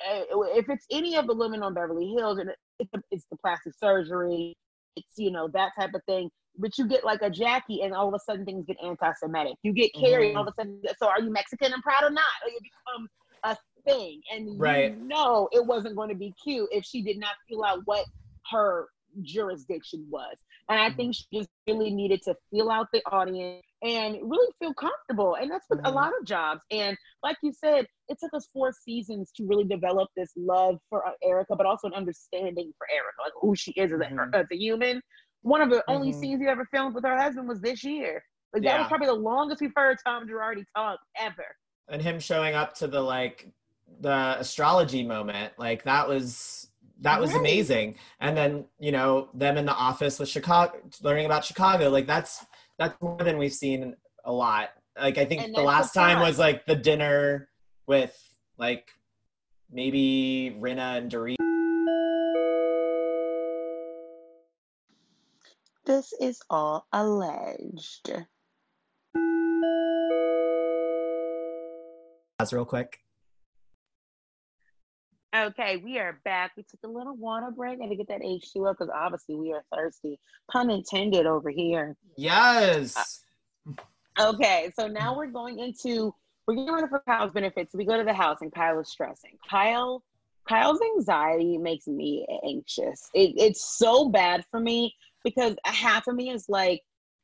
[0.07, 0.23] uh,
[0.55, 3.73] if it's any of the women on Beverly Hills, and it's the, it's the plastic
[3.73, 4.55] surgery,
[4.95, 6.29] it's you know that type of thing.
[6.57, 9.55] But you get like a Jackie, and all of a sudden things get anti-Semitic.
[9.63, 12.09] You get Kary, and all of a sudden, so are you Mexican and proud or
[12.11, 12.23] not?
[12.45, 13.09] Like, it becomes
[13.45, 13.57] a
[13.89, 14.91] thing, and Right.
[14.91, 18.05] you know it wasn't going to be cute if she did not feel out what
[18.51, 18.87] her
[19.21, 20.35] jurisdiction was.
[20.69, 24.73] And I think she just really needed to feel out the audience and really feel
[24.73, 25.35] comfortable.
[25.35, 25.95] And that's with a Mhm.
[25.95, 26.61] lot of jobs.
[26.69, 31.07] And like you said, it took us four seasons to really develop this love for
[31.07, 34.35] uh, Erika, but also an understanding for Erika, like who she is as, a, Mhm.
[34.35, 35.01] as a human.
[35.41, 36.15] One of the only Mhm.
[36.19, 38.23] scenes you ever filmed with her husband was this year.
[38.53, 41.45] Like that was probably the longest we've heard Tom Girardi talk ever.
[41.91, 43.51] and him showing up to the like
[44.01, 46.67] the astrology moment like that was
[47.01, 47.39] that was Right.
[47.39, 52.07] amazing and then you know them in the office with chicago learning about chicago like
[52.07, 52.45] that's
[52.77, 53.95] that's more than we've seen
[54.25, 57.49] a lot like i think And the last the time was like the dinner
[57.87, 58.15] with
[58.57, 58.91] like
[59.71, 61.35] maybe Rinna and Dorit.
[65.85, 68.11] This is all alleged.
[72.37, 72.99] That's real quick.
[75.35, 76.51] Okay, we are back.
[76.57, 77.79] We took a little water break.
[77.79, 80.19] and to get that H2O because obviously we are thirsty.
[80.51, 81.95] Pun intended over here.
[82.17, 83.23] Yes.
[83.77, 86.13] Uh, okay, so now we're going into
[86.47, 87.75] we're getting of her Kyle's benefits.
[87.75, 89.37] We go to the house and Kyle is stressing.
[89.47, 90.03] Kyle
[90.47, 93.07] Kyle's anxiety makes me anxious.
[93.13, 96.81] It, it's so bad for me because half of me is like,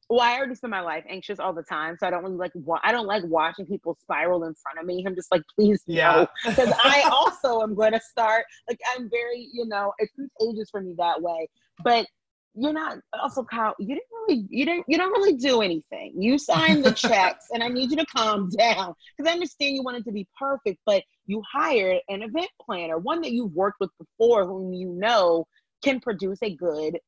[0.09, 2.51] well, I already spend my life anxious all the time, so I don't really like.
[2.53, 5.03] Wa- I don't like watching people spiral in front of me.
[5.05, 6.27] I'm just like, please, yeah.
[6.43, 10.31] no because I also am going to start like I'm very, you know, it takes
[10.47, 11.47] ages for me that way.
[11.83, 12.05] But
[12.53, 16.13] you're not also Kyle, you didn't really you didn't you don't really do anything.
[16.17, 18.93] You signed the checks and I need you to calm down.
[19.17, 23.21] Because I understand you wanted to be perfect, but you hired an event planner, one
[23.21, 25.45] that you've worked with before, whom you know
[25.83, 26.99] can produce a good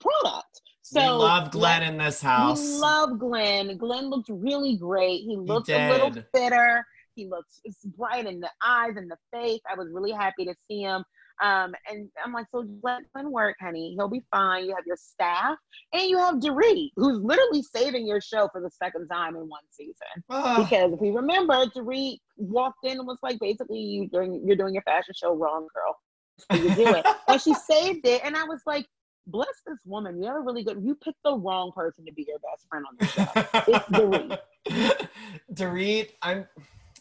[0.00, 0.62] product.
[0.90, 2.60] So we love Glenn in this house.
[2.60, 3.76] We love Glenn.
[3.76, 5.20] Glenn looked really great.
[5.20, 6.84] He looked a little fitter.
[7.14, 7.60] He looks
[7.96, 9.60] bright in the eyes and the face.
[9.70, 11.04] I was really happy to see him.
[11.42, 13.94] Um, and I'm like, so let Glenn work, honey.
[13.96, 14.64] He'll be fine.
[14.64, 15.56] You have your staff,
[15.92, 19.62] and you have Dorit, who's literally saving your show for the second time in one
[19.70, 19.94] season.
[20.28, 20.62] Uh.
[20.62, 24.74] Because if we remember, Dorit walked in and was like, basically, you doing you're doing
[24.74, 25.96] your fashion show wrong, girl.
[26.50, 28.22] So you do it, and she saved it.
[28.24, 28.86] And I was like,
[29.28, 30.20] bless this woman.
[30.20, 30.82] You have a really good.
[30.82, 33.26] You picked the wrong person to be your best friend on the show.
[34.68, 35.08] it's Dorit.
[35.52, 36.46] Dorit, I'm.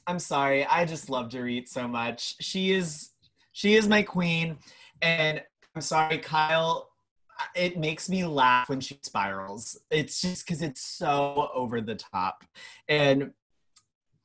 [0.05, 0.65] I'm sorry.
[0.65, 2.35] I just love Dorit so much.
[2.39, 3.11] She is
[3.57, 4.57] she is my queen.
[5.01, 5.41] And
[5.75, 6.89] I'm sorry, Kyle,
[7.55, 9.79] it makes me laugh when she spirals.
[9.89, 12.43] It's just because it's so over the top.
[12.87, 13.31] And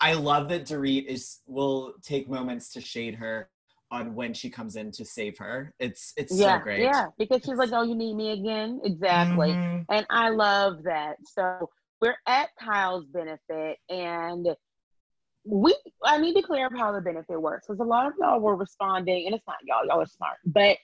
[0.01, 3.49] I love that Dorit is will take moments to shade her
[3.93, 5.73] on when she comes in to save her.
[5.79, 6.81] It's it's yeah, so great.
[6.81, 9.83] Yeah, because she's like, "Oh, you need me again?" Exactly, mm-hmm.
[9.95, 11.17] and I love that.
[11.25, 11.71] So
[12.01, 14.49] we're at Kyle's benefit, and
[15.45, 18.41] we I need to clear up how the benefit works because a lot of y'all
[18.41, 20.79] were responding, and it's not y'all, y'all are smart, but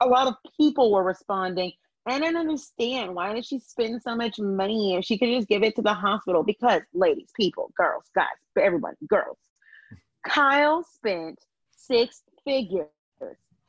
[0.00, 1.72] a lot of people were responding.
[2.08, 5.48] And I don't understand why did she spend so much money if she could just
[5.48, 6.44] give it to the hospital?
[6.44, 9.38] Because ladies, people, girls, guys, for everybody, girls.
[10.24, 11.38] Kyle spent
[11.86, 12.88] six figures.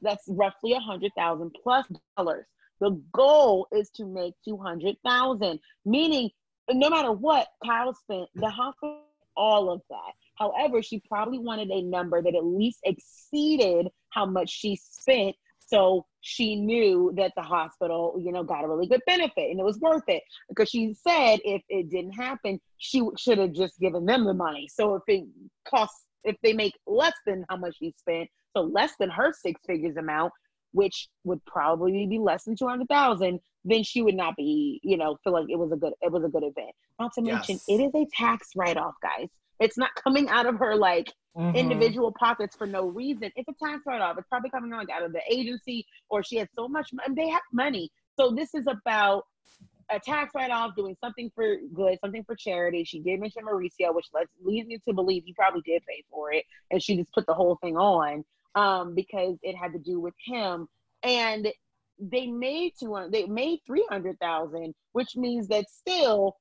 [0.02, 1.86] That's roughly a hundred thousand plus
[2.16, 2.46] dollars.
[2.80, 6.30] The goal is to make two hundred thousand, meaning
[6.72, 9.02] no matter what Kyle spent, the hospital
[9.38, 10.14] all of that.
[10.36, 15.36] However, she probably wanted a number that at least exceeded how much she spent.
[15.60, 19.64] So she knew that the hospital, you know, got a really good benefit and it
[19.64, 24.06] was worth it because she said if it didn't happen, she should have just given
[24.06, 24.70] them the money.
[24.70, 25.26] So if it
[25.68, 29.62] costs, if they make less than how much she spent, so less than her six
[29.66, 30.34] figures amount,
[30.72, 35.34] which would probably be less than 200,000, then she would not be, you know, feel
[35.34, 36.72] like it was a good, it was a good event.
[37.00, 37.66] Not to mention, yes.
[37.68, 39.28] it is a tax write off, guys.
[39.60, 41.56] It's not coming out of her like mm-hmm.
[41.56, 43.32] individual pockets for no reason.
[43.36, 44.18] It's a tax write off.
[44.18, 47.14] It's probably coming like out of the agency or she had so much money.
[47.16, 47.90] They have money.
[48.20, 49.24] So this is about
[49.90, 52.84] a tax write off, doing something for good, something for charity.
[52.84, 56.32] She did mention Mauricio, which lets, leads me to believe he probably did pay for
[56.32, 56.44] it.
[56.72, 58.24] And she just put the whole thing on
[58.56, 60.68] um, because it had to do with him.
[61.04, 61.48] And
[62.00, 66.36] they made two they made three hundred thousand, which means that still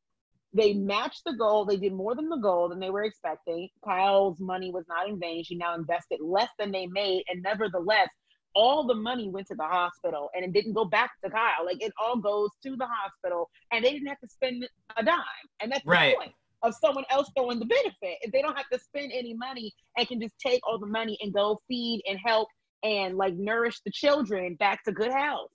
[0.53, 1.65] they matched the goal.
[1.65, 3.69] They did more than the goal than they were expecting.
[3.85, 5.45] Kyle's money was not in vain.
[5.45, 8.09] She now invested less than they made, and nevertheless,
[8.57, 11.65] all the money went to the hospital and it didn't go back to Kyle.
[11.65, 14.67] Like it all goes to the hospital, and they didn't have to spend
[14.97, 15.23] a dime.
[15.61, 16.15] And that's right.
[16.15, 18.19] the point of someone else throwing the benefit.
[18.23, 21.19] If they don't have to spend any money and can just take all the money
[21.21, 22.49] and go feed and help
[22.83, 25.51] and like nourish the children back to good health.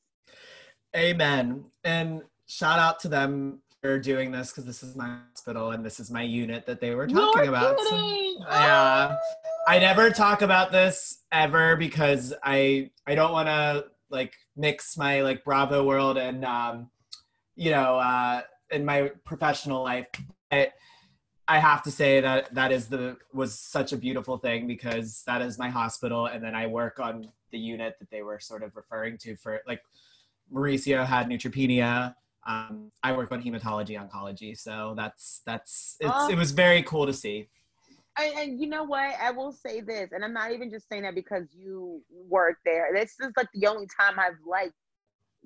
[0.96, 1.66] Amen.
[1.84, 6.00] And shout out to them for doing this because this is my hospital and this
[6.00, 7.80] is my unit that they were talking You're about.
[7.80, 9.18] So, yeah.
[9.68, 15.22] I never talk about this ever because I I don't want to like mix my
[15.22, 16.90] like Bravo world and um
[17.56, 18.42] you know uh
[18.72, 20.08] in my professional life.
[20.50, 20.74] But
[21.48, 25.42] I have to say that that is the was such a beautiful thing because that
[25.42, 28.76] is my hospital, and then I work on the unit that they were sort of
[28.76, 29.82] referring to for like
[30.54, 32.16] Mauricio had neutropenia.
[32.48, 37.14] Um, I work on hematology oncology, so that's that's uh, it was very cool to
[37.14, 37.50] see.
[38.20, 39.14] And, and, you know what?
[39.22, 42.90] I will say this, and I'm not even just saying that because you work there.
[42.94, 44.74] This is like the only time I've liked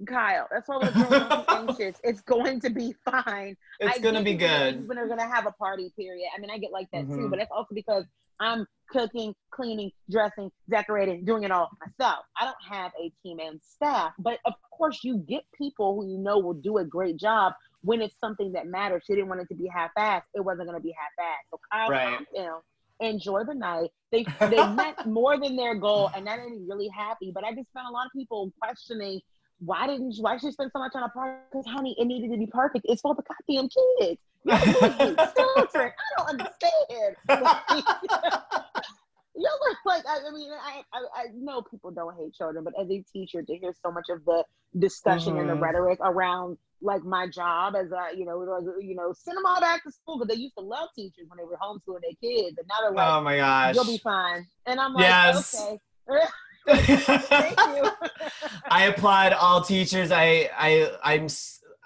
[0.08, 0.48] Kyle.
[0.52, 1.98] That's why we're anxious.
[2.04, 3.56] It's going to be fine.
[3.80, 4.88] It's going to be good.
[4.88, 6.28] When they're going to have a party period.
[6.36, 7.16] I mean, I get like that mm-hmm.
[7.16, 8.06] too, but that's also because
[8.40, 12.26] I'm cooking, cleaning, dressing, decorating, doing it all myself.
[12.40, 16.18] I don't have a team and staff, but of course, you get people who you
[16.18, 19.04] know will do a great job when it's something that matters.
[19.06, 20.24] She didn't want it to be half-assed.
[20.34, 21.50] It wasn't going to be half-assed.
[21.52, 22.20] So Kyle, right.
[22.34, 22.62] you know,
[23.00, 23.92] enjoy the night.
[24.12, 27.32] They they met more than their goal, and that made me really happy.
[27.34, 29.22] But I just found a lot of people questioning
[29.60, 31.38] why didn't you, why should you spend so much on a party?
[31.52, 32.86] Because honey, it needed to be perfect.
[32.90, 33.70] It's for the goddamn
[34.00, 34.20] kids.
[34.48, 35.92] Children.
[35.92, 37.16] I don't understand.
[39.36, 42.90] you look like I, mean I, I, I know people don't hate children, but as
[42.90, 44.44] a teacher, to hear so much of the
[44.80, 45.42] discussion mm-hmm.
[45.42, 45.64] and the mm-hmm.
[45.64, 49.60] rhetoric around like my job as a you know like, you know send them all
[49.60, 52.58] back to school because they used to love teachers when they were homeschooling their kids,
[52.58, 55.56] and now they're like, oh my gosh, you'll be fine, and I'm like, yes.
[55.62, 55.78] okay.
[56.68, 57.90] Thank you.
[58.70, 60.12] I applaud all teachers.
[60.12, 61.28] I I I'm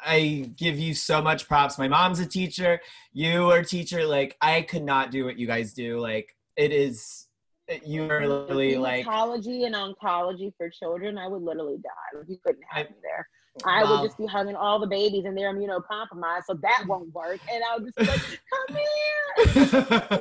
[0.05, 1.77] I give you so much props.
[1.77, 2.79] My mom's a teacher.
[3.11, 4.05] You are a teacher.
[4.05, 5.99] Like I could not do what you guys do.
[5.99, 7.27] Like it is.
[7.85, 9.05] You are literally like.
[9.05, 12.17] Hematology and oncology for children, I would literally die.
[12.17, 13.27] Like, you couldn't have I- me there.
[13.65, 13.91] Oh, I wow.
[13.91, 17.39] would just be hugging all the babies and they're immunocompromised, so that won't work.
[17.51, 18.21] And I'll just be like,
[18.67, 20.19] "Come here."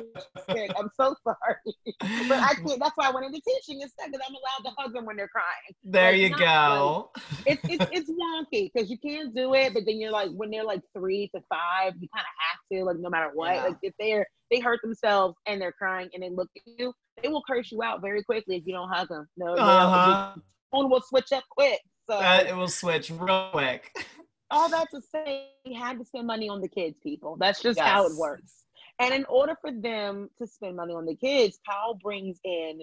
[0.77, 1.75] I'm so sorry,
[2.27, 2.79] but I can't.
[2.79, 5.29] That's why I went into teaching instead, because I'm allowed to hug them when they're
[5.29, 5.75] crying.
[5.83, 7.11] there like, you go.
[7.45, 10.63] It's it's, it's wonky because you can't do it, but then you're like when they're
[10.63, 13.53] like three to five, you kind of have to, like no matter what.
[13.53, 13.63] Yeah.
[13.63, 17.29] Like if they're they hurt themselves and they're crying and they look at you, they
[17.29, 19.27] will curse you out very quickly if you don't hug them.
[19.37, 20.35] No, no, Uh huh.
[20.71, 21.79] phone will switch up quick.
[22.09, 23.91] So Uh, it will switch real quick.
[24.51, 27.37] all that to say, we had to spend money on the kids, people.
[27.39, 28.65] That's just how it works.
[28.99, 32.81] And in order for them to spend money on the kids, Kyle brings in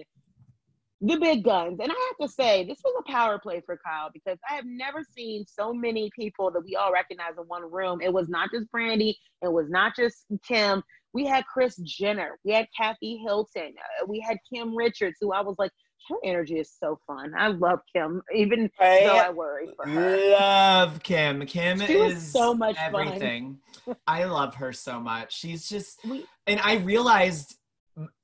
[1.01, 1.79] the big guns.
[1.79, 4.65] And I have to say, this was a power play for Kyle because I have
[4.65, 8.01] never seen so many people that we all recognize in one room.
[8.01, 10.81] It was not just Brandi, it was not just Kim.
[11.17, 15.41] We had Kris Jenner, we had Kathy Hilton, uh, we had Kim Richards, who I
[15.41, 15.71] was like,
[16.09, 17.33] her energy is so fun.
[17.35, 20.29] I love Kim, even though I worry for her.
[20.29, 21.43] Love Kim.
[21.47, 23.07] Kim She is so much fun.
[23.07, 23.57] everything.
[24.05, 25.35] I love her so much.
[25.35, 27.55] She's just We, and I realized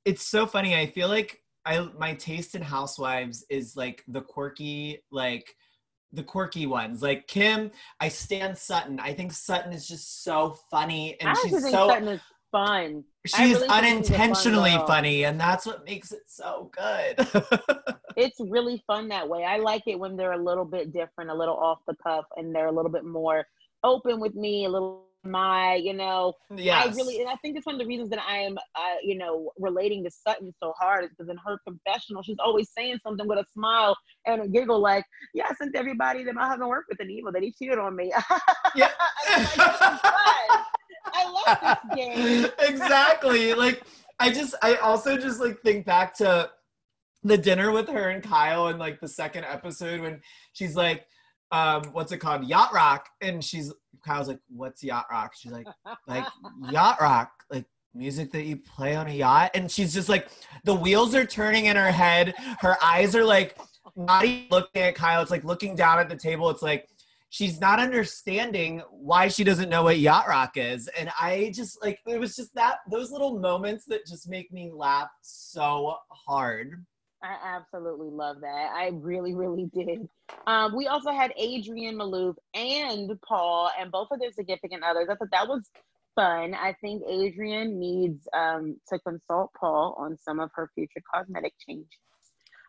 [0.04, 0.76] it's so funny.
[0.76, 5.56] I feel like I my taste in housewives is like the quirky, like
[6.12, 7.02] the quirky ones.
[7.02, 9.00] Like Kim, I stand Sutton.
[9.00, 11.88] I think Sutton is just so funny and I she's so
[12.54, 13.04] fun.
[13.26, 17.26] I she's really she's fun unintentionally funny and that's what makes it so good.
[18.16, 19.44] It's really fun that way.
[19.44, 22.54] I like it when they're a little bit different, a little off the cuff, and
[22.54, 23.44] they're a little bit more
[23.82, 26.34] open with me, a little my, you know.
[26.54, 26.86] yes.
[26.86, 29.16] I really, and I think it's one of the reasons that I am, uh, you
[29.16, 33.26] know, relating to Sutton so hard is because in her confessional, she's always saying something
[33.26, 36.90] with a smile and a giggle, like, "Yeah, I sent everybody that my husband worked
[36.90, 38.12] with an evil that he cheated on me."
[38.76, 38.90] Yeah.
[41.12, 41.62] I'm like, "This is fun.
[41.64, 42.50] I love this game.
[42.68, 43.54] exactly.
[43.54, 43.82] Like
[44.18, 46.50] I just I also just like think back to
[47.22, 50.20] the dinner with her and Kyle in like the second episode when
[50.52, 51.06] she's like,
[51.50, 52.44] um, what's it called?
[52.44, 53.08] Yacht rock.
[53.20, 53.72] And she's
[54.04, 55.32] Kyle's like, What's yacht rock?
[55.36, 55.66] She's like,
[56.06, 56.24] like
[56.70, 57.64] yacht rock, like
[57.94, 59.52] music that you play on a yacht.
[59.54, 60.28] And she's just like,
[60.64, 62.34] the wheels are turning in her head.
[62.60, 63.56] Her eyes are like
[63.96, 65.22] not even looking at Kyle.
[65.22, 66.50] It's like looking down at the table.
[66.50, 66.88] It's like
[67.34, 70.86] she's not understanding why she doesn't know what yacht rock is.
[70.96, 74.70] And I just like it was just that those little moments that just make me
[74.72, 76.84] laugh so hard.
[77.24, 78.70] I absolutely love that.
[78.76, 80.08] I really, really did.
[80.46, 85.08] Um, we also had Adrienne Maloof and Paul, and both of their significant others.
[85.10, 85.68] I thought that was
[86.14, 86.54] fun.
[86.54, 91.88] I think Adrienne needs um, to consult Paul on some of her future cosmetic changes.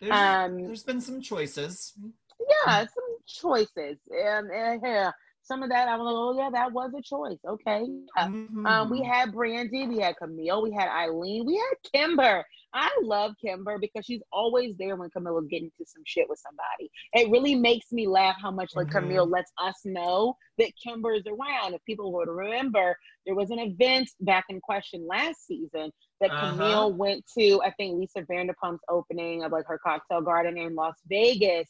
[0.01, 1.93] There's, Um, there's been some choices.
[2.39, 3.97] Yeah, some choices.
[4.09, 7.37] And, and yeah, some of that, I'm like, oh, yeah, that was a choice.
[7.47, 7.85] Okay.
[8.17, 8.23] Yeah.
[8.25, 12.43] Um, we had Brandi, we had Camille, we had Eileen, we had Kimber.
[12.73, 16.91] I love Kimber because she's always there when Camilla's getting to some shit with somebody.
[17.13, 18.91] It really makes me laugh how much like Mhm.
[18.91, 21.73] Camille lets us know that Kimber is around.
[21.73, 26.51] If people would remember, there was an event back in question last season that Uh-huh.
[26.51, 30.95] Camille went to, I think Lisa Vanderpump's opening of like her cocktail garden in Las
[31.07, 31.69] Vegas.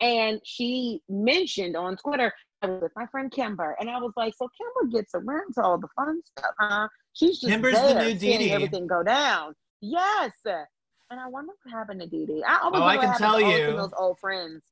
[0.00, 2.32] And she mentioned on Twitter,
[2.62, 5.62] I was with my friend Kimber, and I was like, "So Kimber gets around to
[5.62, 6.88] all the fun stuff, huh?
[7.12, 8.50] She's just Kimber's the new Dee.
[8.50, 12.42] everything go down." Yes, and I wonder what happened to Dee Dee.
[12.44, 13.66] I always Oh, I can tell you.
[13.66, 14.62] Camille's old friends.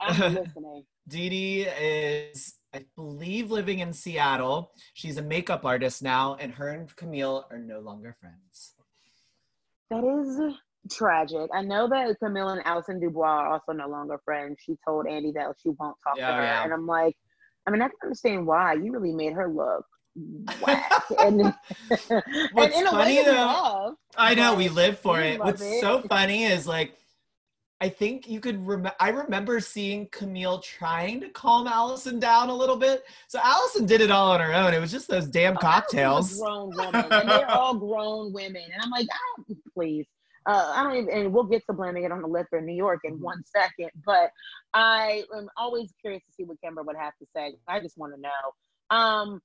[0.00, 0.84] I'm listening.
[1.08, 4.72] Dee is, I believe, living in Seattle.
[4.94, 8.74] She's a makeup artist now, and her and Camille are no longer friends.
[9.90, 10.54] That is
[10.90, 11.50] tragic.
[11.52, 14.58] I know that Camille and Allison DuBois are also no longer friends.
[14.64, 16.64] She told Andy that she won't talk Yeah, to her, yeah.
[16.64, 17.16] and I'm like,
[17.66, 18.74] I mean, I can understand why.
[18.74, 19.84] You really made her look
[20.60, 23.94] whack, and, and What's in a funny though, love.
[24.16, 25.38] I know we live for it.
[25.38, 25.80] What's it.
[25.80, 26.96] so funny is like,
[27.82, 28.92] I think you could remember.
[29.00, 33.04] I remember seeing Camille trying to calm Allison down a little bit.
[33.28, 34.74] So Allison did it all on her own.
[34.74, 36.38] It was just those damn Oh, cocktails.
[36.38, 39.42] grown woman, and they're all grown women, and I'm like, ah,
[39.74, 40.06] please.
[40.46, 42.74] Uh, I don't even, and we'll get to blaming it on the liquor in New
[42.74, 43.22] York in Mhm.
[43.22, 44.30] one second, but
[44.72, 47.56] I am always curious to see what Kimber would have to say.
[47.68, 48.30] I just want to know.
[48.96, 49.42] Um,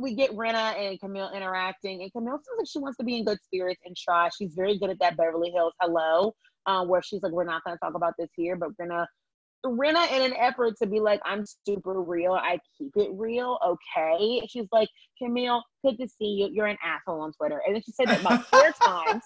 [0.00, 3.24] we get Rinna and Camille interacting, and Camille seems like she wants to be in
[3.24, 4.28] good spirits and try.
[4.36, 6.34] She's very good at that Beverly Hills hello,
[6.66, 9.08] uh, where she's like, "We're not going to talk about this here, but we're gonna."
[9.64, 12.34] Rinna, in an effort to be like, "I'm super real.
[12.34, 16.48] I keep it real." Okay, she's like, "Camille, good to see you.
[16.52, 19.22] You're an asshole on Twitter," and then she said that about four times.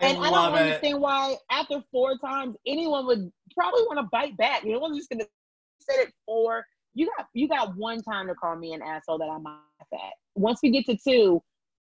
[0.00, 0.60] And I, don't it.
[0.60, 4.64] understand why after four times anyone would probably want to bite back.
[4.64, 5.26] You know, I'm just gonna
[5.80, 6.64] say it four.
[6.94, 9.60] You got you got one time to call me an asshole that I'm not
[9.92, 9.98] at.
[10.34, 11.42] Once we get to two,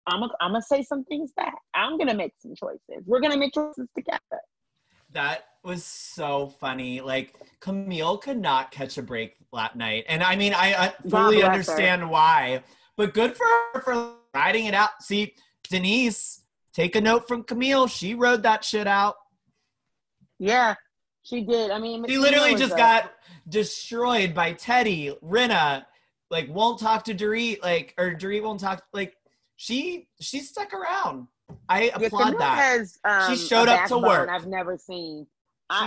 [0.07, 1.55] I'm gonna I'm gonna say some things back.
[1.75, 3.05] I'm gonna make some choices.
[3.07, 4.21] We're gonna make choices together.
[5.11, 7.01] That was so funny.
[7.01, 11.37] Like Camille could not catch a break that night, and I mean, I, I fully
[11.37, 11.53] bless her.
[11.53, 12.63] understand why.
[12.97, 14.91] But good for her for riding it out.
[15.01, 15.35] See,
[15.69, 16.44] Denise,
[16.75, 17.87] take a note from Camille.
[17.87, 19.15] She rode that shit out.
[20.39, 20.75] Yeah,
[21.23, 21.71] she did.
[21.71, 23.13] I mean, She literally just got
[23.49, 25.85] destroyed by Teddi, Rinna,
[26.31, 28.83] like won't talk to Dorit, like or Dorit won't talk.
[28.93, 29.17] Like
[29.57, 31.29] she she stuck around.
[31.69, 32.59] I Yeah, applaud Camille that.
[32.59, 34.29] Has, um, showed a up to work.
[34.29, 35.27] I've never seen.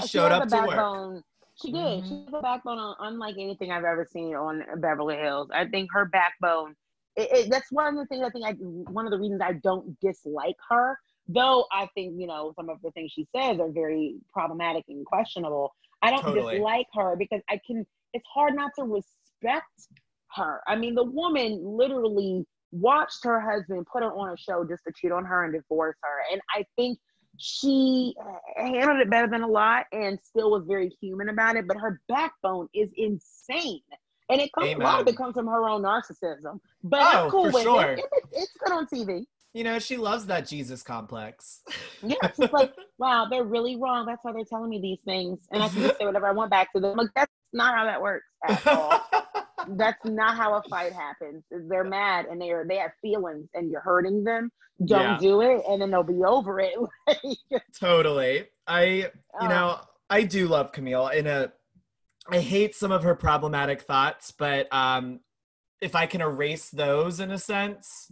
[0.02, 1.24] She showed has up to work.
[1.62, 2.06] She did.
[2.06, 2.26] She Mhm.
[2.26, 5.50] has a backbone un- unlike anything I've ever seen on Beverly Hills.
[5.52, 6.76] I think her backbone.
[7.18, 8.46] It, it, that's one of the things I think.
[8.46, 8.52] I
[8.92, 11.66] one of the reasons I don't dislike her, though.
[11.72, 15.74] I think you know some of the things she says are very problematic and questionable.
[16.02, 16.56] I don't Totally.
[16.56, 17.86] dislike her because I can.
[18.14, 19.88] It's hard not to respect
[20.36, 20.62] her.
[20.68, 24.94] I mean, the woman literally watched her husband put her on a show just to
[24.96, 26.34] cheat on her and divorce her.
[26.34, 27.00] And I think
[27.38, 28.14] she
[28.56, 31.68] handled it better than a lot and still was very human about it.
[31.68, 33.82] But her backbone is insane.
[34.30, 36.60] And it comes, a lot of it comes from her own narcissism.
[36.84, 37.92] But Oh, I'm cool for with sure.
[37.94, 38.00] it.
[38.00, 39.26] It- It's good on TV.
[39.54, 41.62] You know, she loves that Jesus complex.
[42.04, 44.06] Yeah, just like, wow, they're really wrong.
[44.06, 45.40] That's why they're telling me these things.
[45.52, 46.98] And I can just say whatever I want back to them.
[46.98, 49.02] Like, that's not how that works at all.
[49.70, 51.44] that's not how a fight happens.
[51.50, 54.52] They're mad and they're they have feelings and you're hurting them.
[54.86, 55.18] Don't Yeah.
[55.20, 56.76] do it, and then they'll be over it.
[57.80, 58.46] Totally.
[58.68, 59.10] I you
[59.42, 59.80] oh, know,
[60.10, 61.52] I do love Camille in a
[62.30, 65.22] I hate some of her problematic thoughts, but um
[65.82, 68.12] if I can erase those in a sense,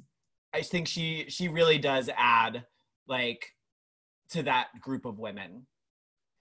[0.54, 2.66] I think she she really does add
[3.08, 3.54] like
[4.30, 5.68] to that group of women.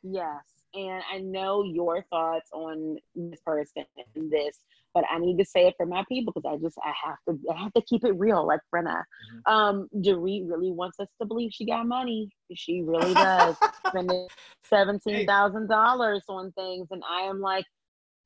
[0.02, 0.44] yes,
[0.74, 3.84] and I know your thoughts on this person
[4.16, 4.58] and this,
[4.94, 7.38] but I need to say it for my people because I just I have to
[7.52, 9.02] I have to keep it real, like Brenna.
[9.48, 9.52] Mhm.
[9.52, 12.30] Um, Dorit really wants us to believe she got money.
[12.54, 13.56] She really does.
[13.88, 14.28] Spending
[14.64, 17.64] seventeen thousand dollars on things, and I am like,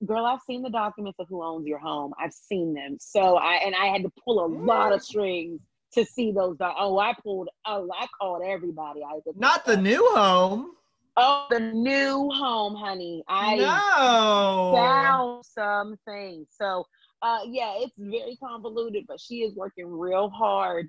[0.04, 2.12] girl, I've seen the documents of who owns your home.
[2.22, 2.96] I've seen them.
[3.00, 5.60] So I and I had to pull a lot of strings
[5.94, 6.56] to see those.
[6.58, 7.48] doc- Oh, I pulled.
[7.66, 9.00] Oh, I called everybody.
[9.02, 10.72] I Not the new home.
[11.20, 13.24] Oh, the new home, honey.
[13.28, 14.70] I no.
[14.72, 16.48] found some things.
[16.56, 16.84] So
[17.22, 20.88] uh yeah, it's very convoluted, but she is working real hard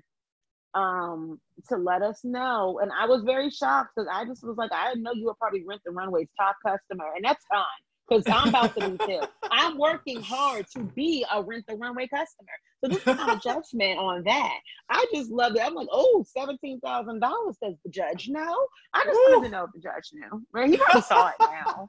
[0.74, 2.78] um to let us know.
[2.80, 5.34] And I was very shocked because I just was like, I didn't know you were
[5.34, 7.64] probably rent the runway's top customer, and that's fine.
[8.10, 9.20] Because I'm about to be too.
[9.52, 12.50] I'm working hard to be a rent the runway customer.
[12.82, 14.58] So this is not a judgment on that.
[14.90, 15.62] I just love it.
[15.64, 16.80] I'm like, oh, $17,000.
[16.80, 18.56] Does the judge know?
[18.94, 20.44] I just wanted to know if the judge knew.
[20.52, 21.86] Well, he probably saw it now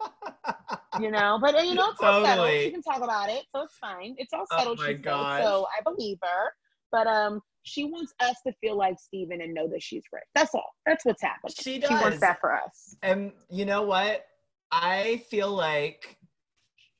[1.00, 1.40] you know.
[1.42, 2.48] But you know, it's all settled.
[2.48, 2.64] Totally.
[2.66, 4.16] She can talk about it, so it's fine.
[4.18, 4.80] It's all Oh settled.
[4.80, 5.04] my she said,
[5.44, 6.52] so I believe her.
[6.92, 10.24] But um, she wants us to feel like Steven and know that she's rich.
[10.36, 10.74] That's all.
[10.86, 11.54] That's what's happening.
[11.58, 12.02] She She does.
[12.02, 12.96] wants that for us.
[13.02, 14.26] And you know what?
[14.72, 16.18] I feel like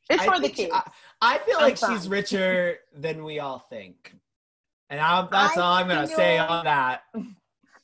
[0.10, 0.72] It's I for the kids.
[0.74, 0.84] I,
[1.22, 4.16] I feel I'm like she's richer than we all think.
[4.90, 7.04] And I, that's I all I'm going to say on that.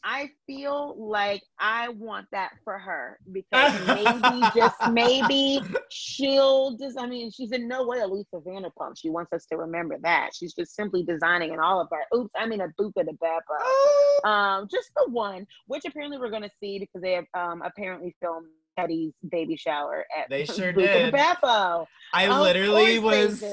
[0.03, 7.07] I feel like I want that for her because maybe, just maybe, she'll just, I
[7.07, 8.97] mean, she's in no way a Lisa Vanderpump.
[8.97, 10.29] She wants us to remember that.
[10.33, 14.29] She's just simply designing an all of our, oops, I mean, a Buca de Beppo.
[14.29, 18.15] Um, just the one, which apparently we're going to see because they have um, apparently
[18.21, 18.47] filmed
[18.77, 21.13] Teddi's baby shower at They sure de did.
[21.13, 21.85] Beppo.
[22.13, 23.43] I Of literally was.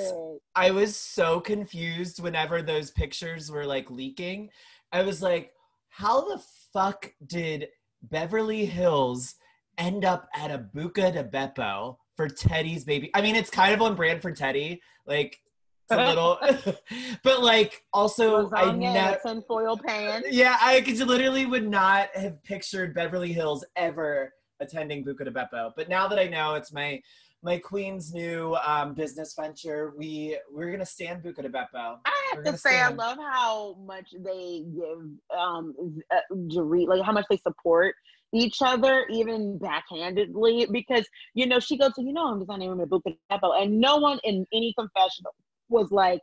[0.55, 4.51] I was so confused whenever those pictures were like leaking.
[4.93, 5.53] I was like,
[5.89, 6.43] how the
[6.73, 7.69] fuck did
[8.03, 9.35] Beverly Hills
[9.79, 13.11] end up at a Buca de Beppo for Teddi's baby?
[13.15, 14.81] I mean, it's kind of on brand for Teddy.
[15.07, 15.39] Like
[15.91, 16.39] it's a little
[17.23, 20.23] but like also I Lasagna in never tinfoil pan.
[20.31, 25.73] Yeah, I could literally would not have pictured Beverly Hills ever attending Buca de Beppo.
[25.77, 27.01] But now that I know it's my
[27.43, 31.99] my queen's new um, business venture, we we're gonna stand Buca de Beppo.
[32.05, 35.75] I have to say, I love how much they give um
[36.11, 37.95] uh, Dorit, like how much they support
[38.33, 42.89] each other, even backhandedly, because you know she goes, you know, I'm designing room at
[42.89, 45.35] Buca de Beppo, and no one in any confessional
[45.69, 46.21] was like,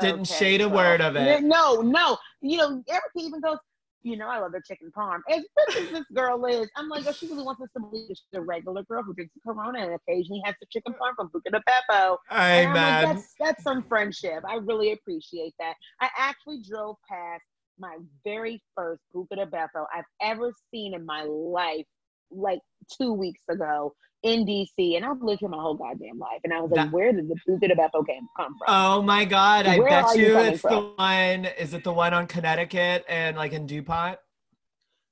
[0.00, 1.42] Didn't okay, shade a so- word of it.
[1.42, 3.58] No, no, you know, Erika even goes.
[4.02, 5.20] You know, I love their chicken parm.
[5.30, 8.08] As rich as this girl is, I'm like, oh, she really wants us to believe
[8.08, 11.52] she's a regular girl who drinks Corona and occasionally has the chicken parm from Buca
[11.52, 12.16] de Beppo.
[12.30, 14.42] And I'm like, that's that's some friendship.
[14.48, 15.74] I really appreciate that.
[16.00, 17.42] I actually drove past
[17.78, 21.86] my very first Buca de Beppo I've ever seen in my life,
[22.30, 22.60] like
[22.98, 26.40] two weeks ago in DC, and I've lived here my whole goddamn life.
[26.44, 28.66] And I was like, That- where did the de Beppo game come from?
[28.68, 29.66] Oh my god!
[29.66, 31.44] I Where bet you you it's the one.
[31.58, 34.18] Is it the one on Connecticut and like in Dupont?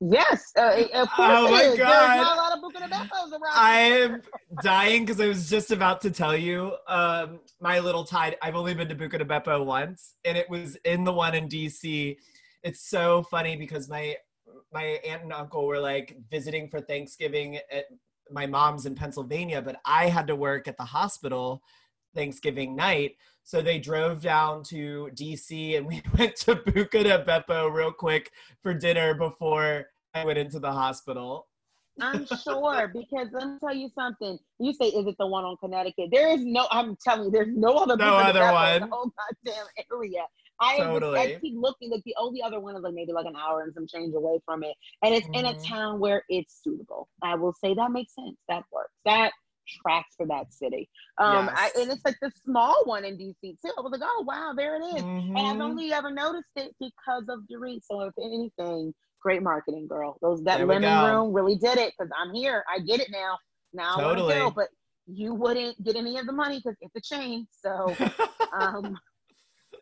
[0.01, 1.79] yes, uh, of course Oh my is.
[1.79, 2.17] God.
[2.19, 3.43] not a lot of Buca de Beppos around.
[3.55, 4.23] I'm
[4.63, 8.37] dying because I was just about to tell you um, my little tide.
[8.41, 11.49] I've only been to Buca de Beppo once, and it was in the one in
[11.49, 12.17] DC.
[12.63, 14.17] It's so funny because my
[14.73, 17.85] my aunt and uncle were like visiting for Thanksgiving at
[18.31, 21.63] my mom's in Pennsylvania, but I had to work at the hospital
[22.15, 23.17] Thanksgiving night.
[23.45, 28.31] So they drove down to DC and we went to Buca de Beppo real quick
[28.63, 31.47] for dinner before I went into the hospital.
[32.01, 34.39] I'm sure because let me tell you something.
[34.59, 36.11] You say, is it the one on Connecticut?
[36.13, 36.67] There is no.
[36.71, 37.97] I'm telling you, there's no other.
[37.97, 38.83] No other one.
[38.83, 39.13] The whole
[39.45, 40.23] goddamn area.
[40.61, 41.91] I, am I keep looking.
[41.91, 44.41] Like the only other one is like maybe like an hour and some change away
[44.45, 45.67] from it, and it's in a Mhm.
[45.67, 47.09] town where it's suitable.
[47.23, 48.37] I will say that makes sense.
[48.49, 48.93] That works.
[49.05, 49.33] That
[49.69, 50.89] tracks for that city.
[51.19, 53.73] Um, I, and it's like the small one in DC too.
[53.77, 55.05] I was like, oh wow, there it is.
[55.37, 55.61] And I've Mhm.
[55.61, 57.81] only ever noticed it because of Dorit.
[57.85, 60.19] So if anything, great marketing, girl.
[60.23, 61.05] Those that There lemon go.
[61.05, 62.65] room really did it because I'm here.
[62.73, 63.39] I get it now.
[63.73, 64.17] Now I Totally.
[64.17, 64.69] want to go, but
[65.07, 67.47] you wouldn't get any of the money because it's a chain.
[67.51, 67.97] So
[68.57, 68.99] um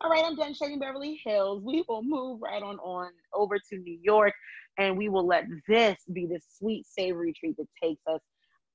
[0.01, 1.61] all right, I'm done shaking Beverly Hills.
[1.63, 4.33] We will move right on on over to New York
[4.77, 8.21] and we will let this be the sweet savory treat that takes us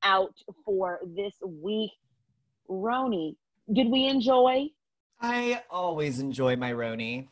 [0.03, 0.35] out
[0.65, 1.91] for this week.
[2.69, 3.37] RHONY,
[3.73, 4.69] did we enjoy?
[5.21, 7.29] I always enjoy my RHONY.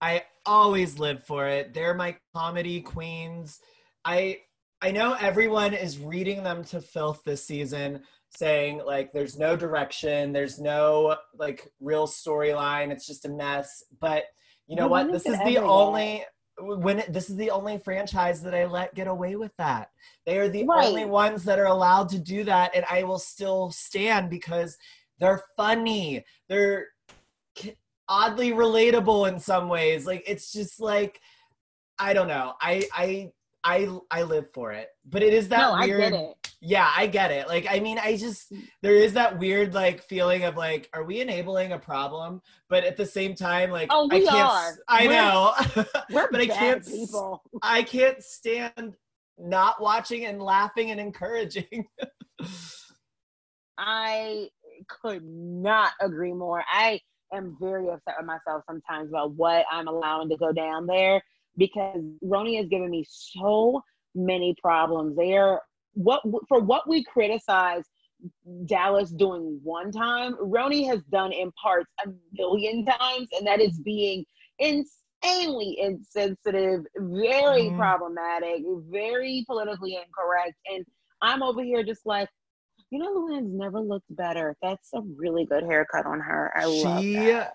[0.00, 1.74] I always live for it.
[1.74, 3.60] They're my comedy queens.
[4.04, 4.38] I
[4.82, 10.32] I know everyone is reading them to filth this season, saying like there's no direction,
[10.32, 13.84] there's no like real storyline, it's just a mess.
[14.00, 14.24] But
[14.66, 15.10] you know what?
[15.10, 16.24] This is the only
[16.58, 19.90] when it, this is the only franchise that I let get away with that.
[20.26, 20.86] They are the Right.
[20.86, 24.76] only ones that are allowed to do that, and I will still stand because
[25.18, 26.24] they're funny.
[26.48, 26.88] They're
[28.08, 30.06] oddly relatable in some ways.
[30.06, 31.20] Like it's just like
[31.98, 32.54] I don't know.
[32.60, 33.32] I I
[33.64, 34.88] I I live for it.
[35.04, 36.54] But it is that no, weird I get it.
[36.60, 37.46] yeah, I get it.
[37.48, 41.20] Like, I mean, I just there is that weird like feeling of like, are we
[41.20, 42.40] enabling a problem?
[42.68, 44.34] But at the same time, like, Oh, I we can't.
[44.36, 44.78] are.
[44.88, 45.52] I We're- know,
[46.10, 46.86] We're but I can't.
[46.86, 47.42] people.
[47.62, 48.94] I can't stand
[49.38, 51.86] not watching and laughing and encouraging.
[53.78, 54.48] I
[54.88, 56.62] could not agree more.
[56.70, 57.00] I
[57.32, 61.22] am very upset with myself sometimes about what I'm allowing to go down there
[61.56, 63.82] because RHONY has given me so
[64.14, 65.16] many problems.
[65.16, 65.60] There,
[65.94, 67.84] what for what we criticize
[68.66, 73.78] Dallas doing one time, RHONY has done in parts a million times, and that is
[73.80, 74.24] being
[74.58, 77.76] insanely insensitive, very Mhm.
[77.76, 80.54] problematic, very politically incorrect.
[80.70, 80.84] And
[81.22, 82.28] I'm over here just like,
[82.90, 84.56] you know, Luann's never looked better.
[84.62, 86.52] That's a really good haircut on her.
[86.56, 87.54] I love that.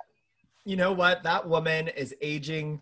[0.67, 1.22] you know what?
[1.22, 2.81] That woman is aging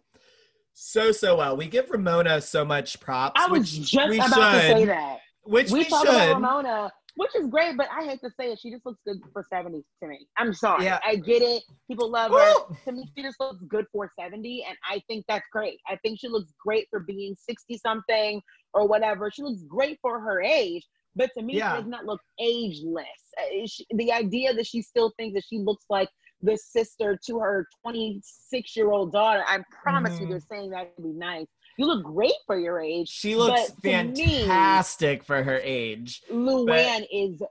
[0.74, 1.56] so so well.
[1.58, 3.41] We give Ramona so much props.
[3.41, 5.20] I was just about should, to say that.
[5.44, 6.16] Which we we, talk should.
[6.16, 9.18] about Ramona, which is great, but I hate to say it, she just looks good
[9.34, 10.26] for 70 to me.
[10.38, 10.86] I'm sorry.
[10.86, 11.00] Yeah.
[11.06, 11.64] I get it.
[11.90, 12.76] People love her.
[12.86, 15.80] To me, she just looks good for 70, and I think that's great.
[15.88, 18.41] I think she looks great for being 60 something
[18.74, 19.30] or whatever.
[19.32, 21.76] She looks great for her age, but to me, Yeah.
[21.76, 23.06] she does not look ageless.
[23.38, 26.10] Uh, she- The idea that she still thinks that she looks like
[26.44, 30.30] the sister to her 26 year old daughter, I promise you, Mhm.
[30.30, 31.48] they're saying that to be nice.
[31.78, 33.07] You look great for your age.
[33.10, 36.22] She looks But to me- fantastic for her age.
[36.30, 37.41] Luann is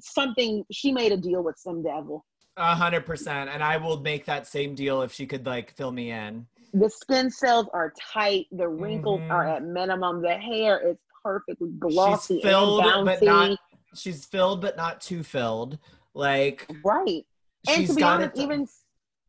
[0.00, 2.26] something she made a deal with some devil.
[2.56, 3.48] A hundred percent.
[3.48, 6.46] And I will make that same deal if she could like fill me in.
[6.74, 9.30] The skin cells are tight, the wrinkles Mhm.
[9.30, 13.58] are at minimum, the hair is perfectly glossy She's filled and but not
[13.94, 15.78] she's filled but not too filled.
[16.14, 17.24] Like right.
[17.68, 18.42] And to be honest, it.
[18.42, 18.66] even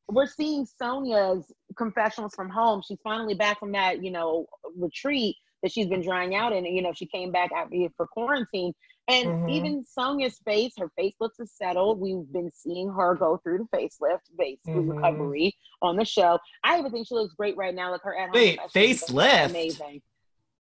[0.08, 2.82] we're seeing Sonja's confessionals from home.
[2.86, 4.46] She's finally back from that, you know,
[4.76, 6.66] retreat that she's been drying out in.
[6.66, 8.74] You know, she came back after for quarantine.
[9.08, 9.50] And Mhm.
[9.50, 12.00] even Sonja's face, her face looks as settled.
[12.00, 14.96] We've been seeing her go through the facelift, basically Mhm.
[14.96, 16.40] recovery on the show.
[16.64, 17.92] I even think she looks great right now.
[17.92, 18.34] Like her at home.
[18.34, 19.50] Wait, facelift?
[19.50, 20.02] Amazing.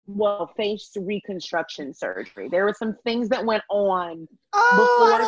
[0.07, 2.49] Well, face reconstruction surgery.
[2.49, 5.21] There were some things that went on oh, before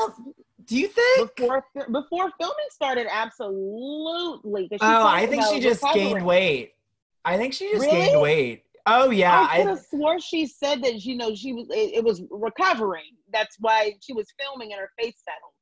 [0.66, 1.36] do you think?
[1.36, 4.68] before before filming started Absolutely.
[4.72, 6.74] she Oh, I think she just gained weight.
[7.24, 8.08] I think she just Really?
[8.08, 8.64] gained weight.
[8.88, 12.04] Oh yeah, I could have swore she said that you know she was it, it
[12.04, 13.16] was recovering.
[13.32, 15.54] That's why she was filming and her face settled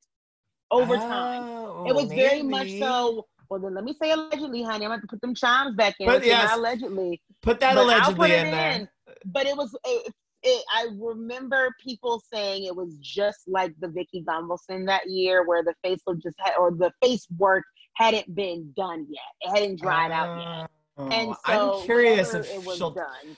[0.71, 1.43] over time.
[1.43, 4.85] Oh, It was very much so Well, then let me say allegedly, honey.
[4.85, 6.05] I'm going to put them chimes back in.
[6.05, 7.21] But yes, allegedly.
[7.41, 8.91] Put that But allegedly put it in there.
[9.26, 9.76] But it was.
[9.85, 10.13] It,
[10.44, 15.64] it, I remember people saying it was just like the Vicki Gunvalson that year, where
[15.64, 17.64] the face look just had, or the face work
[17.95, 19.22] hadn't been done yet.
[19.41, 20.70] It hadn't dried out yet.
[20.98, 22.91] Oh, And so I'm curious if it was she'll.
[22.91, 23.38] done.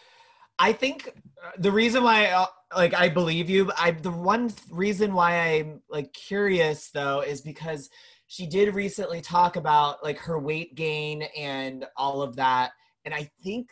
[0.59, 1.07] I think
[1.43, 2.45] uh, the reason why, uh,
[2.75, 3.71] like, I believe you.
[3.77, 7.89] I the one th- reason why I'm like curious though is because
[8.27, 12.71] she did recently talk about like her weight gain and all of that,
[13.05, 13.71] and I think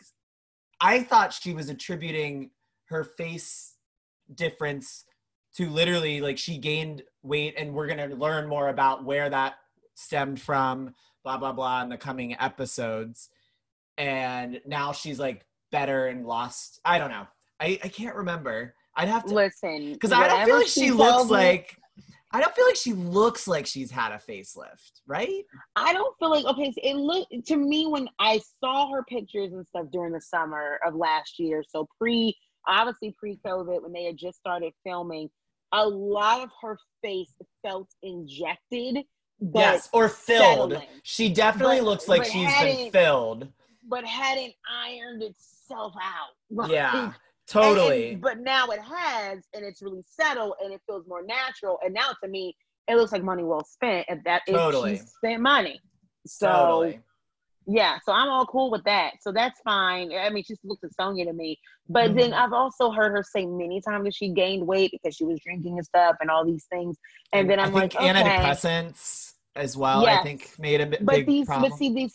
[0.80, 2.50] I thought she was attributing
[2.90, 3.76] her face
[4.34, 5.04] difference
[5.56, 9.54] to literally like she gained weight, and we're gonna learn more about where that
[9.94, 10.94] stemmed from.
[11.24, 13.28] Blah blah blah in the coming episodes,
[13.98, 16.80] and now she's like better and lost.
[16.84, 17.26] I don't know.
[17.58, 18.74] I I can't remember.
[18.96, 21.76] I'd have to Listen, because I don't feel like she looks me- like.
[22.32, 25.44] I don't feel like she looks like she's had a facelift, right?
[25.74, 26.70] I don't feel like okay.
[26.70, 30.78] So it looked to me when I saw her pictures and stuff during the summer
[30.86, 31.64] of last year.
[31.68, 32.36] So pre,
[32.66, 35.28] obviously pre-COVID, when they had just started filming,
[35.72, 37.32] a lot of her face
[37.64, 39.04] felt injected.
[39.42, 40.72] But, yes, or filled.
[40.72, 40.88] settling.
[41.02, 43.48] She definitely But- looks like she's been filled.
[43.88, 46.28] but hadn't ironed itself out.
[46.50, 47.12] Like, Yeah,
[47.48, 48.12] totally.
[48.12, 51.78] and- but now it has, and it's really settled, and it feels more natural.
[51.84, 52.56] And now to me,
[52.88, 54.06] it looks like money well spent.
[54.08, 54.96] If that if Totally.
[54.98, 55.80] she spent money,
[56.26, 57.00] so totally.
[57.72, 59.12] Yeah, so I'm all cool with that.
[59.20, 60.12] So that's fine.
[60.12, 61.56] I mean, she looks at Sonja to me.
[61.88, 62.34] But then Mhm.
[62.44, 65.76] I've also heard her say many times that she gained weight because she was drinking
[65.78, 66.96] and stuff and all these things.
[67.32, 68.12] And then I'm I think like, okay.
[68.12, 70.04] antidepressants as well.
[70.04, 71.70] I think made a bit But these, problem.
[71.70, 72.12] but see, these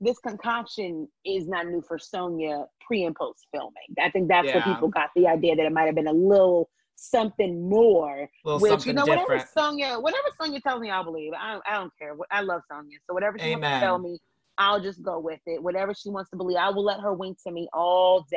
[0.00, 3.72] this concoction is not new for Sonja pre and post filming.
[4.00, 6.68] I think that's where people got the idea that it might have been a little
[6.96, 8.28] something more.
[8.44, 9.28] which something you know, different.
[9.28, 11.32] whatever Sonja, whatever Sonja tells me, I'll believe.
[11.32, 12.14] I don't, I don't care.
[12.30, 14.18] I love Sonja, so whatever she wants to tell me,
[14.58, 15.62] I'll just go with it.
[15.62, 18.36] Whatever she wants to believe, I will let her wink to me all day.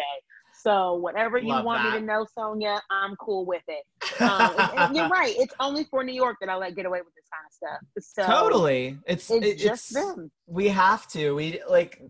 [0.64, 3.84] So whatever you Love want me to know, Sonja, I'm cool with it.
[4.22, 5.34] Um, and- and you're right.
[5.38, 8.28] It's only for New York that I let get away with this kind of stuff.
[8.28, 9.00] So totally.
[9.08, 10.32] It's it's it- just it's them.
[10.46, 11.34] we have to.
[11.34, 12.04] We like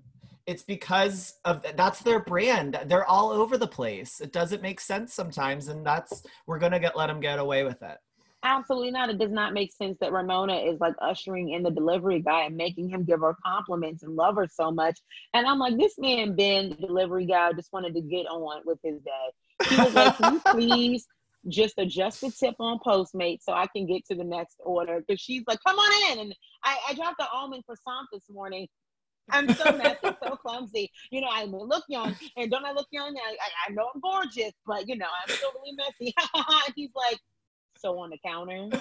[0.48, 2.78] it's because of that's their brand.
[2.88, 4.20] They're all over the place.
[4.20, 7.82] It doesn't make sense sometimes, and that's we're gonna get let them get away with
[7.82, 7.98] it.
[8.44, 9.10] Absolutely not.
[9.10, 12.58] It does not make sense that Ramona is like ushering in the delivery guy and
[12.58, 15.00] making him give her compliments and love her so much.
[15.34, 18.80] And I'm like, this man, Ben, the delivery guy, just wanted to get on with
[18.84, 19.70] his day.
[19.70, 21.08] He was like, Can you please
[21.48, 25.02] just adjust the tip on Postmate so I can get to the next order?
[25.06, 26.26] Because she's like, Come on in.
[26.26, 28.68] And I, I dropped the almond croissant this morning.
[29.30, 30.92] I'm so messy, so clumsy.
[31.12, 33.16] You know, I may look young, and don't I look young?
[33.16, 36.14] I, I, I know I'm gorgeous, but you know, I'm still really messy.
[36.34, 36.46] and
[36.76, 37.20] he's like,
[37.82, 38.70] so on the counter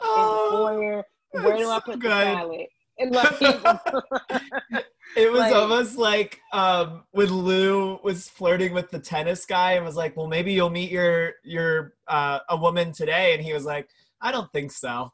[0.00, 1.04] oh, foyer.
[1.32, 2.10] Where do I put so the good.
[2.10, 2.66] salad?
[3.10, 4.84] Like,
[5.16, 9.84] It was Like- almost like um, when Lou was flirting with the tennis guy and
[9.84, 13.64] was like, "Well, maybe you'll meet your your uh, a woman today," and he was
[13.64, 13.88] like,
[14.20, 15.12] "I don't think so."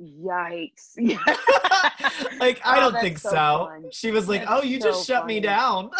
[0.00, 0.96] yikes!
[2.40, 3.30] like, I Oh, don't think so.
[3.30, 3.70] so.
[3.92, 5.90] She was like, That's "Oh, you just so shut me down."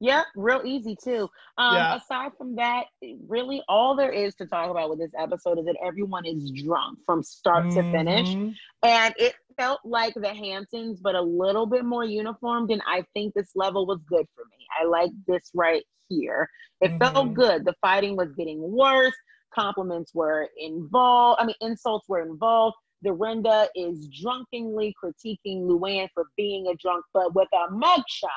[0.00, 1.28] Yeah, real easy too.
[1.58, 1.96] Um, Yeah.
[1.96, 2.86] Aside from that,
[3.28, 6.98] really all there is to talk about with this episode is that everyone is drunk
[7.06, 8.34] from start to finish.
[8.36, 8.54] Mhm.
[8.82, 12.70] and it felt like the Hamptons, but a little bit more uniformed.
[12.70, 14.66] And I think this level was good for me.
[14.80, 16.48] I like this right here.
[16.82, 16.98] It Mhm.
[17.12, 17.64] felt good.
[17.64, 19.16] The fighting was getting worse.
[19.54, 21.40] Compliments were involved.
[21.40, 22.76] I mean, insults were involved.
[23.02, 28.28] Dorinda is drunkenly critiquing Luann for being a drunk, but with a mugshot.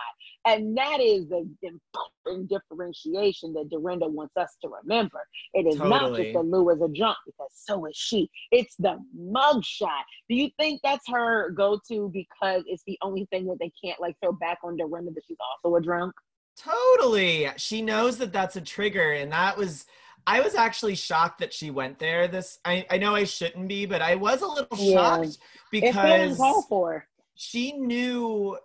[0.45, 5.19] And that is the important differentiation that Dorinda wants us to remember.
[5.53, 8.29] It is not just that Lou is a drunk, because so is she.
[8.51, 10.03] It's the mugshot.
[10.29, 14.15] Do you think that's her go-to because it's the only thing that they can't like
[14.23, 16.13] throw back on Dorinda that she's also a drunk?
[16.57, 17.47] Totally.
[17.57, 19.13] She knows that that's a trigger.
[19.13, 19.85] And that was,
[20.27, 22.27] I was actually shocked that she went there.
[22.27, 25.21] This, I, I know I shouldn't be, but I was a little Yeah.
[25.21, 25.37] shocked
[25.71, 27.07] because feeling called for.
[27.35, 28.57] she knew,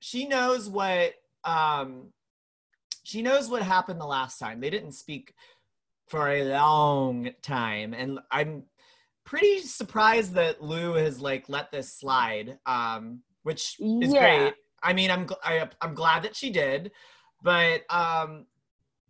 [0.00, 1.14] she knows what,
[1.44, 2.12] um,
[3.04, 4.60] she knows what happened the last time.
[4.60, 5.32] They didn't speak
[6.08, 7.94] for a long time.
[7.94, 8.64] And I'm
[9.24, 14.18] pretty surprised that Lou has like let this slide, um, which is Yeah.
[14.20, 14.54] great.
[14.82, 16.90] I mean, I'm, gl- I, I'm glad that she did
[17.42, 18.44] but um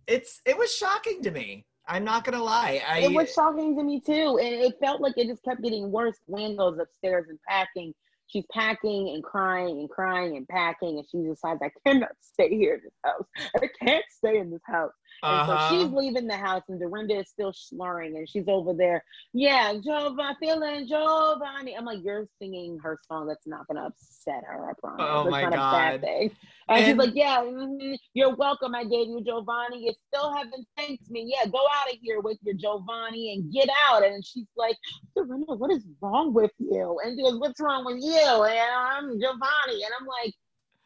[0.06, 3.82] it's it was shocking to me i'm not gonna lie i it was shocking to
[3.82, 6.16] me too, and it felt like it just kept getting worse.
[6.28, 7.92] Gwen goes upstairs and packing.
[8.31, 12.74] She's packing and crying and crying and packing, and she decides, "I cannot stay here
[12.74, 13.27] in this house.
[13.57, 15.68] I can't stay in this house." And so Uh-huh.
[15.84, 19.05] she's leaving the house, and Dorinda is still slurring, and she's over there.
[19.34, 21.76] Yeah, Jovani, feeling Jovani.
[21.76, 23.26] I'm like, you're singing her song.
[23.26, 24.70] That's not gonna upset her.
[24.70, 25.06] I promise.
[25.09, 25.72] Oh That's my not a God.
[25.72, 26.36] bad thing.
[26.68, 28.74] And, she's like, yeah, mhm, you're welcome.
[28.74, 29.80] I gave you Jovani.
[29.82, 31.24] You still haven't thanked me.
[31.36, 34.05] Yeah, go out of here with your Jovani and get out.
[34.05, 34.76] And she's like,
[35.16, 36.98] Dorinda, what is wrong with you?
[37.05, 38.44] And she goes, what's wrong with you?
[38.44, 39.74] And I'm Jovani.
[39.74, 40.32] And I'm like,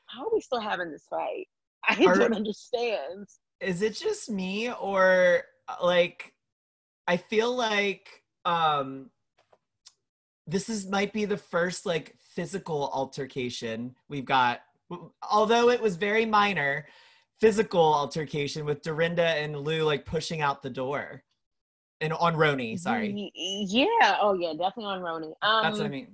[0.06, 1.46] how are we still having this fight?
[1.86, 3.26] I Are- don't understand.
[3.60, 6.34] Is it just me or uh, like
[7.06, 9.10] i feel like um
[10.46, 14.60] this is might be the first like physical altercation we've got
[15.30, 16.86] although it was very minor
[17.40, 21.22] physical altercation with dorinda and lou like pushing out the door
[22.00, 24.18] and on RHONY sorry Yeah.
[24.20, 24.52] Oh, yeah.
[24.52, 25.32] Definitely on RHONY.
[25.42, 26.08] Um, that's what i mean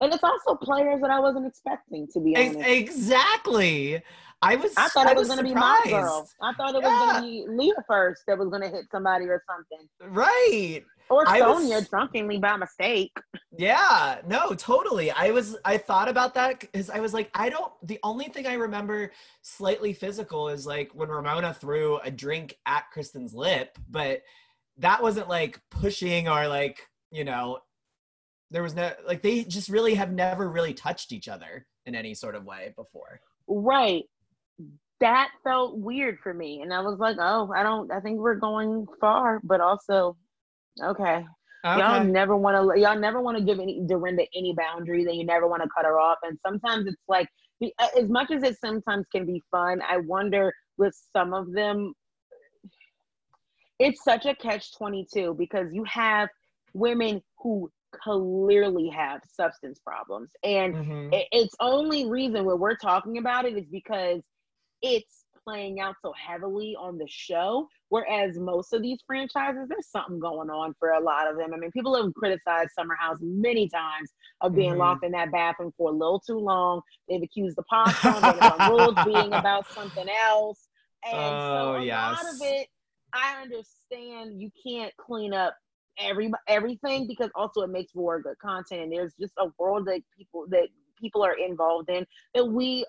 [0.00, 2.60] And it's also players that I wasn't expecting, to be honest.
[2.60, 4.02] exactly
[4.42, 6.28] i was I thought it was, was going to be my girl.
[6.42, 9.26] I thought it was going to be Leah first that was going to hit somebody
[9.26, 9.88] or something.
[10.14, 13.16] right Or I was- Sonja drunkenly by mistake.
[13.56, 15.10] Yeah, no, totally.
[15.10, 18.46] I was I thought about that because I was like, I don't the only thing
[18.46, 19.10] I remember
[19.42, 24.22] slightly physical is like when Ramona threw a drink at Kristen's lip, but
[24.76, 26.78] that wasn't like pushing or like,
[27.10, 27.58] you know,
[28.52, 32.14] there was no like they just really have never really touched each other in any
[32.14, 33.20] sort of way before.
[33.48, 34.04] Right.
[35.00, 36.62] That felt weird for me.
[36.62, 40.16] And I was like, oh, I don't, I think we're going far, but also,
[40.82, 41.24] okay.
[41.64, 42.80] Y'all never want to.
[42.80, 45.84] Y'all never want to give any Dorinda any boundaries, and you never want to cut
[45.84, 46.18] her off.
[46.22, 47.28] And sometimes it's like,
[47.96, 51.92] as much as it sometimes can be fun, I wonder with some of them,
[53.78, 56.28] it's such a catch twenty two because you have
[56.72, 57.70] women who
[58.02, 61.24] clearly have substance problems, and Mhm.
[61.32, 64.22] it's only reason where we're talking about it is because
[64.82, 67.68] it's playing out so heavily on the show.
[67.88, 71.54] Whereas most of these franchises, there's something going on for a lot of them.
[71.54, 74.78] I mean, people have criticized Summer House many times of being Mhm.
[74.78, 76.82] locked in that bathroom for a little too long.
[77.08, 80.68] They've accused the Vanderpump Rules being about something else.
[81.04, 82.68] And so Oh, a lot of it,
[83.14, 85.56] I understand you can't clean up
[85.98, 90.00] every everything because also it makes for good content and there's just a world that
[90.16, 90.68] people that
[91.00, 92.84] people are involved in that we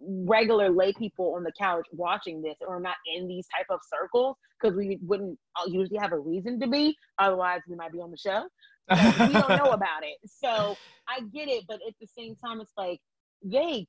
[0.00, 4.36] regular lay people on the couch watching this or not in these type of circles
[4.60, 8.16] because we wouldn't usually have a reason to be otherwise we might be on the
[8.16, 8.44] show.
[8.90, 10.16] We don't know about it.
[10.26, 10.76] So
[11.08, 13.00] i get it but at the same time it's like
[13.42, 13.86] they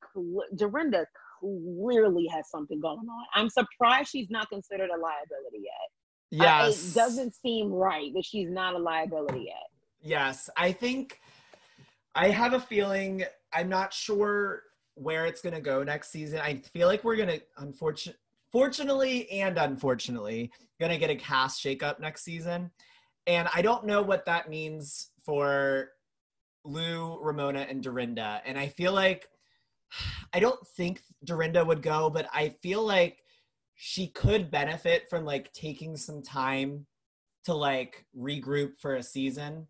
[0.55, 1.05] dorinda
[1.39, 3.25] clearly has something going on.
[3.33, 5.89] I'm surprised she's not considered a liability yet.
[6.31, 6.91] Yes.
[6.91, 9.67] it doesn't seem right that she's not a liability yet.
[10.01, 11.19] Yes, I think
[12.15, 13.23] I have a feeling
[13.53, 14.63] I'm not sure
[14.95, 16.39] where it's going to go next season.
[16.39, 18.19] I feel like we're going to unfortunately
[18.51, 22.71] fortunately and unfortunately going to get a cast shakeup next season.
[23.27, 25.91] And I don't know what that means for
[26.65, 28.41] Lou, Ramona and Dorinda.
[28.45, 29.27] And I feel like
[30.33, 33.23] I don't think Dorinda would go, but I feel like
[33.75, 36.85] she could benefit from like taking some time
[37.45, 39.67] to like regroup for a season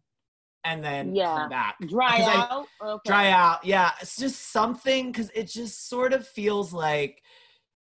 [0.64, 1.36] and then Yeah.
[1.36, 1.78] come back.
[1.88, 3.02] dry 'Cause I- out okay.
[3.10, 3.66] dry out.
[3.66, 7.24] Yeah, it's just something because it just sort of feels like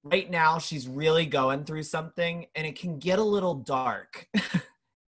[0.03, 4.27] right now she's really going through something and it can get a little dark.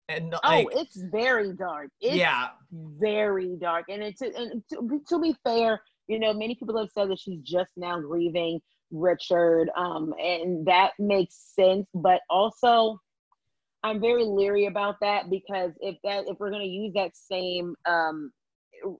[0.08, 5.18] and oh it's very dark it's yeah, very dark and it's and to, be- to
[5.20, 8.60] be fair you know many people have said that she's just now grieving
[8.90, 12.98] richard um and that makes sense but also
[13.82, 17.74] i'm very leery about that because if that if we're going to use that same
[17.86, 18.32] um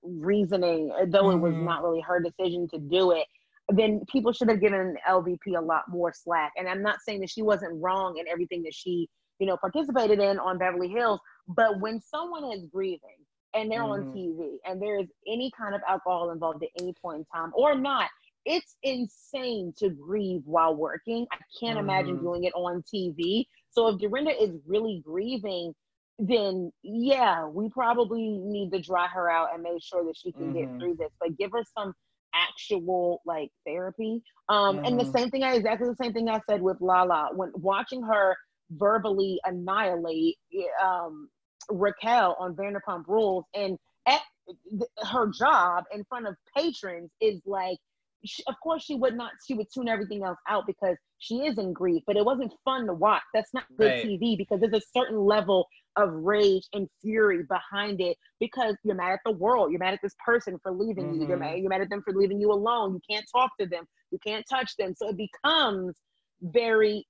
[0.02, 1.58] reasoning though it was Mhm.
[1.58, 3.26] not really her decision to do it
[3.68, 7.30] then people should have given lvp a lot more slack and i'm not saying that
[7.30, 11.80] she wasn't wrong in everything that she you know participated in on beverly hills but
[11.80, 13.16] when someone is grieving
[13.54, 14.16] and they're on Mhm.
[14.16, 17.74] TV and there is any kind of alcohol involved at any point in time or
[17.74, 18.08] not,
[18.44, 21.26] it's insane to grieve while working.
[21.32, 22.18] I can't imagine Mhm.
[22.18, 23.46] doing it on TV.
[23.72, 25.74] So if Dorinda is really grieving,
[26.18, 30.52] then yeah, we probably need to dry her out and make sure that she can
[30.52, 30.78] get Mhm.
[30.80, 31.94] through this, but give her some
[32.34, 34.22] actual like therapy.
[34.48, 35.12] Um, and the Mhm.
[35.16, 38.36] same thing, I exactly the same thing I said with Lala when watching her
[38.72, 40.38] verbally annihilate
[40.82, 41.30] um,
[41.70, 44.22] Raquel on Vanderpump Rules, and at
[44.70, 47.78] th- her job in front of patrons is like,
[48.24, 49.32] sh of course she would not.
[49.46, 52.02] She would tune everything else out because she is in grief.
[52.06, 53.22] But it wasn't fun to watch.
[53.32, 54.04] That's not good Right.
[54.04, 55.66] TV because there's a certain level
[55.96, 59.70] of rage and fury behind it because you're mad at the world.
[59.70, 61.26] You're mad at this person for leaving you.
[61.28, 61.40] You're Mhm.
[61.40, 62.94] mad, you're mad at them for leaving you alone.
[62.94, 63.84] You can't talk to them.
[64.10, 64.94] You can't touch them.
[64.96, 65.96] So it becomes
[66.42, 67.06] very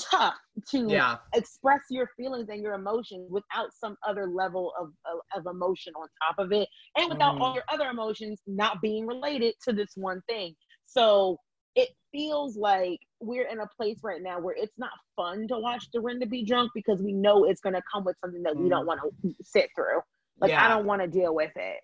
[0.00, 0.34] tough
[0.70, 1.18] to Yeah.
[1.34, 6.08] express your feelings and your emotions without some other level of, of, of emotion on
[6.26, 7.54] top of it and without all Mhm.
[7.54, 10.56] your other emotions not being related to this one thing
[10.86, 11.38] so
[11.76, 15.84] it feels like we're in a place right now where it's not fun to watch
[15.92, 18.70] Dorinda be drunk because we know it's going to come with something that we Mm.
[18.70, 20.00] don't want to sit through
[20.40, 21.80] like i don't want to deal with it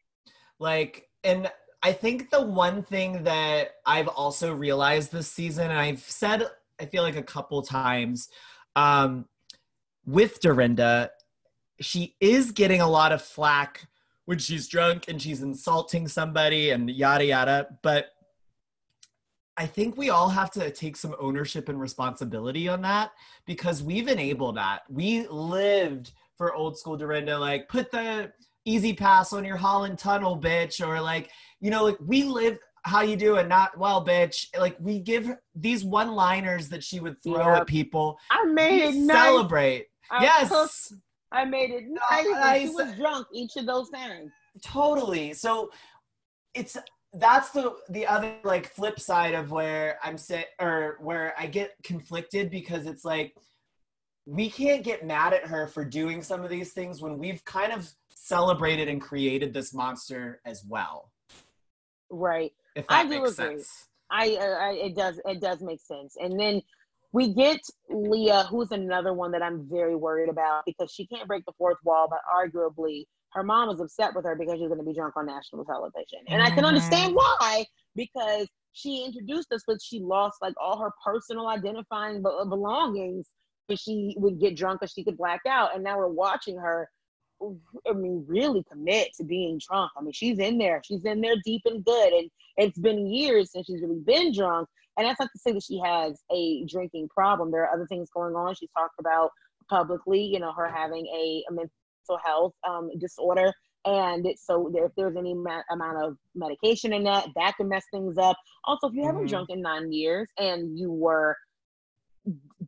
[0.59, 1.51] Like, and
[1.83, 6.45] I think the one thing that I've also realized this season, and I've said,
[6.81, 8.29] I feel like a couple times,
[8.77, 9.27] um,
[10.07, 11.11] with Dorinda,
[11.81, 13.89] she is getting a lot of flack
[14.27, 17.67] when she's drunk and she's insulting somebody and yada yada.
[17.83, 18.12] But
[19.57, 23.13] I think we all have to take some ownership and responsibility on that
[23.47, 24.83] because we've enabled that.
[24.89, 28.33] We lived for old school Dorinda, like put the
[28.65, 31.31] easy pass on your Holland tunnel, bitch, or like,
[31.61, 34.47] you know, like we live how you doing, not well, bitch.
[34.59, 37.59] Like we give these one liners that she would throw Yeah.
[37.59, 38.19] at people.
[38.31, 39.87] i made it nice celebrate.
[40.11, 40.93] I yes.
[41.31, 44.31] i made it nice I she was drunk each of those times
[44.63, 45.71] totally so
[46.55, 46.77] it's
[47.15, 51.75] that's the the other like flip side of where i'm sit or where i get
[51.83, 53.35] conflicted because it's like
[54.25, 57.73] we can't get mad at her for doing some of these things when we've kind
[57.73, 61.11] of celebrated and created this monster as well
[62.11, 63.57] right if I do makes agree.
[63.57, 66.17] sense I, uh, I it does it does make sense.
[66.21, 66.61] And then
[67.13, 67.61] we get
[67.91, 71.79] Leah, who's another one that I'm very worried about because she can't break the fourth
[71.85, 75.17] wall, but arguably her mom is upset with her because she's going to be drunk
[75.17, 77.45] on national television, and I can understand mm-hmm.
[77.45, 77.65] why
[77.97, 83.29] because she introduced us, but she lost like all her personal identifying be- uh, belongings.
[83.69, 86.89] When she would get drunk, or she could black out, and now we're watching her.
[87.89, 89.91] I mean, really commit to being drunk.
[89.97, 90.81] I mean, she's in there.
[90.85, 94.69] She's in there deep and good, and it's been years since she's really been drunk.
[94.97, 97.51] And that's not to say that she has a drinking problem.
[97.51, 98.55] There are other things going on.
[98.55, 99.31] She's talked about
[99.69, 101.73] publicly, you know, her having a, a mental
[102.25, 103.53] health um, disorder.
[103.85, 108.17] And so if there's any ma- amount of medication in that, that can mess things
[108.19, 108.37] up.
[108.65, 109.31] Also, if you haven't Mhm.
[109.31, 111.37] drunk in nine years and you were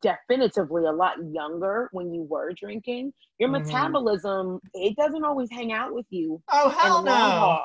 [0.00, 3.62] definitively a lot younger when you were drinking, your Mhm.
[3.64, 7.62] metabolism, it doesn't always hang out with you oh hell no.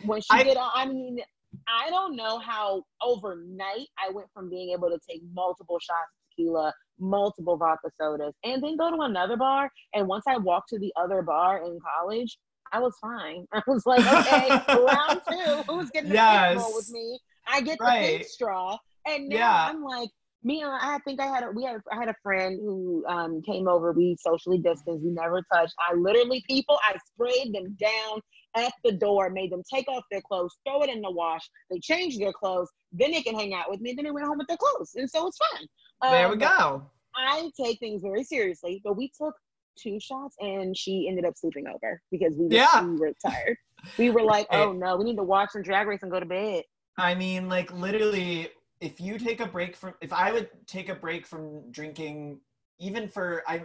[0.00, 1.18] When she I- get on, I mean,
[1.66, 6.72] I don't know how overnight I went from being able to take multiple shots tequila,
[6.98, 9.70] multiple vodka sodas, and then go to another bar.
[9.94, 12.38] And once I walked to the other bar in college,
[12.72, 13.46] I was fine.
[13.52, 16.56] I was like, okay, round two, who's getting the yes.
[16.58, 16.72] Yes.
[16.74, 17.18] with me?
[17.46, 18.18] I get the Right.
[18.18, 19.66] pink straw, and now Yeah.
[19.70, 20.10] I'm like.
[20.44, 23.42] Me, and I think I had a we had I had a friend who um,
[23.42, 23.92] came over.
[23.92, 25.04] We socially distanced.
[25.04, 25.74] We never touched.
[25.90, 28.20] I literally people I sprayed them down
[28.56, 31.42] at the door, made them take off their clothes, throw it in the wash.
[31.70, 33.94] They changed their clothes, then they can hang out with me.
[33.94, 35.66] Then they went home with their clothes, and so it's fine.
[36.10, 36.86] there we Um, go
[37.16, 39.34] I take things very seriously, but we took
[39.76, 42.84] two shots, and she ended up sleeping over because we were, Yeah.
[42.84, 43.56] we were tired.
[43.98, 46.26] We were like, oh no, we need to watch some Drag Race and go to
[46.26, 46.62] bed.
[46.96, 48.48] I mean, like literally,
[48.80, 52.40] if you take a break from, if I would take a break from drinking,
[52.78, 53.64] even for I,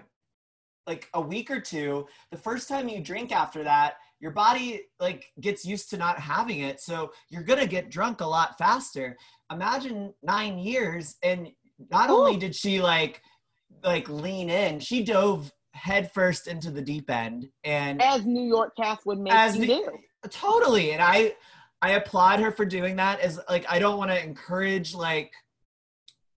[0.88, 5.31] like a week or two, the first time you drink after that, your body like
[5.41, 9.18] gets used to not having it, so you're gonna get drunk a lot faster.
[9.52, 11.49] Imagine nine years, and
[11.91, 13.22] not only did she like,
[13.84, 19.06] like lean in, she dove headfirst into the deep end, and As New York cast
[19.06, 19.90] would make As you the- do.
[20.30, 21.34] totally and i
[21.84, 23.24] i applaud her for doing that.
[23.24, 25.32] Is like i don't want to encourage like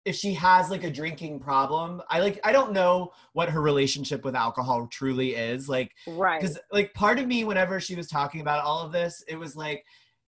[0.03, 4.23] if she has like a drinking problem i like i don't know what her relationship
[4.25, 6.39] with alcohol truly is like Right.
[6.39, 9.55] because like part of me whenever she was talking about all of this it was
[9.55, 9.83] like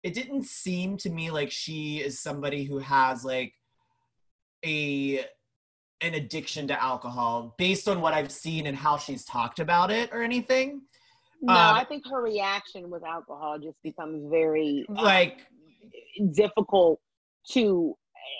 [0.04, 3.54] it didn't seem to me like she is somebody who has like
[4.66, 5.26] a
[6.02, 10.10] an addiction to alcohol based on what i've seen and how she's talked about it
[10.14, 10.82] or anything
[11.46, 15.38] No, Um, I think her reaction with alcohol just becomes very um, like
[16.34, 17.00] difficult
[17.52, 17.96] to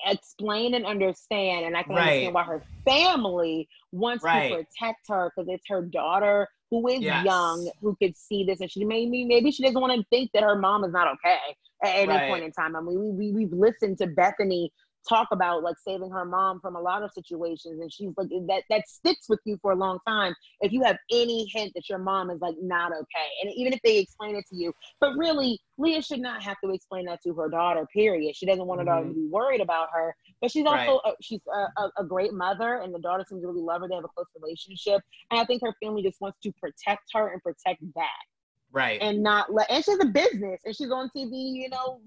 [0.06, 1.66] explain and understand.
[1.66, 2.10] And I can Right.
[2.10, 4.50] understand why her family wants Right.
[4.50, 7.24] to protect her because it's her daughter who is Yes.
[7.24, 10.44] young who could see this, and she maybe maybe she doesn't want to think that
[10.44, 11.38] her mom is not okay
[11.84, 12.28] at any Right.
[12.28, 12.76] point in time.
[12.76, 14.70] I mean, we, we we've listened to Bethenny
[15.08, 18.64] talk about like saving her mom from a lot of situations and she's like that
[18.70, 22.00] that sticks with you for a long time if you have any hint that your
[22.00, 24.74] mom is like not okay and even if they explain it to you.
[25.00, 28.36] But really leah should not have to explain that to her daughter period.
[28.36, 29.22] She doesn't want her daughter to mm-hmm.
[29.22, 32.94] be worried about her but she's also a, she's a, a, a great mother and
[32.94, 33.88] the daughter seems to really love her.
[33.88, 35.02] They have a close relationship
[35.32, 38.24] and i think her family just wants to protect her and protect that.
[38.72, 39.02] Right.
[39.02, 42.02] And not let and she has a business and she's on tv you know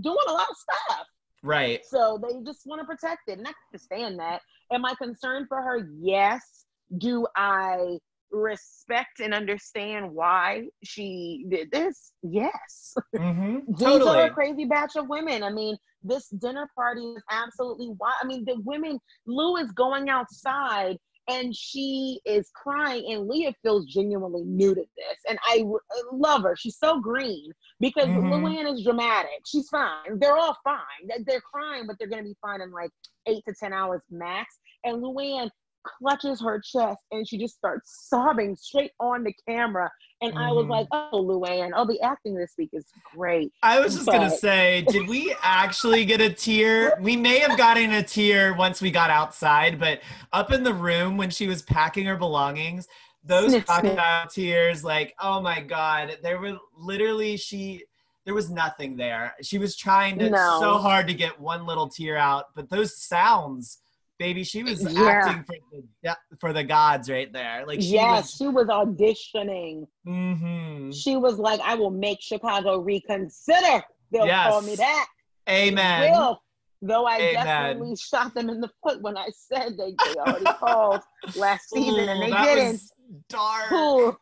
[0.00, 1.06] doing a lot of stuff
[1.46, 1.80] Right.
[1.86, 3.38] So they just want to protect it.
[3.38, 4.40] And I understand that.
[4.72, 5.88] Am I concerned for her?
[6.00, 6.64] Yes.
[6.98, 7.98] Do I
[8.30, 12.12] respect and understand why she did this?
[12.22, 12.94] Yes.
[13.14, 13.58] Mm-hmm.
[13.68, 14.18] These Totally.
[14.18, 15.42] are a crazy batch of women.
[15.42, 18.14] I mean, this dinner party is absolutely wild.
[18.22, 20.96] I mean, the women, Lou is going outside
[21.28, 25.18] and she is crying, and Leah feels genuinely new to this.
[25.28, 25.64] And I,
[26.12, 26.56] love her.
[26.56, 27.50] She's so green
[27.80, 28.06] because.
[28.06, 28.32] Mm-hmm.
[28.32, 29.40] Luann is dramatic.
[29.46, 30.18] She's fine.
[30.18, 30.78] They're all fine.
[31.08, 32.90] They- They're crying, but they're going to be fine in like
[33.26, 34.58] eight to 10 hours max.
[34.84, 35.50] And Luann
[35.98, 39.90] clutches her chest and she just starts sobbing straight on the camera.
[40.22, 41.08] And I was like, mm.
[41.12, 43.52] oh, Luann, oh, the acting this week is great.
[43.62, 46.98] I was just gonna say, did we actually get a tear?
[47.00, 50.00] We may have gotten a tear once we got outside, but
[50.32, 52.88] up in the room when she was packing her belongings,
[53.24, 57.84] those crocodile tears, like, oh my god, there were literally she
[58.24, 59.34] there was nothing there.
[59.40, 60.58] She was trying to No.
[60.60, 63.78] so hard to get one little tear out, but those sounds,
[64.18, 65.08] baby, she was Yeah.
[65.08, 65.56] acting for
[66.02, 67.64] the for the gods right there.
[67.66, 69.86] Like she yes, she was auditioning.
[70.04, 73.82] was hmm She was like, I will make Chicago reconsider.
[74.12, 74.46] They'll Yes.
[74.46, 75.06] call me that.
[75.48, 76.10] Amen.
[76.12, 76.42] will.
[76.82, 77.34] Though I Amen.
[77.44, 81.02] definitely shot them in the foot when I said they, they already called
[81.34, 82.72] last season and they didn't.
[82.72, 82.92] was
[83.28, 83.68] dark.
[83.70, 84.20] Cool.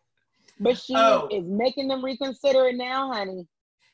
[0.60, 1.28] But she Oh.
[1.32, 3.46] is making them reconsider it now, honey.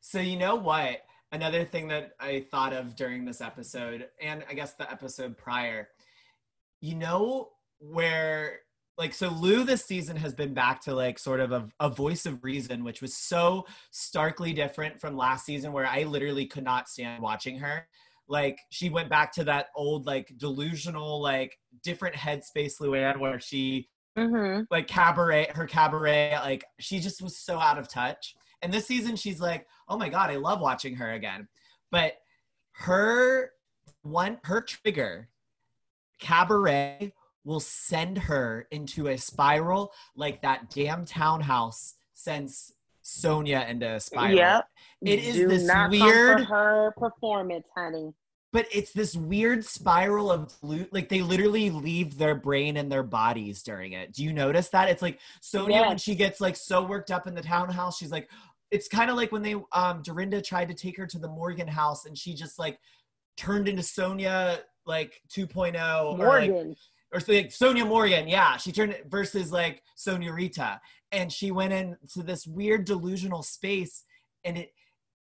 [0.03, 1.01] So you know what?
[1.33, 5.89] Another thing that I thought of during this episode, and I guess the episode prior,
[6.81, 8.61] you know where
[8.99, 12.27] like so Lou this season has been back to like sort of a, a voice
[12.27, 16.89] of reason, which was so starkly different from last season where I literally could not
[16.89, 17.87] stand watching her.
[18.29, 23.89] Like she went back to that old like delusional like different headspace Luann where she
[24.19, 24.65] Mm-hmm.
[24.73, 29.17] like cabaret her cabaret like she just was so out of touch and this season
[29.17, 31.47] she's like oh my god i love watching her again
[31.91, 32.15] but
[32.73, 33.51] her
[34.03, 35.29] one her trigger
[36.21, 37.13] cabaret
[37.45, 42.73] will send her into a spiral like that damn townhouse sends
[43.05, 44.67] sonja into a spiral Yep.
[45.03, 48.13] It is Do this weird- her performance, honey.
[48.53, 53.63] but it's this weird spiral of like they literally leave their brain and their bodies
[53.63, 54.13] during it.
[54.13, 54.91] Do you notice that?
[54.91, 58.29] It's like Sonja when she gets like so worked up in the townhouse, she's like,
[58.71, 61.69] it's kind of like when they um Dorinda tried to take her to the Morgan
[61.69, 62.79] house and she just like
[63.37, 66.77] turned into Sonja like 2.0 or like Morgan.
[67.13, 70.81] or like Sonja Morgan, yeah, she turned it versus like Sonja Rita,
[71.13, 74.05] and she went into this weird delusional space,
[74.45, 74.73] and it,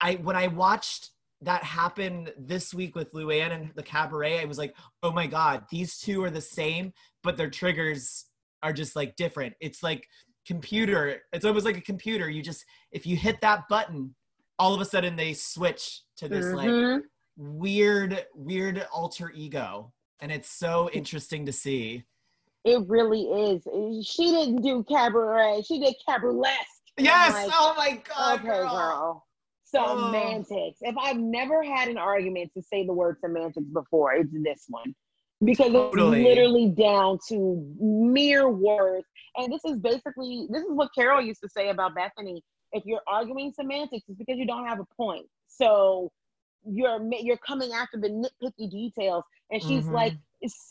[0.00, 1.10] I when I watched
[1.42, 5.64] that happen this week with Luann and the cabaret, I was like, oh my god,
[5.70, 6.92] these two are the same,
[7.22, 8.26] but their triggers
[8.62, 9.54] are just like different.
[9.60, 10.08] It's like
[10.46, 11.22] computer.
[11.32, 12.28] It's almost like a computer.
[12.30, 14.14] You just if you hit that button,
[14.58, 17.02] all of a sudden they switch to this like Mhm.
[17.36, 19.92] weird, weird alter ego.
[20.20, 22.04] And it's so interesting to see.
[22.64, 23.66] It really is.
[24.06, 25.62] She didn't do cabaret.
[25.66, 26.54] She did cabaret.
[26.96, 27.32] Yes.
[27.32, 28.70] like, oh my god, okay, girl.
[28.70, 29.26] girl.
[29.76, 30.06] Oh.
[30.06, 30.78] Semantics.
[30.82, 34.94] If I've never had an argument to say the word semantics before, it's this one.
[35.44, 36.20] Because Totally.
[36.20, 39.04] it's literally down to mere words.
[39.36, 42.40] And this is basically this is what Carole used to say about Bethenny.
[42.72, 45.26] If you're arguing semantics, it's because you don't have a point.
[45.48, 46.10] So
[46.66, 49.24] you're you're coming after the nitpicky details.
[49.50, 49.92] And she's Mhm.
[49.92, 50.14] like,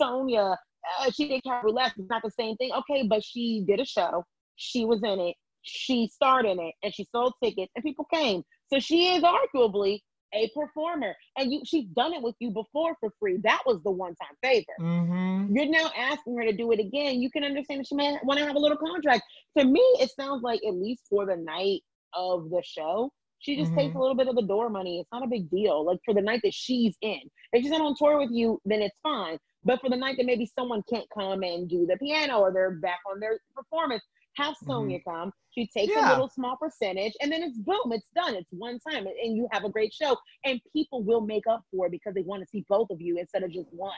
[0.01, 0.57] Sonja,
[0.99, 1.91] uh, she did cabaret.
[1.97, 2.71] It's not the same thing.
[2.73, 4.23] Okay, but she did a show.
[4.55, 5.35] She was in it.
[5.61, 8.43] She starred in it, and she sold tickets, and people came.
[8.71, 10.01] So she is arguably
[10.33, 13.37] a performer, and you she's done it with you before for free.
[13.43, 14.73] That was the one time favor.
[14.79, 15.55] Mm-hmm.
[15.55, 17.21] You're now asking her to do it again.
[17.21, 19.23] You can understand that she may want to have a little contract.
[19.57, 21.81] To me, it sounds like at least for the night
[22.13, 23.95] of the show, she just takes Mhm.
[23.95, 24.99] a little bit of the door money.
[24.99, 25.83] It's not a big deal.
[25.83, 27.19] Like for the night that she's in,
[27.51, 29.37] if she's not on tour with you, then it's fine.
[29.65, 32.71] But for the night that maybe someone can't come and do the piano or they're
[32.71, 34.03] back on their performance,
[34.35, 35.31] have Sonja come.
[35.51, 36.09] She takes Yeah.
[36.09, 38.35] a little small percentage, and then it's boom, it's done.
[38.35, 40.17] It's one time, and- you have a great show.
[40.43, 43.17] And people will make up for it because they want to see both of you
[43.17, 43.93] instead of just one.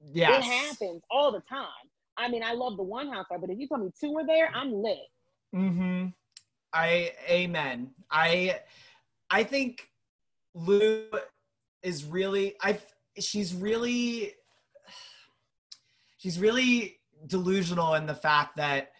[0.00, 0.44] Yes.
[0.44, 1.66] It happens all the time.
[2.16, 4.50] I mean, I love the one house, but if you tell me two are there,
[4.54, 4.98] I'm lit.
[5.54, 6.08] Mm-hmm.
[6.72, 7.94] I amen.
[8.10, 8.60] I
[9.30, 9.88] I think
[10.54, 11.04] Lou
[11.82, 12.78] is really I
[13.18, 14.34] she's really
[16.18, 18.92] she's really delusional in the fact that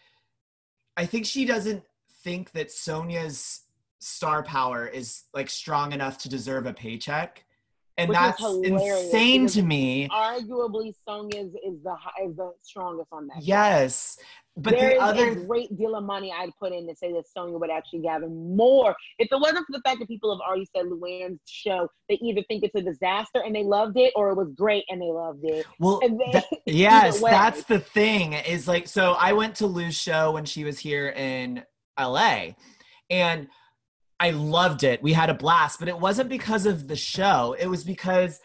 [0.99, 1.81] I think she doesn't
[2.25, 3.61] think that Sonja's
[3.99, 7.45] star power is like strong enough to deserve a paycheck.
[7.97, 10.09] and Which that's insane to me.
[10.09, 13.41] Arguably, Sonja's is the is the strongest on that.
[13.41, 14.17] Yes,
[14.61, 17.11] but There the is other a great deal of money I'd put in to say
[17.13, 18.95] that Sonja would actually gather more.
[19.17, 22.41] If it wasn't for the fact that people have already said Luann's show, they either
[22.47, 25.43] think it's a disaster and they loved it, or it was great and they loved
[25.43, 25.65] it.
[25.79, 28.33] well, And they, That- yes, that's the thing.
[28.33, 29.13] Is like so.
[29.13, 31.63] I went to Lou's show when she was here in
[31.99, 32.49] LA,
[33.09, 33.47] and
[34.19, 35.01] I loved it.
[35.01, 37.55] We had a blast, but it wasn't because of the show.
[37.57, 38.39] It was because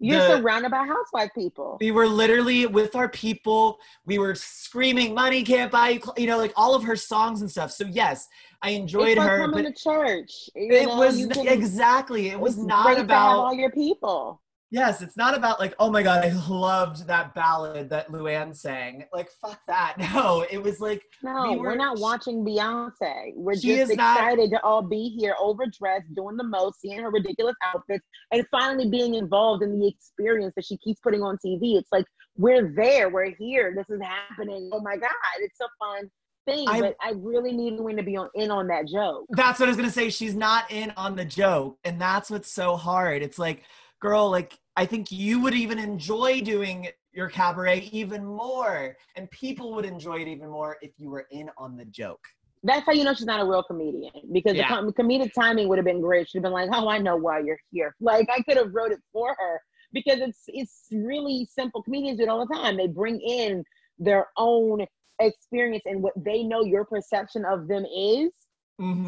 [0.00, 1.76] you're the- surrounded by housewife people.
[1.80, 3.78] we were literally with our people.
[4.06, 7.42] We were screaming, "Money can't buy you," cl-" you know, like all of her songs
[7.42, 7.70] and stuff.
[7.70, 8.28] So yes,
[8.62, 10.50] I enjoyed it's like her, coming but to church.
[10.54, 12.28] it know, was exactly.
[12.28, 14.40] It was not great to have about all your people.
[14.72, 19.04] Yes, it's not about like, oh my god, I loved that ballad that Luann sang.
[19.12, 19.96] Like, fuck that.
[20.14, 23.32] No, it was like, No, We we are were- not watching Beyonce.
[23.34, 27.10] We're just is not- excited to all be here, overdressed, doing the most, seeing her
[27.10, 31.76] ridiculous outfits, and finally being involved in the experience that she keeps putting on TV.
[31.76, 32.06] It's like
[32.36, 34.70] we're there, we're here, this is happening.
[34.72, 35.10] Oh my god,
[35.40, 36.10] it's a fun
[36.46, 36.68] thing.
[36.68, 39.26] I- but I really need Luann to be on in on that joke.
[39.30, 40.10] that's what I was gonna say.
[40.10, 43.22] She's not in on the joke, and that's what's so hard.
[43.22, 43.64] It's like,
[44.00, 49.74] girl, like I think you would even enjoy doing your cabaret even more, and people
[49.74, 52.20] would enjoy it even more if you were in on the joke.
[52.62, 54.68] That's how you know she's not a real comedian because Yeah.
[54.68, 56.28] the com- comedic timing would have been great.
[56.28, 58.92] She'd have been like, "Oh, I know why you're here." Like I could have wrote
[58.92, 59.60] it for her
[59.92, 61.82] because it's it's really simple.
[61.82, 62.76] Comedians do it all the time.
[62.76, 63.64] They bring in
[63.98, 64.86] their own
[65.20, 68.30] experience and what they know your perception of them is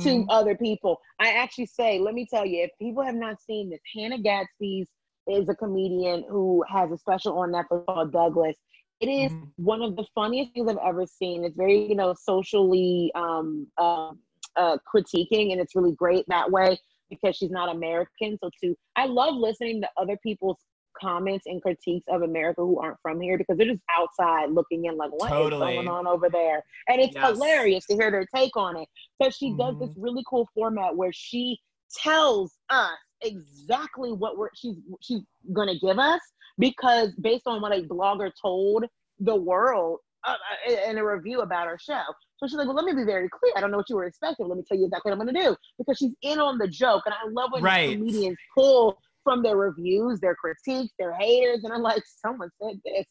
[0.03, 0.27] to Mhm.
[0.29, 1.01] other people.
[1.21, 4.89] I actually say, let me tell you, if people have not seen this, Hannah Gadsby's
[5.29, 8.57] is a comedian who has a special on Netflix called Douglas.
[9.01, 9.53] It is Mhm.
[9.57, 11.45] one of the funniest things I've ever seen.
[11.45, 14.13] It's very, you know, socially um, uh,
[14.57, 16.79] uh, critiquing, and it's really great that way
[17.11, 18.39] because she's not American.
[18.43, 20.59] So, to I love listening to other people's
[21.01, 24.97] comments and critiques of America who aren't from here because they're just outside looking in,
[24.97, 25.75] like, what is Totally.
[25.75, 26.63] going on over there?
[26.89, 27.35] And it's Yes.
[27.35, 28.89] hilarious to hear their take on it.
[29.19, 30.01] But she does this Mm-hmm.
[30.03, 31.59] really cool format where she
[32.03, 32.91] tells us
[33.23, 35.21] exactly what we're she's she's
[35.53, 36.21] gonna give us
[36.59, 38.85] because based on what a blogger told
[39.21, 40.35] the world uh,
[40.69, 42.03] uh, in a review about our show.
[42.39, 43.53] So she's like, well, let me be very clear.
[43.57, 44.49] I don't know what you were expecting.
[44.49, 46.67] Let me tell you exactly what I'm going to do because she's in on the
[46.69, 47.03] joke.
[47.07, 47.97] And I love when Right.
[47.97, 51.65] comedians pull from their reviews, their critiques, their haters.
[51.65, 53.05] And I'm like, someone said this.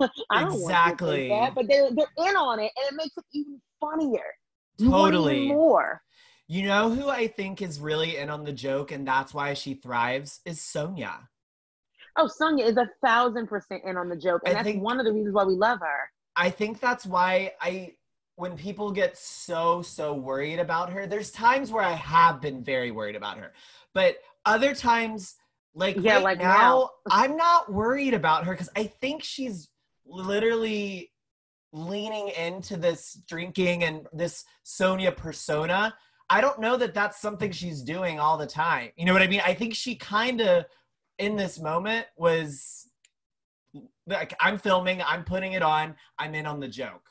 [0.30, 1.28] I don't Exactly.
[1.28, 1.54] want to that.
[1.54, 4.24] But they're, they're in on it and it makes it even funnier.
[4.78, 5.48] You Totally.
[5.48, 6.00] more.
[6.46, 9.74] You know who I think is really in on the joke, and that's why she
[9.74, 11.12] thrives is Sonja.
[12.16, 14.40] Oh, Sonja is a thousand percent in on the joke.
[14.46, 16.10] And I that's think- one of the reasons why we love her.
[16.36, 17.94] I think that's why I
[18.36, 22.92] when people get so so worried about her, there's times where I have been very
[22.92, 23.52] worried about her.
[23.92, 24.16] But
[24.46, 25.34] other times
[25.78, 26.90] like Yeah, right like now, now.
[27.10, 29.68] I'm not worried about her cuz I think she's
[30.04, 31.12] literally
[31.72, 35.94] leaning into this drinking and this Sonja persona.
[36.30, 38.90] I don't know that that's something she's doing all the time.
[38.96, 39.42] You know what I mean?
[39.44, 40.66] I think she kind of
[41.18, 42.88] in this moment was
[44.06, 47.08] like I'm filming, I'm putting it on, I'm in on the joke.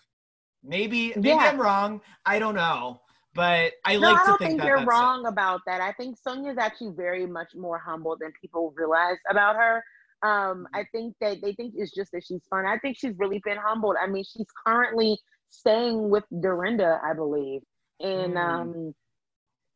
[0.64, 1.38] Maybe maybe Yeah.
[1.38, 2.02] I'm wrong.
[2.26, 3.02] I don't know.
[3.38, 5.80] But I No, like I don't think, think, you're wrong about that.
[5.80, 9.84] I think Sonja's actually very much more humble than people realize about her.
[10.24, 12.66] Um, I think that they think it's just that she's fun.
[12.66, 13.96] I think she's really been humbled.
[14.02, 15.20] I mean, she's currently
[15.52, 17.62] staying with Dorinda, I believe.
[18.00, 18.38] And Mm.
[18.38, 18.96] um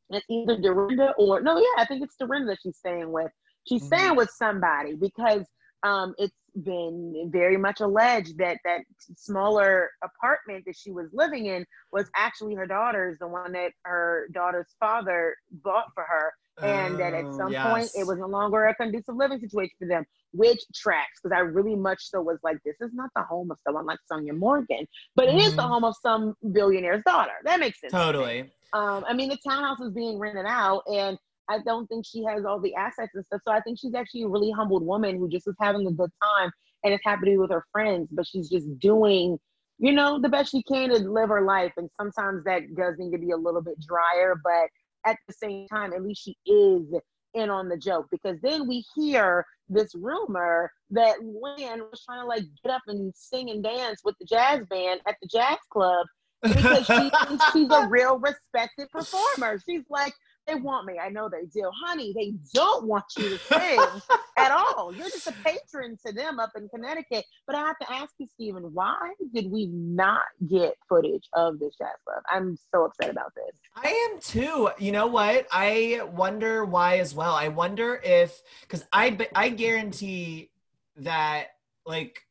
[0.10, 3.32] it's either Dorinda or no, yeah, I think it's Dorinda that she's staying with.
[3.68, 3.86] She's Mhm.
[3.86, 5.46] staying with somebody because
[5.84, 8.82] um it's been very much alleged that that
[9.16, 14.28] smaller apartment that she was living in was actually her daughter's, the one that her
[14.34, 16.34] daughter's father bought for her.
[16.64, 19.88] And that at Oh, some point it was no longer a conducive living situation for
[19.88, 23.49] them, which tracks because I really much so was like, this is not the home
[23.49, 24.86] of someone like Sonja Morgan,
[25.16, 25.70] but it is the Mhm.
[25.70, 27.32] home of some billionaire's daughter.
[27.45, 27.94] That makes sense.
[27.94, 28.52] totally.
[28.74, 31.18] Um, I mean, the townhouse is being rented out, and
[31.52, 33.41] I don't think she has all the assets and stuff.
[33.45, 36.11] So I think she's actually a really humbled woman who just is having a good
[36.23, 36.52] time
[36.84, 39.38] and is happy to be with her friends, but she's just doing,
[39.78, 41.73] you know, the best she can to live her life.
[41.78, 44.69] And sometimes that does need to be a little bit drier, but
[45.06, 46.86] at the same time, at least she is
[47.34, 52.28] in on the joke because then we hear this rumor that Lynn was trying to
[52.28, 56.06] like get up and sing and dance with the jazz band at the jazz club
[56.44, 59.60] because she thinks she's a real respected performer.
[59.68, 60.14] She's like,
[60.52, 60.99] they want me.
[60.99, 61.69] I know they do.
[61.86, 63.80] Honey, they don't want you to sing
[64.38, 64.94] at all.
[64.94, 67.26] You're just a patron to them up in Connecticut.
[67.48, 71.76] But I have to ask you, Stephen, why did we not get footage of this
[71.78, 72.23] jazz club?
[72.30, 73.60] I'm so upset about this.
[73.76, 74.69] I am too.
[74.80, 75.48] You know what?
[75.52, 77.34] I wonder why as well.
[77.34, 80.52] I wonder if because I I guarantee
[80.98, 81.48] that
[81.86, 82.22] like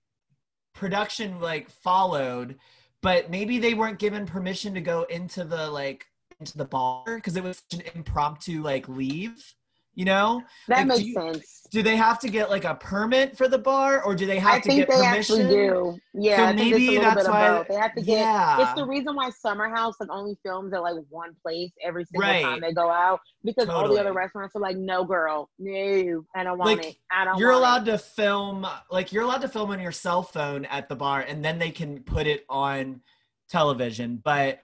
[0.75, 2.57] production like followed,
[3.03, 6.07] but maybe they weren't given permission to go into the like
[6.41, 9.55] into the bar because it was an impromptu like leave.
[9.97, 11.67] You know, that like, makes do you, sense.
[11.73, 14.55] Do they have to get like a permit for the bar, or do they have
[14.55, 15.41] I to think get they permission?
[15.41, 15.99] actually do.
[16.15, 17.69] Yeah, So I maybe that's bit of why- both.
[17.69, 18.19] They have to get.
[18.21, 18.63] Yeah.
[18.63, 22.27] It's the reason why Summer House like only films at like one place every single
[22.27, 22.43] Right.
[22.43, 26.45] time they go out because all the other restaurants are like, no, girl, no, I
[26.45, 26.97] don't want Like, it.
[27.11, 27.39] I don't.
[27.39, 27.91] You're allowed it.
[27.91, 31.45] to film, like you're allowed to film on your cell phone at the bar, and
[31.45, 33.03] then they can put it on
[33.51, 34.21] television.
[34.25, 34.61] But,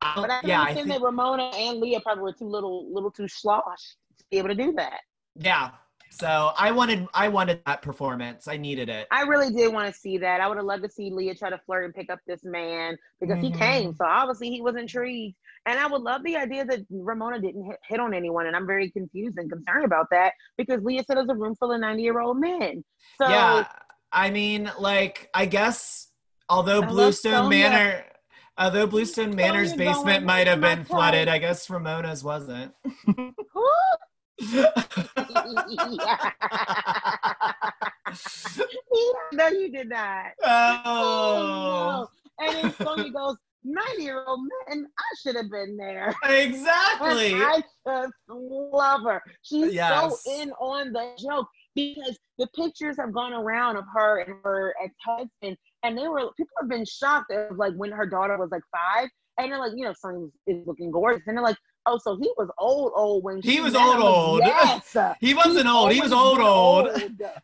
[0.00, 2.86] But I can yeah, I understand think, that Ramona and Leah probably were too little,
[2.92, 3.62] little too slosh
[4.18, 5.00] to be able to do that.
[5.36, 5.70] yeah.
[6.08, 8.46] So I wanted, I wanted that performance.
[8.48, 9.06] I needed it.
[9.10, 10.40] I really did want to see that.
[10.40, 12.96] I would have loved to see Leah try to flirt and pick up this man
[13.20, 13.58] because he Mhm.
[13.58, 13.94] came.
[13.94, 15.36] So obviously he was intrigued.
[15.66, 18.46] And I would love the idea that Ramona didn't hit, hit on anyone.
[18.46, 21.56] And I'm very confused and concerned about that because Leah said it was a room
[21.56, 22.84] full of 90 year old men.
[23.20, 23.66] So yeah,
[24.12, 26.12] I mean, like I guess
[26.48, 27.50] although I Bluestone Sonja.
[27.50, 28.04] Manor,
[28.58, 31.28] although Bluestone Manor's basement might have been flooded.
[31.28, 32.72] I guess Ramona's wasn't.
[39.32, 40.26] no, you did not.
[40.44, 40.78] Oh.
[40.86, 42.08] oh,
[42.40, 42.46] no.
[42.46, 46.14] And then Sonja goes, 90 year old man, I should have been there.
[46.24, 47.32] exactly.
[47.32, 49.22] And I just love her.
[49.42, 50.22] She's Yes.
[50.22, 54.74] so in on the joke because the pictures have gone around of her and her
[54.82, 55.56] ex-husband,
[55.86, 59.08] and they were people have been shocked of like when her daughter was like five,
[59.38, 61.56] and they're like, you know, Sonja is looking gorgeous, and they're like,
[61.86, 64.40] oh, so he was old, old when He was old, old.
[64.40, 65.92] Yes, He wasn't old.
[65.92, 66.88] He was old, old.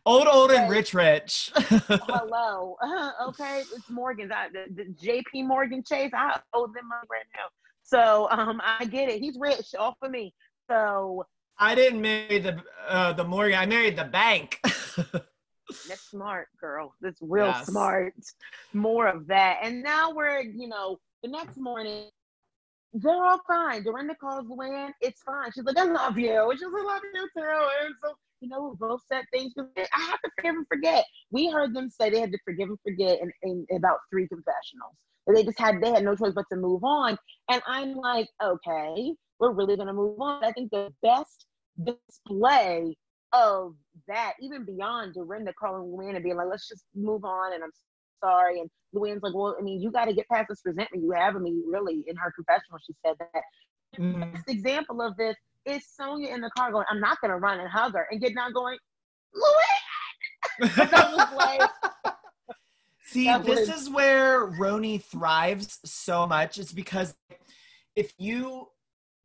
[0.05, 1.51] Old, old, and rich, rich.
[1.55, 2.75] Hello,
[3.29, 4.31] okay, it's Morgan's.
[4.35, 5.43] I, the, the J.P.
[5.43, 6.11] Morgan Chase.
[6.13, 7.47] I owe them money right now.
[7.83, 9.19] So um, I get it.
[9.19, 10.33] He's rich off of me.
[10.69, 11.25] So
[11.57, 13.57] I didn't marry the uh, the Morgan.
[13.57, 14.59] I married the bank.
[15.87, 16.93] That's smart, girl.
[17.01, 17.65] That's real Yes.
[17.67, 18.13] smart.
[18.73, 19.59] More of that.
[19.61, 22.09] And now we're, you know, the next morning,
[22.93, 23.83] they're all fine.
[23.83, 24.91] Dorinda calls Luann.
[25.01, 25.51] It's fine.
[25.53, 26.51] She's like, I love you.
[26.53, 27.67] She's like, I love you too.
[27.85, 29.53] And so, you know, we both said things.
[29.57, 31.05] I have to forgive and forget.
[31.31, 34.95] We heard them say they had to forgive and forget in, in about three confessionals.
[35.27, 37.17] They just had, they had no choice but to move on.
[37.49, 40.43] And I'm like, okay, we're really going to move on.
[40.43, 41.45] I think the best
[41.83, 42.95] display
[43.33, 43.73] of
[44.07, 47.71] that, even beyond Dorinda calling Luann and being like, let's just move on and I'm
[48.23, 48.59] sorry.
[48.59, 51.35] And Luann's like, well, I mean, you got to get past this resentment you have
[51.35, 52.03] of me, really.
[52.07, 53.43] In her confessional, she said that.
[53.99, 54.33] Mhm.
[54.33, 55.35] Best example of this
[55.65, 58.21] is Sonja in the car going, I'm not going to run and hug her and
[58.21, 58.77] get down going,
[59.35, 60.69] Luann!
[60.93, 61.69] I was like,
[63.05, 66.57] See, That this is where RHONY thrives so much.
[66.57, 67.13] It's because
[67.95, 68.69] if you,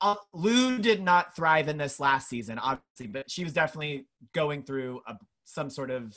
[0.00, 4.62] uh, Lou did not thrive in this last season, obviously, but she was definitely going
[4.62, 6.14] through a, some sort of.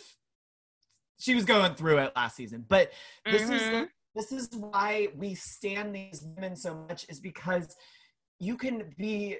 [1.19, 2.91] She was going through it last season, but
[3.25, 3.89] this is Mhm.
[4.15, 7.75] this is why we stand these women so much is because
[8.39, 9.37] you can be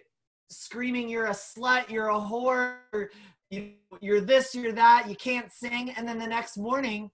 [0.49, 2.77] screaming you're a slut you're a whore
[3.49, 7.09] you, you're this you're that you can't sing and then the next morning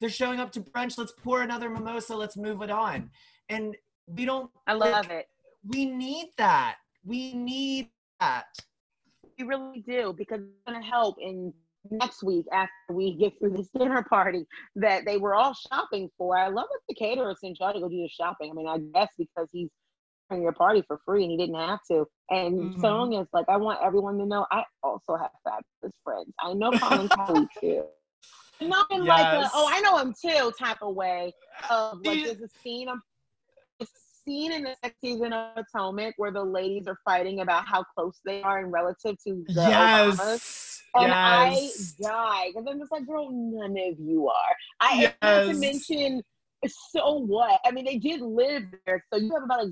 [0.00, 3.08] they're showing up to brunch let's pour another mimosa let's move it on
[3.48, 3.76] and
[4.08, 5.28] we don't I love it.
[5.66, 8.46] We need that we need that
[9.38, 11.52] We really do because it's going to help in
[11.90, 14.46] next week after we get through this dinner party
[14.76, 16.36] that they were all shopping for.
[16.36, 18.50] I love that the caterer sent y'all to go do the shopping.
[18.50, 19.70] I mean, I guess because he's
[20.28, 22.06] throwing your party for free and he didn't have to.
[22.30, 22.80] And Mhm.
[22.80, 26.32] Sonja's like, I want everyone to know I also have fabulous friends.
[26.40, 27.84] I know Colin Cowie too.
[28.60, 31.32] Not in like a, oh, I know him too type of way
[31.70, 33.00] of like there's a scene of a
[34.30, 38.20] scene in the next season of Atonement where the ladies are fighting about how close
[38.24, 40.40] they are in relative to the Obamas.
[40.40, 41.70] yes And yes I
[42.02, 44.56] die because I'm just like, girl, none of you are.
[44.80, 46.22] I not to mention,
[46.66, 47.60] so what?
[47.64, 49.70] I mean, they did live there, so you have about as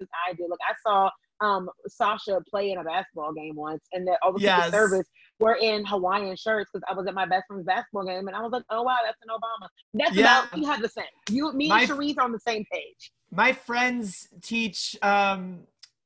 [0.00, 0.48] as I did.
[0.50, 1.10] Like I saw
[1.40, 4.66] um Sasha play in a basketball game once, and that all the Yes.
[4.66, 5.08] Secret service
[5.40, 8.40] were in Hawaiian shirts because I was at my best friend's basketball game, and I
[8.40, 9.68] was like, oh wow, that's an Obama.
[9.94, 10.44] That's Yeah.
[10.44, 11.04] about we have the same.
[11.30, 13.12] You, me, My- and Sharice are on the same page.
[13.30, 15.60] my friends teach um,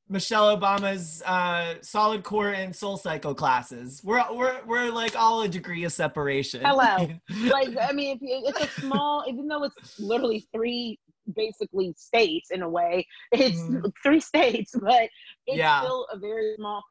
[0.08, 4.00] Michelle Obama's uh, solid core and soul cycle classes.
[4.02, 6.62] We're we're we're like all a degree of separation.
[6.64, 7.08] Hello.
[7.50, 10.98] like I mean, if it's a small, even though it's literally three
[11.36, 13.92] basically states in a way, it's Mhm.
[14.02, 15.02] three states, but
[15.46, 15.82] it's Yeah.
[15.82, 16.82] still a very small.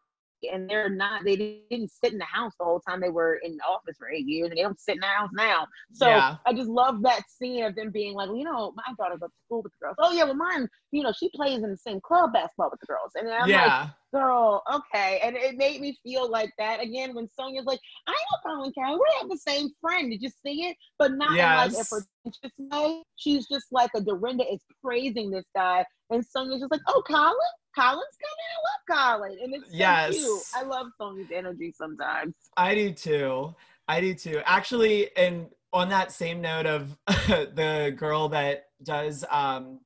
[0.43, 3.57] And they're not they didn't sit in the house the whole time they were in
[3.57, 6.35] the office for eight years and they don't sit in the house now so Yeah.
[6.45, 9.29] i just love that scene of them being like well, you know my daughter goes
[9.29, 11.77] to school with the girls oh yeah well mine you know she plays in the
[11.77, 13.89] same club basketball with the girls and i'm like yeah.
[14.13, 18.55] Girl okay and it made me feel like that again when Sonja's like i know
[18.55, 18.95] colin Cowie.
[18.95, 21.89] we have the same friend did you see it but not in like a Yes.
[21.89, 26.81] pretentious way she's just like a dorinda is praising this guy and sonja's just like
[26.87, 27.35] oh colin
[27.75, 30.13] colin's coming i love colin and it's so Yes.
[30.15, 33.55] cute i love Sonja's energy sometimes I do too.
[33.87, 34.41] I do too.
[34.45, 39.79] Actually, and on that same note of the girl that does um,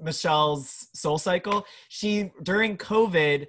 [0.00, 3.46] Michelle's Soul Cycle, she during COVID,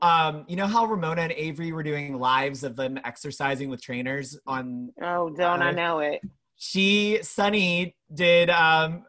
[0.00, 4.38] um, you know how Ramona and Avery were doing lives of them exercising with trainers
[4.46, 6.20] on oh don't i Uh, know it
[6.56, 9.04] she Sunny did um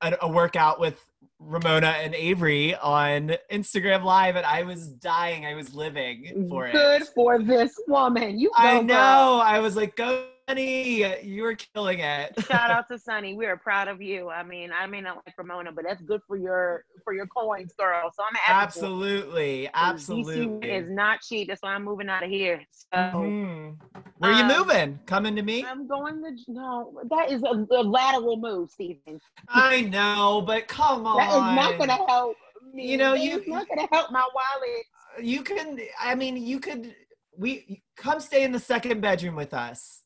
[0.00, 1.04] a, a workout with
[1.40, 5.46] Ramona and Avery on Instagram Live, and I was dying.
[5.46, 6.72] I was living for it.
[6.72, 8.86] good for this woman you I go, girl.
[8.86, 9.40] know.
[9.44, 11.22] I was like, "Go, Sunny!
[11.24, 13.34] You were killing it." Shout out to Sunny.
[13.34, 14.30] We are proud of you.
[14.30, 17.74] I mean, I may not like Ramona, but that's good for your for your coins,
[17.78, 18.10] girl.
[18.16, 18.72] So I'm happy.
[18.80, 18.92] for you.
[18.92, 20.46] Absolutely, absolutely.
[20.46, 21.48] DC is not cheap.
[21.48, 22.62] That's why I'm moving out of here.
[22.70, 23.76] So Mhm.
[24.18, 24.98] Where you Um, moving?
[25.06, 25.64] Coming to me?
[25.64, 27.00] I'm going to no.
[27.10, 29.20] That is a, a lateral move, Stephen.
[29.48, 31.18] I know, but come on.
[31.18, 32.36] That is not going to help
[32.72, 32.86] me.
[32.90, 34.84] You know, That you- not going to help my wallet.
[35.26, 35.78] You can.
[36.00, 36.94] I mean, you could.
[37.36, 40.02] We come stay in the second bedroom with us.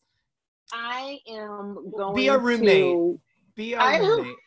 [0.73, 2.83] I am going Be a roommate.
[2.84, 3.20] to-
[3.57, 3.99] Be know.
[4.17, 4.36] roommate.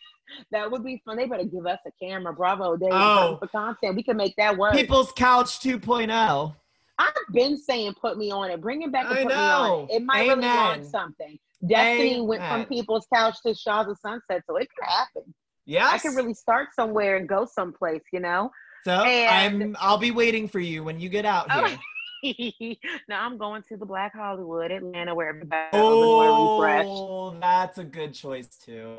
[0.52, 1.18] That would be fun.
[1.18, 2.34] They better give us a camera.
[2.34, 2.76] Bravo.
[2.78, 3.38] They Oh.
[3.40, 3.96] for content.
[3.96, 4.74] We can make that work.
[4.74, 5.70] People's Couch oh.
[5.78, 6.56] 2.0.
[6.98, 8.60] I've been saying put me on it.
[8.60, 9.94] Bring it back and I put me on it.
[9.94, 10.56] It might really Amen.
[10.58, 11.38] launch something.
[11.66, 15.34] Destiny went from people's couch to Shahs of Sunset, so it could happen.
[15.66, 15.94] Yes.
[15.94, 18.50] I could really start somewhere and go someplace, you know.
[18.84, 19.78] so and- I'm.
[19.80, 21.78] I'll be waiting for you when you get out Oh, here.
[23.08, 26.86] now I'm going to the Black Hollywood, Atlanta, where everybody oh, refresh.
[26.88, 28.96] Oh, that's a good choice too.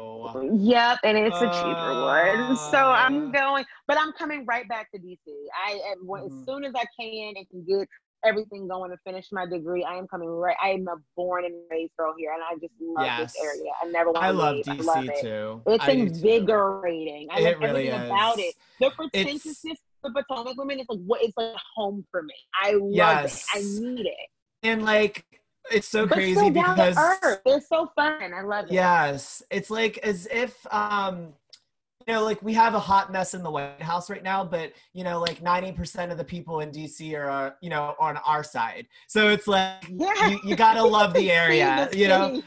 [0.53, 2.57] Yep, and it's a cheaper one.
[2.57, 3.31] So I'm Uh.
[3.33, 5.19] going, but I'm coming right back to DC.
[5.67, 6.27] I am- Mhm.
[6.27, 7.89] as soon as I can and can get
[8.25, 10.57] everything going to finish my degree, I am coming right.
[10.63, 13.33] I am a born and raised girl here, and I just love Yes.
[13.35, 13.73] this area.
[13.83, 14.65] I never want I to love leave.
[14.67, 15.21] DC I love it.
[15.21, 15.63] too.
[15.67, 16.15] It's I do too.
[16.15, 17.29] invigorating.
[17.31, 18.11] I It love really everything is.
[18.11, 18.55] about it.
[18.81, 19.79] The pretentiousness
[20.15, 22.35] the Potomac women is like what it's like home for me.
[22.61, 23.47] I love Yes.
[23.55, 23.59] it.
[23.59, 24.29] I need it.
[24.63, 25.25] And like,
[25.71, 26.97] it's so but crazy because.
[27.45, 28.33] They're so fun.
[28.35, 28.73] I love it.
[28.73, 31.33] Yes, it's like as if um
[32.07, 34.73] you know like we have a hot mess in the White House right now, but
[34.93, 38.87] you know like 90% of the people in DC are you know on our side.
[39.09, 40.29] So it's like Yeah.
[40.29, 42.43] you, you got to love the area, you know.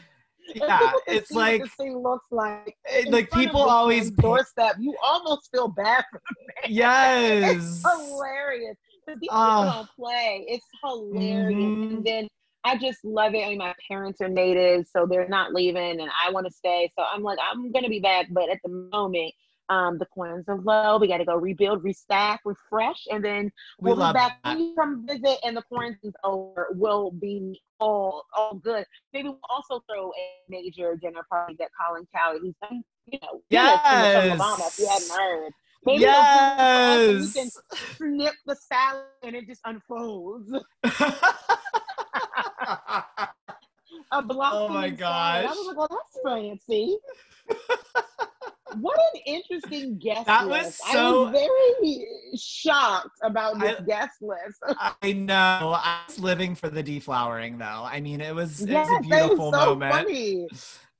[0.54, 2.76] Yeah, it's like the city looks like.
[2.86, 4.76] it- like people always doorstep.
[4.78, 6.54] You almost feel bad for them.
[6.72, 7.56] yes.
[7.56, 8.76] It's hilarious.
[9.06, 9.74] These people Ah.
[9.74, 10.44] don't play.
[10.48, 11.54] It's hilarious.
[11.54, 11.96] Mhm.
[11.96, 12.28] And then
[12.64, 13.44] I just love it.
[13.44, 16.92] I mean, my parents are natives, so they're not leaving, and I want to stay.
[16.98, 19.32] So I'm like, I'm gonna be back, but at the moment,
[19.70, 20.98] um, the coins are low.
[20.98, 23.50] We got to go rebuild, restack, refresh, and then
[23.80, 24.58] We we'll be back that.
[24.76, 26.68] come visit and the quarantine's over.
[26.72, 28.84] We'll be all all good.
[29.12, 33.40] Maybe we'll also throw a major dinner party that Colin Cowie, he's done, you know,
[33.50, 35.16] from Obama, if you hadn't Yes.
[35.16, 35.52] heard.
[35.86, 37.32] Maybe we'll do it for us and we Yes.
[37.32, 37.50] can
[37.96, 40.52] snip the salad and it just unfolds.
[44.12, 45.46] A blossoming Oh my salad.
[45.46, 46.98] I was like, well, that's fancy.
[48.80, 50.80] what an interesting guest That was list.
[50.86, 52.06] I so- was very
[52.38, 54.58] shocked about this I- guest list.
[55.02, 55.74] I know.
[55.76, 57.64] I was living for the deflowering though.
[57.84, 59.92] I mean, it was it yes, was a beautiful was so moment.
[59.92, 60.48] funny.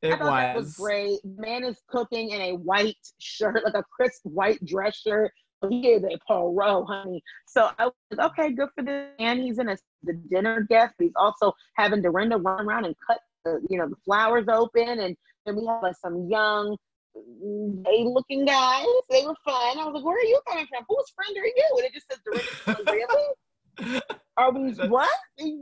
[0.02, 0.76] It I thought that was was.
[0.76, 1.18] great.
[1.24, 5.30] Man is cooking in a white shirt, like a crisp white dress shirt.
[5.68, 7.22] He is a pro, honey.
[7.46, 9.08] So I was like, okay, good for this.
[9.18, 13.18] And he's in a the dinner guest, he's also having Dorinda run around and cut
[13.44, 15.00] the, you know, the flowers open.
[15.00, 16.78] And then we have like some young,
[17.14, 18.84] gay looking guys.
[19.10, 19.78] They were fun.
[19.78, 20.84] I was like, where are you coming from?
[20.88, 21.68] Whose friend are you?
[21.76, 22.90] And it just says Dorinda.
[22.92, 24.00] Really?
[24.36, 25.08] Are we what?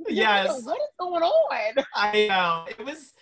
[0.08, 0.64] Yes.
[0.64, 1.84] What is going on?
[1.96, 2.64] I know.
[2.68, 3.12] It was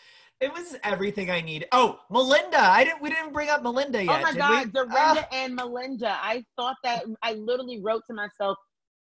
[0.40, 1.68] it was everything I needed.
[1.72, 2.60] Oh, Melinda.
[2.60, 4.18] I didn't we didn't bring up Melinda yet.
[4.18, 4.72] oh my God, we?
[4.72, 6.18] Dorinda Ah, and Melinda.
[6.20, 8.58] I thought that I literally wrote to myself,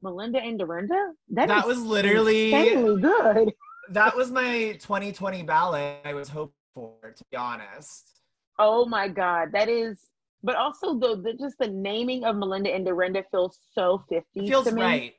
[0.03, 1.13] Melinda and Dorinda.
[1.31, 3.53] that is was literally good.
[3.91, 8.11] that was my 2020 ballot I was hoping for, to be honest.
[8.59, 9.99] Oh my God, that is.
[10.43, 14.49] But also the, the just the naming of Melinda and Dorinda feels so 50s It
[14.49, 14.83] feels to me.
[14.83, 15.15] right.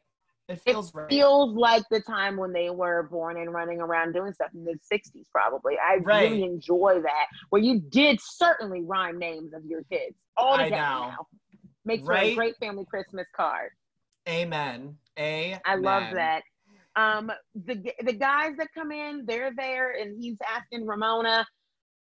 [0.48, 1.10] It It feels right.
[1.10, 4.78] feels like the time when they were born and running around doing stuff in the
[4.92, 5.76] 60s, probably.
[5.80, 6.30] I Right.
[6.30, 10.72] really enjoy that, where you did certainly rhyme names of your kids all the time
[10.72, 11.28] now.
[11.86, 13.72] Makes for a great family Christmas card.
[14.30, 14.98] Amen.
[15.20, 15.60] Amen.
[15.66, 16.44] I love that.
[16.96, 21.46] Um, the the guys that come in, they're there, and he's asking Ramona.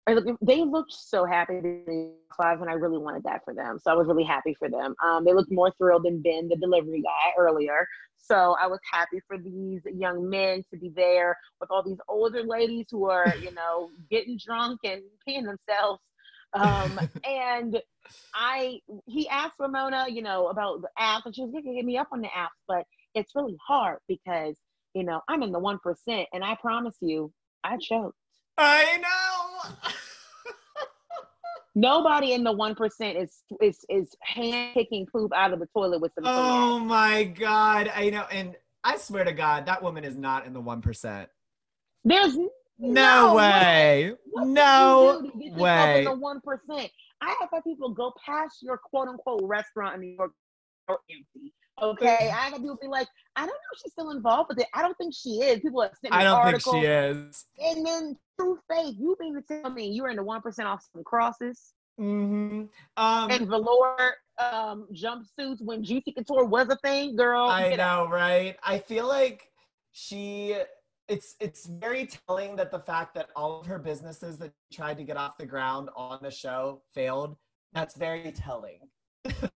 [0.06, 3.78] They looked so happy to be five, and I really wanted that for them.
[3.78, 4.94] So I was really happy for them.
[5.04, 7.86] Um, they looked more thrilled than Ben, the delivery guy, earlier.
[8.16, 12.42] So I was happy for these young men to be there with all these older
[12.42, 16.00] ladies who are, you know, getting drunk and peeing themselves.
[16.54, 17.80] Um, and
[18.34, 21.98] I, he asked Ramona, you know, about the apps, and she was to get me
[21.98, 24.56] up on the apps, but it's really hard because,
[24.94, 27.32] you know, I'm in the 1%, and I promise you,
[27.64, 28.16] I choked.
[28.60, 29.70] I know.
[31.74, 36.12] Nobody in the 1% is is is hand picking poop out of the toilet with
[36.14, 40.46] some oh my god, I know, and I swear to God, that woman is not
[40.46, 41.28] in the one percent.
[42.04, 42.48] There's No,
[42.78, 44.12] No way.
[44.30, 46.04] What No you do to get yourself way.
[46.04, 46.90] the one percent.
[47.22, 50.32] I have had people go past your quote unquote restaurant in New York
[50.88, 51.52] or empty.
[51.80, 54.66] Okay, I have people be like, I don't know if she's still involved with it.
[54.74, 55.60] I don't think she is.
[55.60, 57.46] People have sent me I don't think she is.
[57.58, 60.68] And then true faith, you mean to tell me you were in the one percent
[60.68, 62.62] off some crosses Mm-hmm.
[62.96, 67.48] Um, and velour um, jumpsuits when Juicy Couture was a thing, girl?
[67.48, 67.76] I out.
[67.76, 68.56] know, right?
[68.64, 69.50] I feel like
[69.92, 70.56] she
[71.08, 75.04] it's it's very telling that the fact that all of her businesses that tried to
[75.04, 77.36] get off the ground on the show failed.
[77.72, 78.80] That's very telling.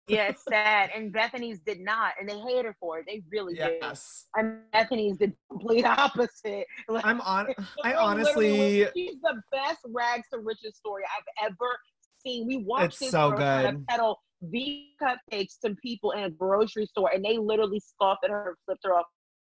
[0.08, 0.90] Yeah, it's sad.
[0.96, 3.06] And Bethenny's did not, and they hate her for it.
[3.08, 3.78] They really did.
[3.82, 4.26] Yes.
[4.36, 6.66] And Bethenny's the complete opposite.
[6.90, 7.48] Like, I'm on
[7.84, 11.80] I honestly she's the best rags to riches story I've ever
[12.26, 12.46] seen.
[12.48, 16.30] We watched It's this so girl try to peddle these cupcakes to people in a
[16.30, 19.06] grocery store, and they literally scoffed at her and flipped her off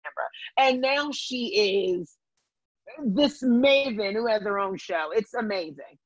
[0.04, 0.70] camera.
[0.70, 2.16] And now she is
[3.04, 5.10] this maven who has her own show.
[5.14, 5.98] It's amazing.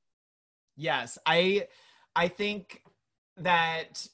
[0.76, 1.66] yes, I
[2.14, 2.80] I think
[3.38, 4.06] that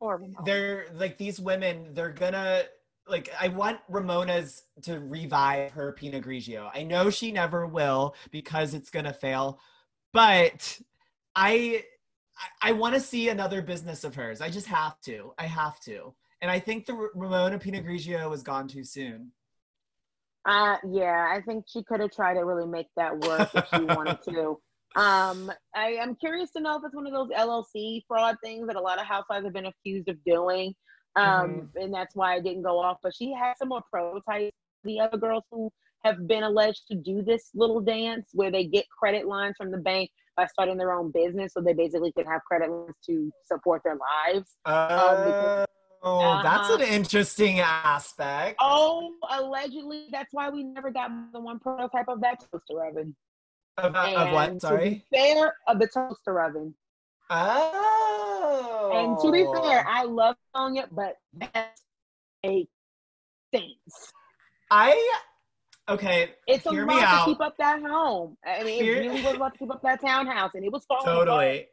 [0.00, 2.62] Poor they're like these women they're gonna
[3.06, 6.70] like i want ramona's to revive her pinot grigio.
[6.74, 9.60] I know she never will because it's gonna fail
[10.12, 10.78] but
[11.36, 11.82] i
[12.62, 14.40] i, I want to see another business of hers.
[14.40, 15.32] I just have to.
[15.38, 16.14] I have to.
[16.40, 19.32] And i think the ramona pinot grigio was gone too soon.
[20.46, 23.84] Uh, yeah, I think she could have tried to really make that work if she
[23.84, 24.60] wanted to.
[24.96, 28.76] Um, I am curious to know if it's one of those LLC fraud things that
[28.76, 30.74] a lot of housewives have been accused of doing.
[31.16, 32.98] Um, and that's why I didn't go off.
[33.02, 34.54] But she has some more prototypes.
[34.84, 35.70] The other girls who
[36.04, 39.78] have been alleged to do this little dance where they get credit lines from the
[39.78, 43.82] bank by starting their own business, so they basically could have credit lines to support
[43.84, 44.56] their lives.
[44.64, 45.66] because-
[46.02, 46.82] oh that's Uh-huh.
[46.82, 52.40] an interesting aspect Oh, allegedly, that's why we never got the one prototype of that
[52.52, 53.16] toaster oven.
[53.76, 56.74] Of, of what sorry fair, of the toaster oven.
[57.30, 59.62] oh And to be oh.
[59.62, 61.82] fair, I love Sonja, but that's
[62.46, 62.66] a
[63.48, 64.12] stinks.
[64.70, 65.18] I
[65.88, 66.34] okay.
[66.46, 67.26] It's a Hear lot to out.
[67.26, 68.36] keep up that home.
[68.46, 70.72] I mean, Hear- it really was a lot to keep up that townhouse, and it
[70.72, 71.26] was falling apart.
[71.26, 71.66] Totally.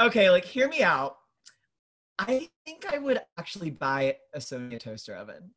[0.00, 1.18] Okay, like hear me out.
[2.18, 5.52] I think I would actually buy a Sonja toaster oven.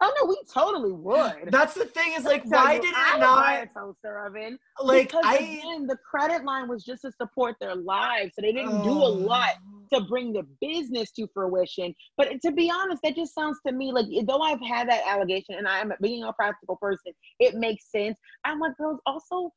[0.00, 1.50] Oh no, we totally would.
[1.50, 4.58] That's the thing is like, why you, did I it not buy a toaster oven?
[4.80, 8.52] like because I again, the credit line was just to support their lives, so they
[8.52, 9.12] didn't do a oh.
[9.12, 9.54] lot
[9.92, 11.94] to bring the business to fruition.
[12.16, 15.56] But to be honest, that just sounds to me like though I've had that allegation
[15.56, 18.18] and I am being a practical person, it makes sense.
[18.44, 19.52] I'm like, girls, also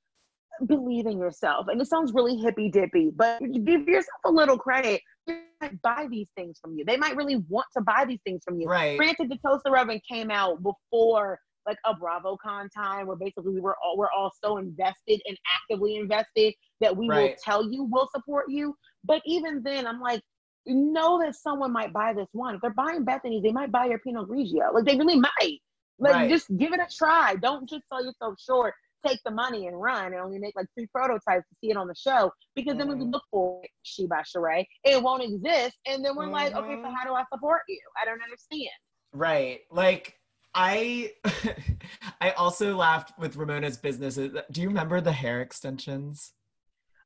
[0.65, 1.67] believe in yourself.
[1.69, 5.01] And it sounds really hippy dippy, but give yourself a little credit.
[5.27, 5.43] Might
[5.83, 6.85] buy these things from you.
[6.85, 8.67] They might really want to buy these things from you.
[8.67, 8.97] Right.
[8.97, 13.75] Granted, the toaster oven came out before like a BravoCon time where basically we were
[13.83, 18.45] all we're all so invested and actively invested that we will tell you we'll support
[18.49, 18.75] you.
[19.03, 20.21] But even then, I'm like,
[20.65, 22.55] you know that someone might buy this one.
[22.55, 24.73] If they're buying Bethenny's, they might buy your Pinot Grigio.
[24.73, 25.59] Like they really might.
[25.99, 26.29] Like Right.
[26.29, 27.35] just give it a try.
[27.35, 28.73] Don't just sell yourself short.
[29.05, 31.87] Take the money and run and only make like three prototypes to see it on
[31.87, 32.31] the show.
[32.55, 35.77] Because then when we look for it, She by Sheree, it won't exist.
[35.87, 36.93] And then we're like, okay, so Mhm.
[36.95, 37.79] how do I support you?
[38.01, 38.69] I don't understand.
[39.13, 39.61] Right.
[39.71, 40.15] Like
[40.53, 41.13] I
[42.21, 44.37] I also laughed with Ramona's businesses.
[44.51, 46.33] Do you remember the hair extensions?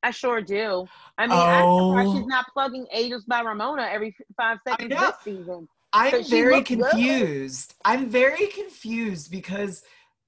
[0.03, 0.85] I sure do.
[1.17, 2.17] I mean, I'm surprised Oh.
[2.17, 5.67] she's not plugging Ageless by Ramona every five seconds this season.
[5.93, 6.79] I'm very looks good.
[6.91, 7.73] confused.
[7.85, 9.81] I'm very confused because,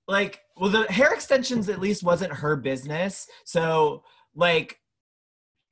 [0.08, 3.28] like, well, the hair extensions at least wasn't her business.
[3.46, 4.04] So,
[4.36, 4.80] like,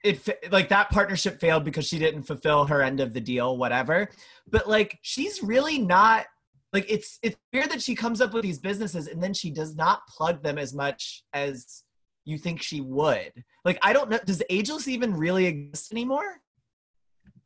[0.04, 4.10] it like that partnership failed because she didn't fulfill her end of the deal, whatever.
[4.50, 6.26] But like, she's really not.
[6.74, 9.76] Like, it's it's weird that she comes up with these businesses and then she does
[9.76, 11.84] not plug them as much as
[12.26, 13.32] you think she would.
[13.64, 14.20] Like, I don't know.
[14.26, 16.42] Does Ageless even really exist anymore?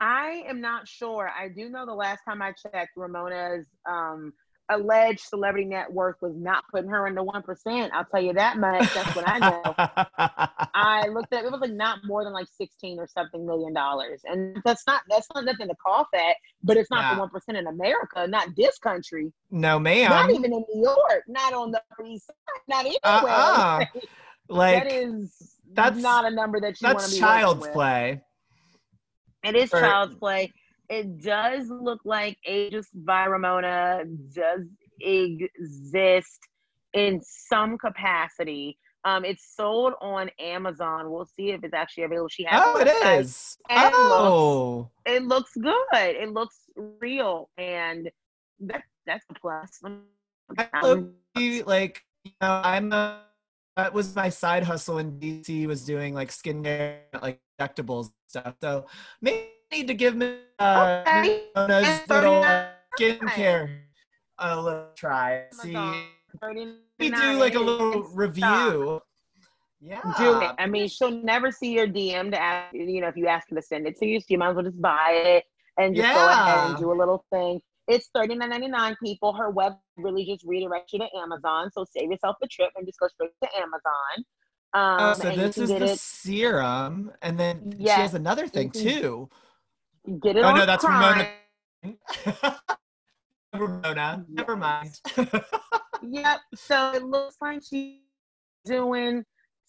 [0.02, 1.30] I am not sure.
[1.38, 4.34] I do know the last time I checked, Ramona's um,
[4.70, 7.92] alleged celebrity net worth was not putting her in the one percent.
[7.94, 8.94] I'll tell you that much.
[8.94, 9.74] That's what I know.
[10.74, 14.22] I looked at it was like not more than like sixteen or something million dollars,
[14.26, 16.36] and that's not that's not nothing to cough at.
[16.64, 17.14] But it's not Yeah.
[17.16, 20.10] the one percent in America, not this country, no, ma'am.
[20.10, 22.36] not even in New York, not on the East Side,
[22.68, 23.00] not anywhere.
[23.04, 23.86] Uh-uh.
[24.50, 28.22] like that is that's- not a number that you want to that's be child's play.
[29.44, 30.54] It is Or- child's play.
[30.90, 34.62] It does look like Ageless by Ramona does
[35.00, 36.40] exist
[36.94, 38.78] in some capacity.
[39.06, 41.12] Um, it's sold on Amazon.
[41.12, 42.28] We'll see if it's actually available.
[42.28, 42.62] She has.
[42.66, 43.58] Oh, it website.
[43.70, 45.76] and Oh, It looks good.
[45.94, 48.10] It looks real, and
[48.62, 49.80] that that's a plus.
[50.58, 51.04] I
[51.66, 53.22] like you know, I'm a
[53.78, 58.56] that was my side hustle in DC was doing like skincare, like injectables stuff.
[58.62, 58.88] So
[59.22, 61.44] maybe need to give me uh, Okay.
[61.56, 61.68] Little
[62.08, 62.70] 39.
[63.00, 63.80] skincare
[64.40, 65.46] a little try.
[65.52, 66.06] See,
[67.00, 68.12] we do like a little Stop.
[68.16, 69.02] review.
[69.82, 70.52] Yeah, do it.
[70.58, 73.56] I mean, she'll never see your DM to ask, you know, if you ask her
[73.56, 74.20] to send it to you.
[74.20, 75.46] So you might as well just buy it
[75.78, 77.62] and just go ahead and do a little thing.
[77.88, 78.96] It's thirty nine ninety nine.
[79.04, 81.72] People, her web really just redirects you to Amazon.
[81.72, 84.26] So save yourself the trip and just go straight to Amazon.
[84.74, 86.00] Um, Oh, so this is the it.
[86.00, 89.30] serum, and then she has another thing too.
[90.22, 91.28] Get it Oh no, that's Prime.
[91.84, 91.98] Ramona.
[93.54, 94.26] Ramona.
[94.30, 95.00] Never mind.
[96.02, 96.40] Yep.
[96.56, 98.00] So it looks like she's
[98.66, 99.24] doing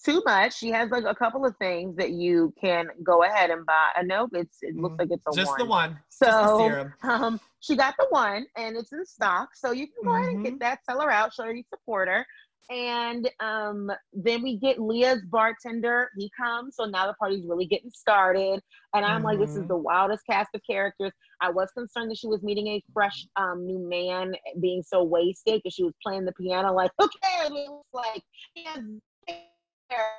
[0.04, 0.56] too much.
[0.56, 3.88] She has like a couple of things that you can go ahead and buy.
[3.98, 5.58] Uh, nope, it's it looks like it's a Just one.
[5.58, 5.98] the one.
[6.20, 6.92] The So serum.
[7.02, 9.50] um, she got the one and it's in stock.
[9.54, 12.08] So you can go ahead and get that, sell her out, show her you support
[12.08, 12.24] her.
[12.68, 16.10] And um, then we get Leah's bartender.
[16.16, 16.76] He comes.
[16.76, 18.60] So now the party's really getting started.
[18.94, 19.68] And I'm like, this is Mhm.
[19.68, 21.12] the wildest cast of characters.
[21.40, 25.60] I was concerned that she was meeting a fresh um, new man being so wasted
[25.62, 27.50] because she was playing the piano like, who cares?
[27.50, 28.22] It was like,
[28.54, 28.82] he has
[29.26, 29.52] hair.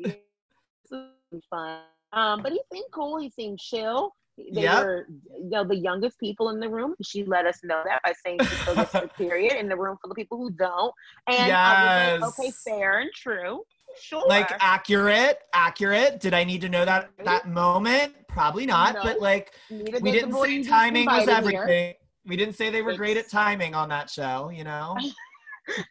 [0.00, 1.72] This is fun.
[2.12, 3.18] Um, but he seemed cool.
[3.18, 4.14] He seemed chill.
[4.52, 4.84] They Yep.
[4.84, 6.94] were, you know, the youngest people in the room.
[7.02, 9.96] She let us know that by saying she still gets her period in the room
[10.00, 10.92] full of people who don't.
[11.26, 13.62] And I was like, okay, fair and true.
[14.00, 14.22] Sure.
[14.28, 16.20] Like accurate, accurate.
[16.20, 18.14] Did I need to know that at that moment?
[18.28, 18.94] Probably not.
[18.94, 19.02] No.
[19.02, 21.62] But like Neither we didn't say timing was invited here.
[21.62, 21.94] everything.
[22.26, 24.96] We didn't say they were great at timing on that show, you know?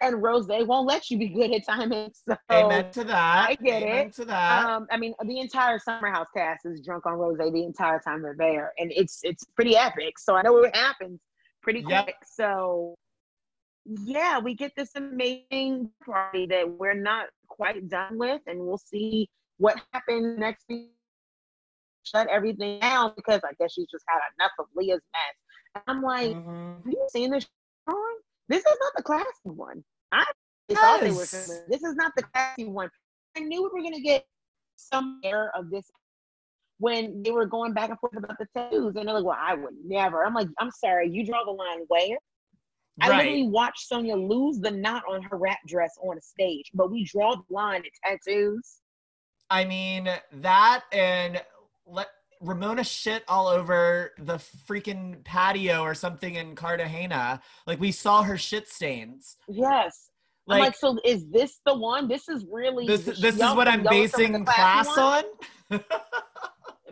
[0.01, 2.11] And Rose won't let you be good at timing.
[2.27, 3.49] So Amen to that.
[3.49, 4.13] I get Amen it.
[4.15, 4.65] to that.
[4.65, 8.21] Um, I mean, the entire Summer House cast is drunk on rose the entire time
[8.21, 10.17] they're there, and it's it's pretty epic.
[10.19, 11.19] So I know what happens
[11.61, 12.05] pretty Yep.
[12.05, 12.15] quick.
[12.25, 12.95] So
[13.85, 19.29] yeah, we get this amazing party that we're not quite done with, and we'll see
[19.57, 20.91] what happens next week.
[22.03, 25.83] Shut everything down because I guess she's just had enough of Leah's mess.
[25.87, 26.83] I'm like, Mhm.
[26.85, 27.47] have you seen this?
[28.49, 29.83] This is not the classy one.
[30.11, 30.25] I
[30.69, 31.19] thought they were.
[31.19, 31.61] Yes.
[31.67, 32.89] This is not the classy one.
[33.35, 34.25] I knew we were gonna get
[34.75, 35.89] some air of this
[36.79, 39.55] when they were going back and forth about the tattoos, and they're like, "Well, I
[39.55, 42.17] would never." I'm like, "I'm sorry, you draw the line where?"
[42.99, 46.89] I literally watched Sonia lose the knot on her wrap dress on a stage, but
[46.89, 48.81] we draw the line at tattoos.
[49.49, 51.43] I mean that and
[51.85, 52.07] let
[52.41, 57.41] Ramona shit all over the freaking patio or something in Cartagena.
[57.65, 59.37] Like we saw her shit stains.
[59.47, 60.09] Yes.
[60.47, 62.07] Like, like, so is this the one?
[62.07, 65.23] This is really this this is what I'm y'all are filming basing the class on.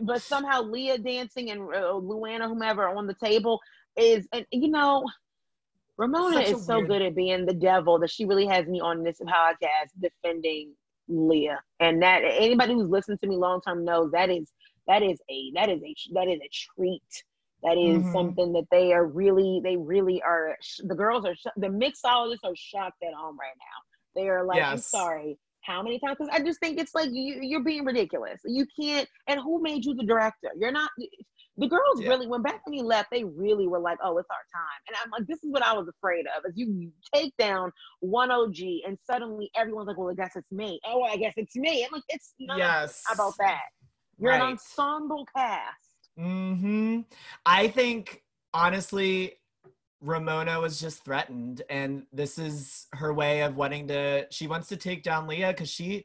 [0.02, 3.60] but somehow Leah dancing and uh, Luana, whomever, on the table
[3.96, 5.06] is, and you know,
[5.96, 9.02] Ramona is so weird- good at being the devil that she really has me on
[9.02, 10.74] this podcast defending
[11.08, 14.52] Leah, and that anybody who's listened to me long term knows that is
[14.88, 17.24] that is a that is a that is a treat.
[17.62, 18.12] That is Mhm.
[18.12, 20.56] something that they are really, they really are.
[20.84, 24.20] The girls are, the mixologists are shocked at home right now.
[24.20, 26.18] They are like, I'm sorry, how many times?
[26.18, 28.40] Because I just think it's like you, you're being ridiculous.
[28.44, 29.08] You can't.
[29.26, 30.50] And who made you the director?
[30.56, 30.90] You're not.
[31.56, 32.08] The girls Yeah.
[32.08, 35.26] really, when you left, they really were like, "Oh, it's our time." And I'm like,
[35.26, 39.50] "This is what I was afraid of." Is you take down one OG, and suddenly
[39.56, 41.82] everyone's like, "Well, I guess it's me." Oh, I guess it's me.
[41.84, 43.02] I'm like, "It's not yes.
[43.10, 43.62] about that."
[44.18, 46.10] You're an ensemble cast.
[46.18, 47.00] Mm-hmm.
[47.44, 48.22] I think
[48.54, 49.34] honestly,
[50.00, 54.26] Ramona was just threatened, and this is her way of wanting to.
[54.30, 56.04] She wants to take down Leah because she,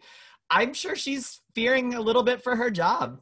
[0.50, 3.22] I'm sure she's fearing a little bit for her job.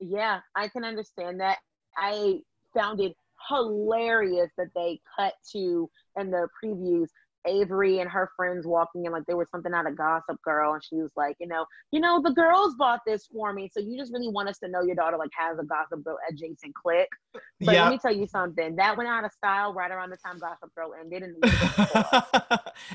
[0.00, 1.58] Yeah, I can understand that.
[1.96, 2.40] I
[2.74, 3.14] found it
[3.48, 7.08] hilarious that they cut to in the previews
[7.46, 10.82] Avery and her friends walking in, like there was something out of Gossip Girl, and
[10.84, 13.98] she was like, you know, you know, the girls bought this for me, so you
[13.98, 17.08] just really want us to know your daughter like has a Gossip Girl adjacent clique.
[17.32, 17.42] But
[17.74, 17.84] Yeah.
[17.84, 20.74] let me tell you something, that went out of style right around the time Gossip
[20.74, 21.22] Girl ended,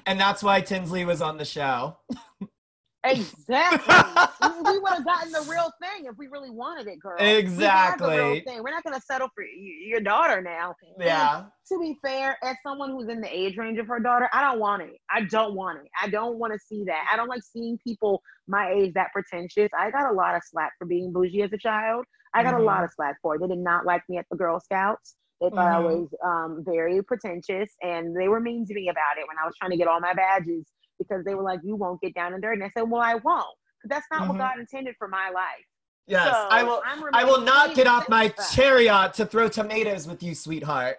[0.06, 1.98] and that's why Tinsley was on the show.
[3.04, 3.96] exactly,
[4.42, 7.16] we, we would have gotten the real thing if we really wanted it, girl.
[7.20, 8.44] We the real Exactly.
[8.46, 8.64] thing.
[8.64, 10.76] We're not gonna settle for your daughter now.
[11.00, 11.46] Yeah.
[11.68, 14.60] to be fair, as someone who's in the age range of her daughter, I don't
[14.60, 14.98] want it.
[15.10, 15.90] I don't want it.
[16.02, 17.08] I don't want to see that.
[17.12, 19.70] I don't like seeing people my age that pretentious.
[19.78, 22.06] I got a lot of slack for being bougie as a child.
[22.34, 22.60] I got Mhm.
[22.62, 23.42] a lot of slack for it.
[23.42, 25.16] They did not like me at the Girl Scouts.
[25.42, 25.84] They thought I Mhm.
[25.84, 29.56] was um, very pretentious, and they were mean to me about it when I was
[29.58, 30.66] trying to get all my badges
[31.00, 33.16] because they were like, "You won't get down and dirty." And I said, "Well, I
[33.16, 34.30] won't, because that's not Mhm.
[34.30, 35.66] what God intended for my life."
[36.06, 36.36] Yes.
[36.36, 40.36] So, I will I will not get off my chariot to throw tomatoes with you,
[40.36, 40.98] sweetheart.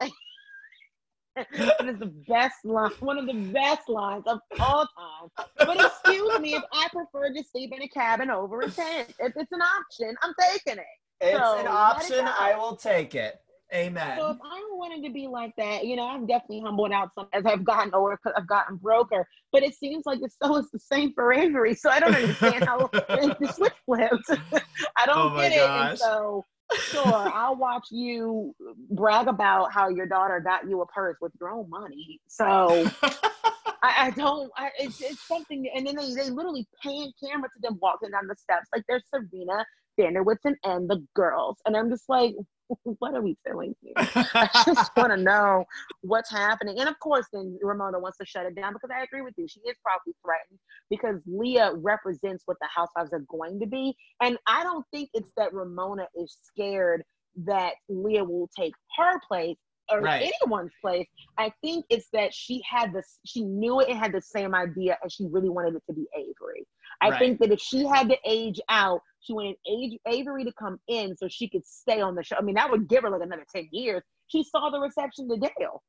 [1.52, 5.46] it is the best line, one of the best lines of all time.
[5.56, 9.14] But excuse me if I prefer to sleep in a cabin over a tent.
[9.20, 10.86] If it's an option, I'm taking it.
[11.20, 12.26] It's So, an let it option.
[12.26, 13.40] I will take it.
[13.74, 14.18] Amen.
[14.18, 17.28] So if I wanted to be like that, you know, I've definitely humbled out some
[17.32, 19.26] as I've gotten older because I've gotten broker.
[19.52, 21.74] But it seems like the so is the same for Avery.
[21.74, 24.30] So I don't understand how the switch flips.
[24.30, 25.58] I oh don't Oh get it.
[25.58, 26.44] And so
[26.90, 28.54] sure, I'll watch you
[28.90, 32.20] brag about how your daughter got you a purse with your own money.
[32.28, 32.86] So
[33.82, 34.50] I, I don't.
[34.56, 38.26] I, it's, it's something, and then they, they literally pan camera to them walking down
[38.26, 39.64] the steps like they're Serena
[39.98, 42.34] van der Woodsen and the girls, and I'm just like,
[42.98, 43.92] what are we doing here?
[43.96, 45.64] I just want to know
[46.02, 49.22] what's happening, and of course, then Ramona wants to shut it down because I agree
[49.22, 49.46] with you.
[49.48, 50.58] She is probably threatened
[50.90, 55.32] because Leah represents what the housewives are going to be, and I don't think it's
[55.36, 57.04] that Ramona is scared
[57.44, 59.56] that Leah will take her place
[59.90, 60.30] or Right.
[60.42, 61.06] anyone's place.
[61.38, 64.98] I think it's that she had this, she knew it and had the same idea,
[65.02, 66.66] and she really wanted it to be Avery.
[67.00, 67.18] I Right.
[67.18, 71.16] think that if she had to age out, she wanted age, Avery to come in
[71.16, 72.36] so she could stay on the show.
[72.36, 74.02] I mean, that would give her like another 10 years.
[74.28, 75.82] She saw the reception to Dale.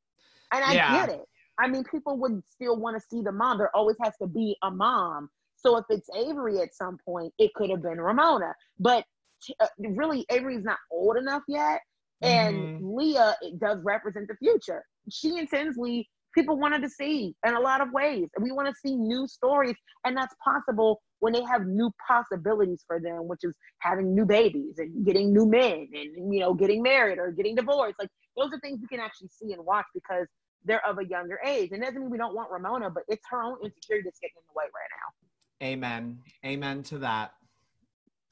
[0.52, 1.06] And I Yeah.
[1.06, 1.26] get it.
[1.60, 3.58] I mean, people would still want to see the mom.
[3.58, 5.30] There always has to be a mom.
[5.56, 8.56] So if it's Avery at some point, it could have been Ramona.
[8.80, 9.06] But
[9.42, 11.82] t- uh, really, Avery's not old enough yet.
[12.22, 12.98] And Mhm.
[12.98, 14.86] Leah it does represent the future.
[15.10, 18.30] She and Tinsley, people wanted to see in a lot of ways.
[18.36, 19.76] And We want to see new stories,
[20.06, 24.76] and that's possible when they have new possibilities for them, which is having new babies
[24.78, 27.96] and getting new men and you know getting married or getting divorced.
[28.00, 30.28] Like those are things we can actually see and watch because
[30.66, 31.70] they're of a younger age.
[31.72, 34.44] And doesn't mean we don't want Ramona, but it's her own insecurity that's getting in
[34.54, 35.66] the way right now.
[35.66, 36.20] Amen.
[36.46, 37.34] Amen to that.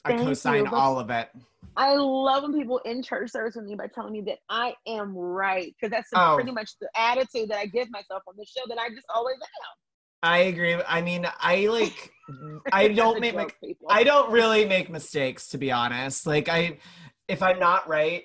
[0.07, 1.29] Thank I you, co-sign but- all of it.
[1.75, 5.15] I love when people in church service with me by telling me that I am
[5.15, 6.33] right because that's Oh.
[6.33, 9.35] pretty much the attitude that I give myself on the show that I just always
[9.35, 9.77] am.
[10.23, 10.75] I agree.
[10.87, 12.11] I mean, I like
[12.73, 13.53] I don't make joke.
[13.87, 16.25] I don't really make mistakes to be honest.
[16.25, 16.79] Like I
[17.27, 18.23] if I'm not right,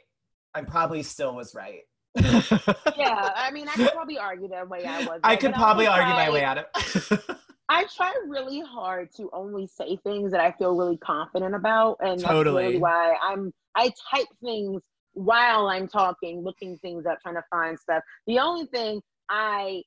[0.55, 1.81] I probably still was right.
[2.17, 5.21] yeah, I mean, I could probably argue that way I was.
[5.23, 7.21] I could probably argue my way out of it.
[7.73, 12.21] I try really hard to only say things that I feel really confident about, and
[12.21, 12.65] that's Totally.
[12.65, 13.51] really why I'm.
[13.75, 14.83] I type things
[15.15, 18.03] while I'm talking, looking things up, trying to find stuff.
[18.27, 19.83] The only thing I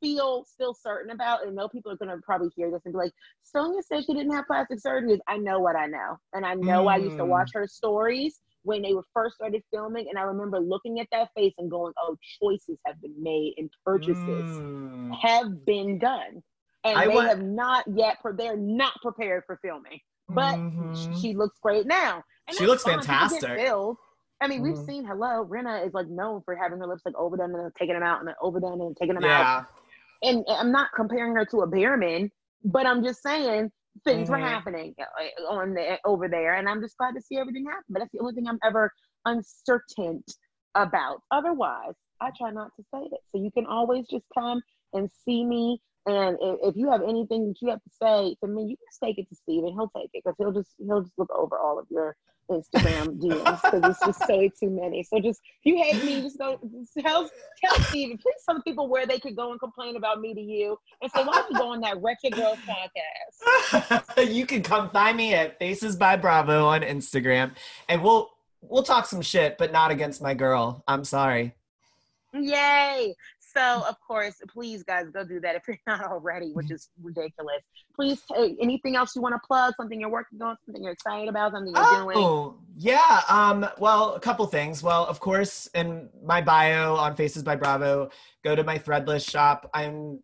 [0.00, 2.98] feel still certain about, and know people are going to probably hear this and be
[2.98, 3.12] like,
[3.44, 5.20] Sonja said she didn't have plastic surgery.
[5.28, 7.28] I know what I know, and I know I used to Mm.
[7.28, 11.28] watch her stories when they were first started filming, and I remember looking at that
[11.36, 15.10] face and going, "Oh, choices have been made and purchases." Mm.
[15.22, 16.42] have been done,
[16.84, 18.20] and I they wa- have not yet.
[18.20, 21.18] Pre- they're not prepared for filming, but Mhm.
[21.20, 22.22] she looks great now.
[22.48, 23.42] And She looks get fantastic.
[24.42, 24.86] I mean, we've Mhm.
[24.86, 25.44] seen Hello.
[25.44, 28.20] Rinna is like known for having her lips like overdone and then taking them out
[28.20, 29.28] and then overdone and taking them out.
[29.28, 29.64] yeah.
[30.22, 32.30] And I'm not comparing her to a Behrman,
[32.64, 33.70] but I'm just saying
[34.04, 34.48] things were Mhm.
[34.48, 37.84] happening uh, on the over there, and I'm just glad to see everything happen.
[37.90, 38.90] But that's the only thing I'm ever
[39.26, 40.24] uncertain
[40.74, 41.22] about.
[41.30, 43.20] Otherwise, I try not to say it.
[43.28, 44.62] So you can always just come
[44.94, 45.82] and see me.
[46.06, 48.86] And if, if you have anything that you have to say to me, you can
[48.88, 49.72] just take it to Stephen.
[49.72, 52.16] He'll take it because he'll just he'll just look over all of your
[52.50, 55.02] Instagram DMs because it's just so too many.
[55.02, 57.30] So just if you hate me, just go just tell
[57.62, 58.18] tell Stephen.
[58.18, 61.22] Please tell people where they could go and complain about me to you and say,
[61.22, 64.28] why don't you go on that Wretched Girls podcast?
[64.32, 67.52] you can come find me at Faces by Bravo on Instagram,
[67.88, 68.30] and we'll
[68.62, 70.82] we'll talk some shit, but not against my girl.
[70.88, 71.54] I'm sorry.
[72.32, 73.14] Yay!
[73.56, 77.62] So, of course, please, guys, go do that if you're not already, which is ridiculous.
[77.96, 79.74] Please, uh, anything else you want to plug?
[79.76, 80.56] Something you're working on?
[80.64, 81.52] Something you're excited about?
[81.52, 82.16] Something you're doing?
[82.16, 83.22] Oh, yeah.
[83.28, 84.82] Um, well, a couple things.
[84.82, 88.10] Well, of course, in my bio on Faces by Bravo,
[88.44, 89.68] go to my Threadless shop.
[89.74, 90.20] I'm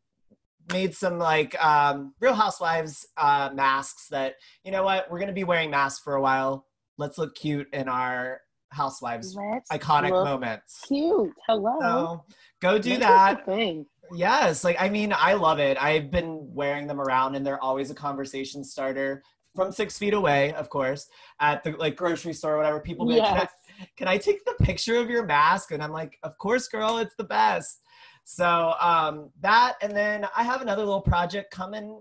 [0.73, 5.45] made some like um, Real Housewives uh, masks that you know what we're gonna be
[5.45, 6.67] wearing masks for a while.
[6.99, 8.41] Let's look cute in our
[8.71, 10.81] Housewives Let's iconic moments.
[10.87, 11.33] Cute.
[11.47, 11.79] Hello.
[11.81, 12.25] So
[12.61, 13.45] go do Make that.
[13.47, 13.87] thing.
[14.13, 15.77] Yes, like I mean, I love it.
[15.83, 19.23] I've been wearing them around, and they're always a conversation starter
[19.55, 21.09] from six feet away, of course,
[21.41, 22.79] at the like grocery store or whatever.
[22.81, 23.29] People like, Yes.
[23.29, 26.69] can, I, "Can I take the picture of your mask?" And I'm like, "Of course,
[26.69, 27.81] girl, it's the best."
[28.23, 31.99] So um, that, and then I have another little project coming,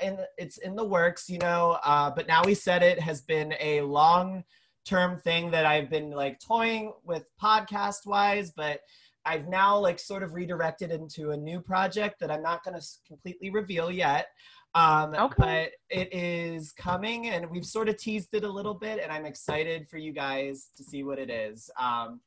[0.00, 1.78] and it's in the works, you know.
[1.84, 4.42] Uh, but now we said it has been a long
[4.84, 8.80] term thing that I've been like toying with podcast wise, but
[9.26, 12.86] I've now like sort of redirected into a new project that I'm not going to
[13.06, 14.28] completely reveal yet.
[14.74, 15.34] Um, Okay.
[15.38, 19.24] But it is coming, and we've sort of teased it a little bit, and I'm
[19.24, 21.70] excited for you guys to see what it is.
[21.78, 22.20] Um,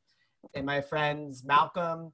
[0.56, 2.14] and my friends Malcolm,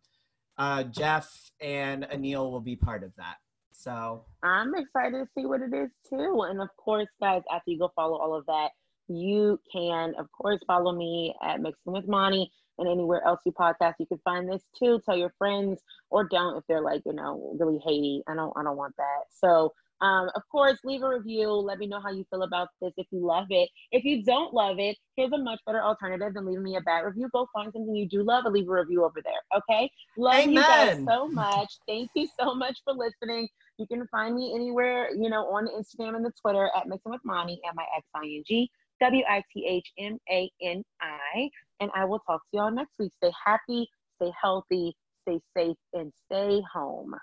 [0.58, 1.30] uh, Jeff,
[1.62, 3.36] and Anil will be part of that.
[3.74, 6.46] So I'm excited to see what it is too.
[6.50, 8.70] And of course, guys, after you go follow all of that,
[9.08, 13.96] you can, of course, follow me at Mixing with Mani and anywhere else you podcast.
[14.00, 15.00] You can find this too.
[15.06, 18.22] Tell your friends or don't if they're like, you know, really hatey.
[18.28, 19.24] I don't I don't want that.
[19.30, 21.50] So um, of course, leave a review.
[21.50, 22.92] Let me know how you feel about this.
[22.98, 26.46] If you love it, if you don't love it, here's a much better alternative than
[26.46, 27.30] leaving me a bad review.
[27.32, 29.58] Go find something you do love and leave a review over there.
[29.58, 29.90] Okay.
[30.18, 31.72] Love you guys so much.
[31.88, 33.48] Thank you so much for listening.
[33.78, 37.22] You can find me anywhere, you know, on Instagram and the Twitter at Mixing with
[37.24, 38.70] Mani, M I X I N G
[39.02, 41.50] W I T H M A N I.
[41.84, 43.12] And I will talk to y'all next week.
[43.18, 47.14] Stay happy, stay healthy, stay safe, and stay home.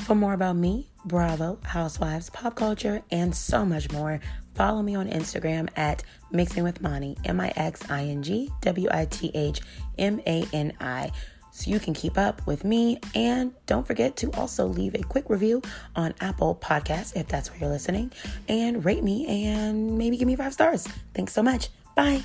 [0.00, 4.20] For more about me, Bravo, Housewives, pop culture, and so much more,
[4.54, 8.88] follow me on Instagram at Mixing with Mani, M I X I N G W
[8.90, 9.62] I T H
[9.96, 11.10] M A N I,
[11.52, 12.98] so you can keep up with me.
[13.14, 15.62] And don't forget to also leave a quick review
[15.94, 18.10] on Apple Podcasts if that's where you're listening,
[18.48, 20.88] and rate me and maybe give me five stars.
[21.14, 21.68] Thanks so much.
[21.94, 22.24] Bye.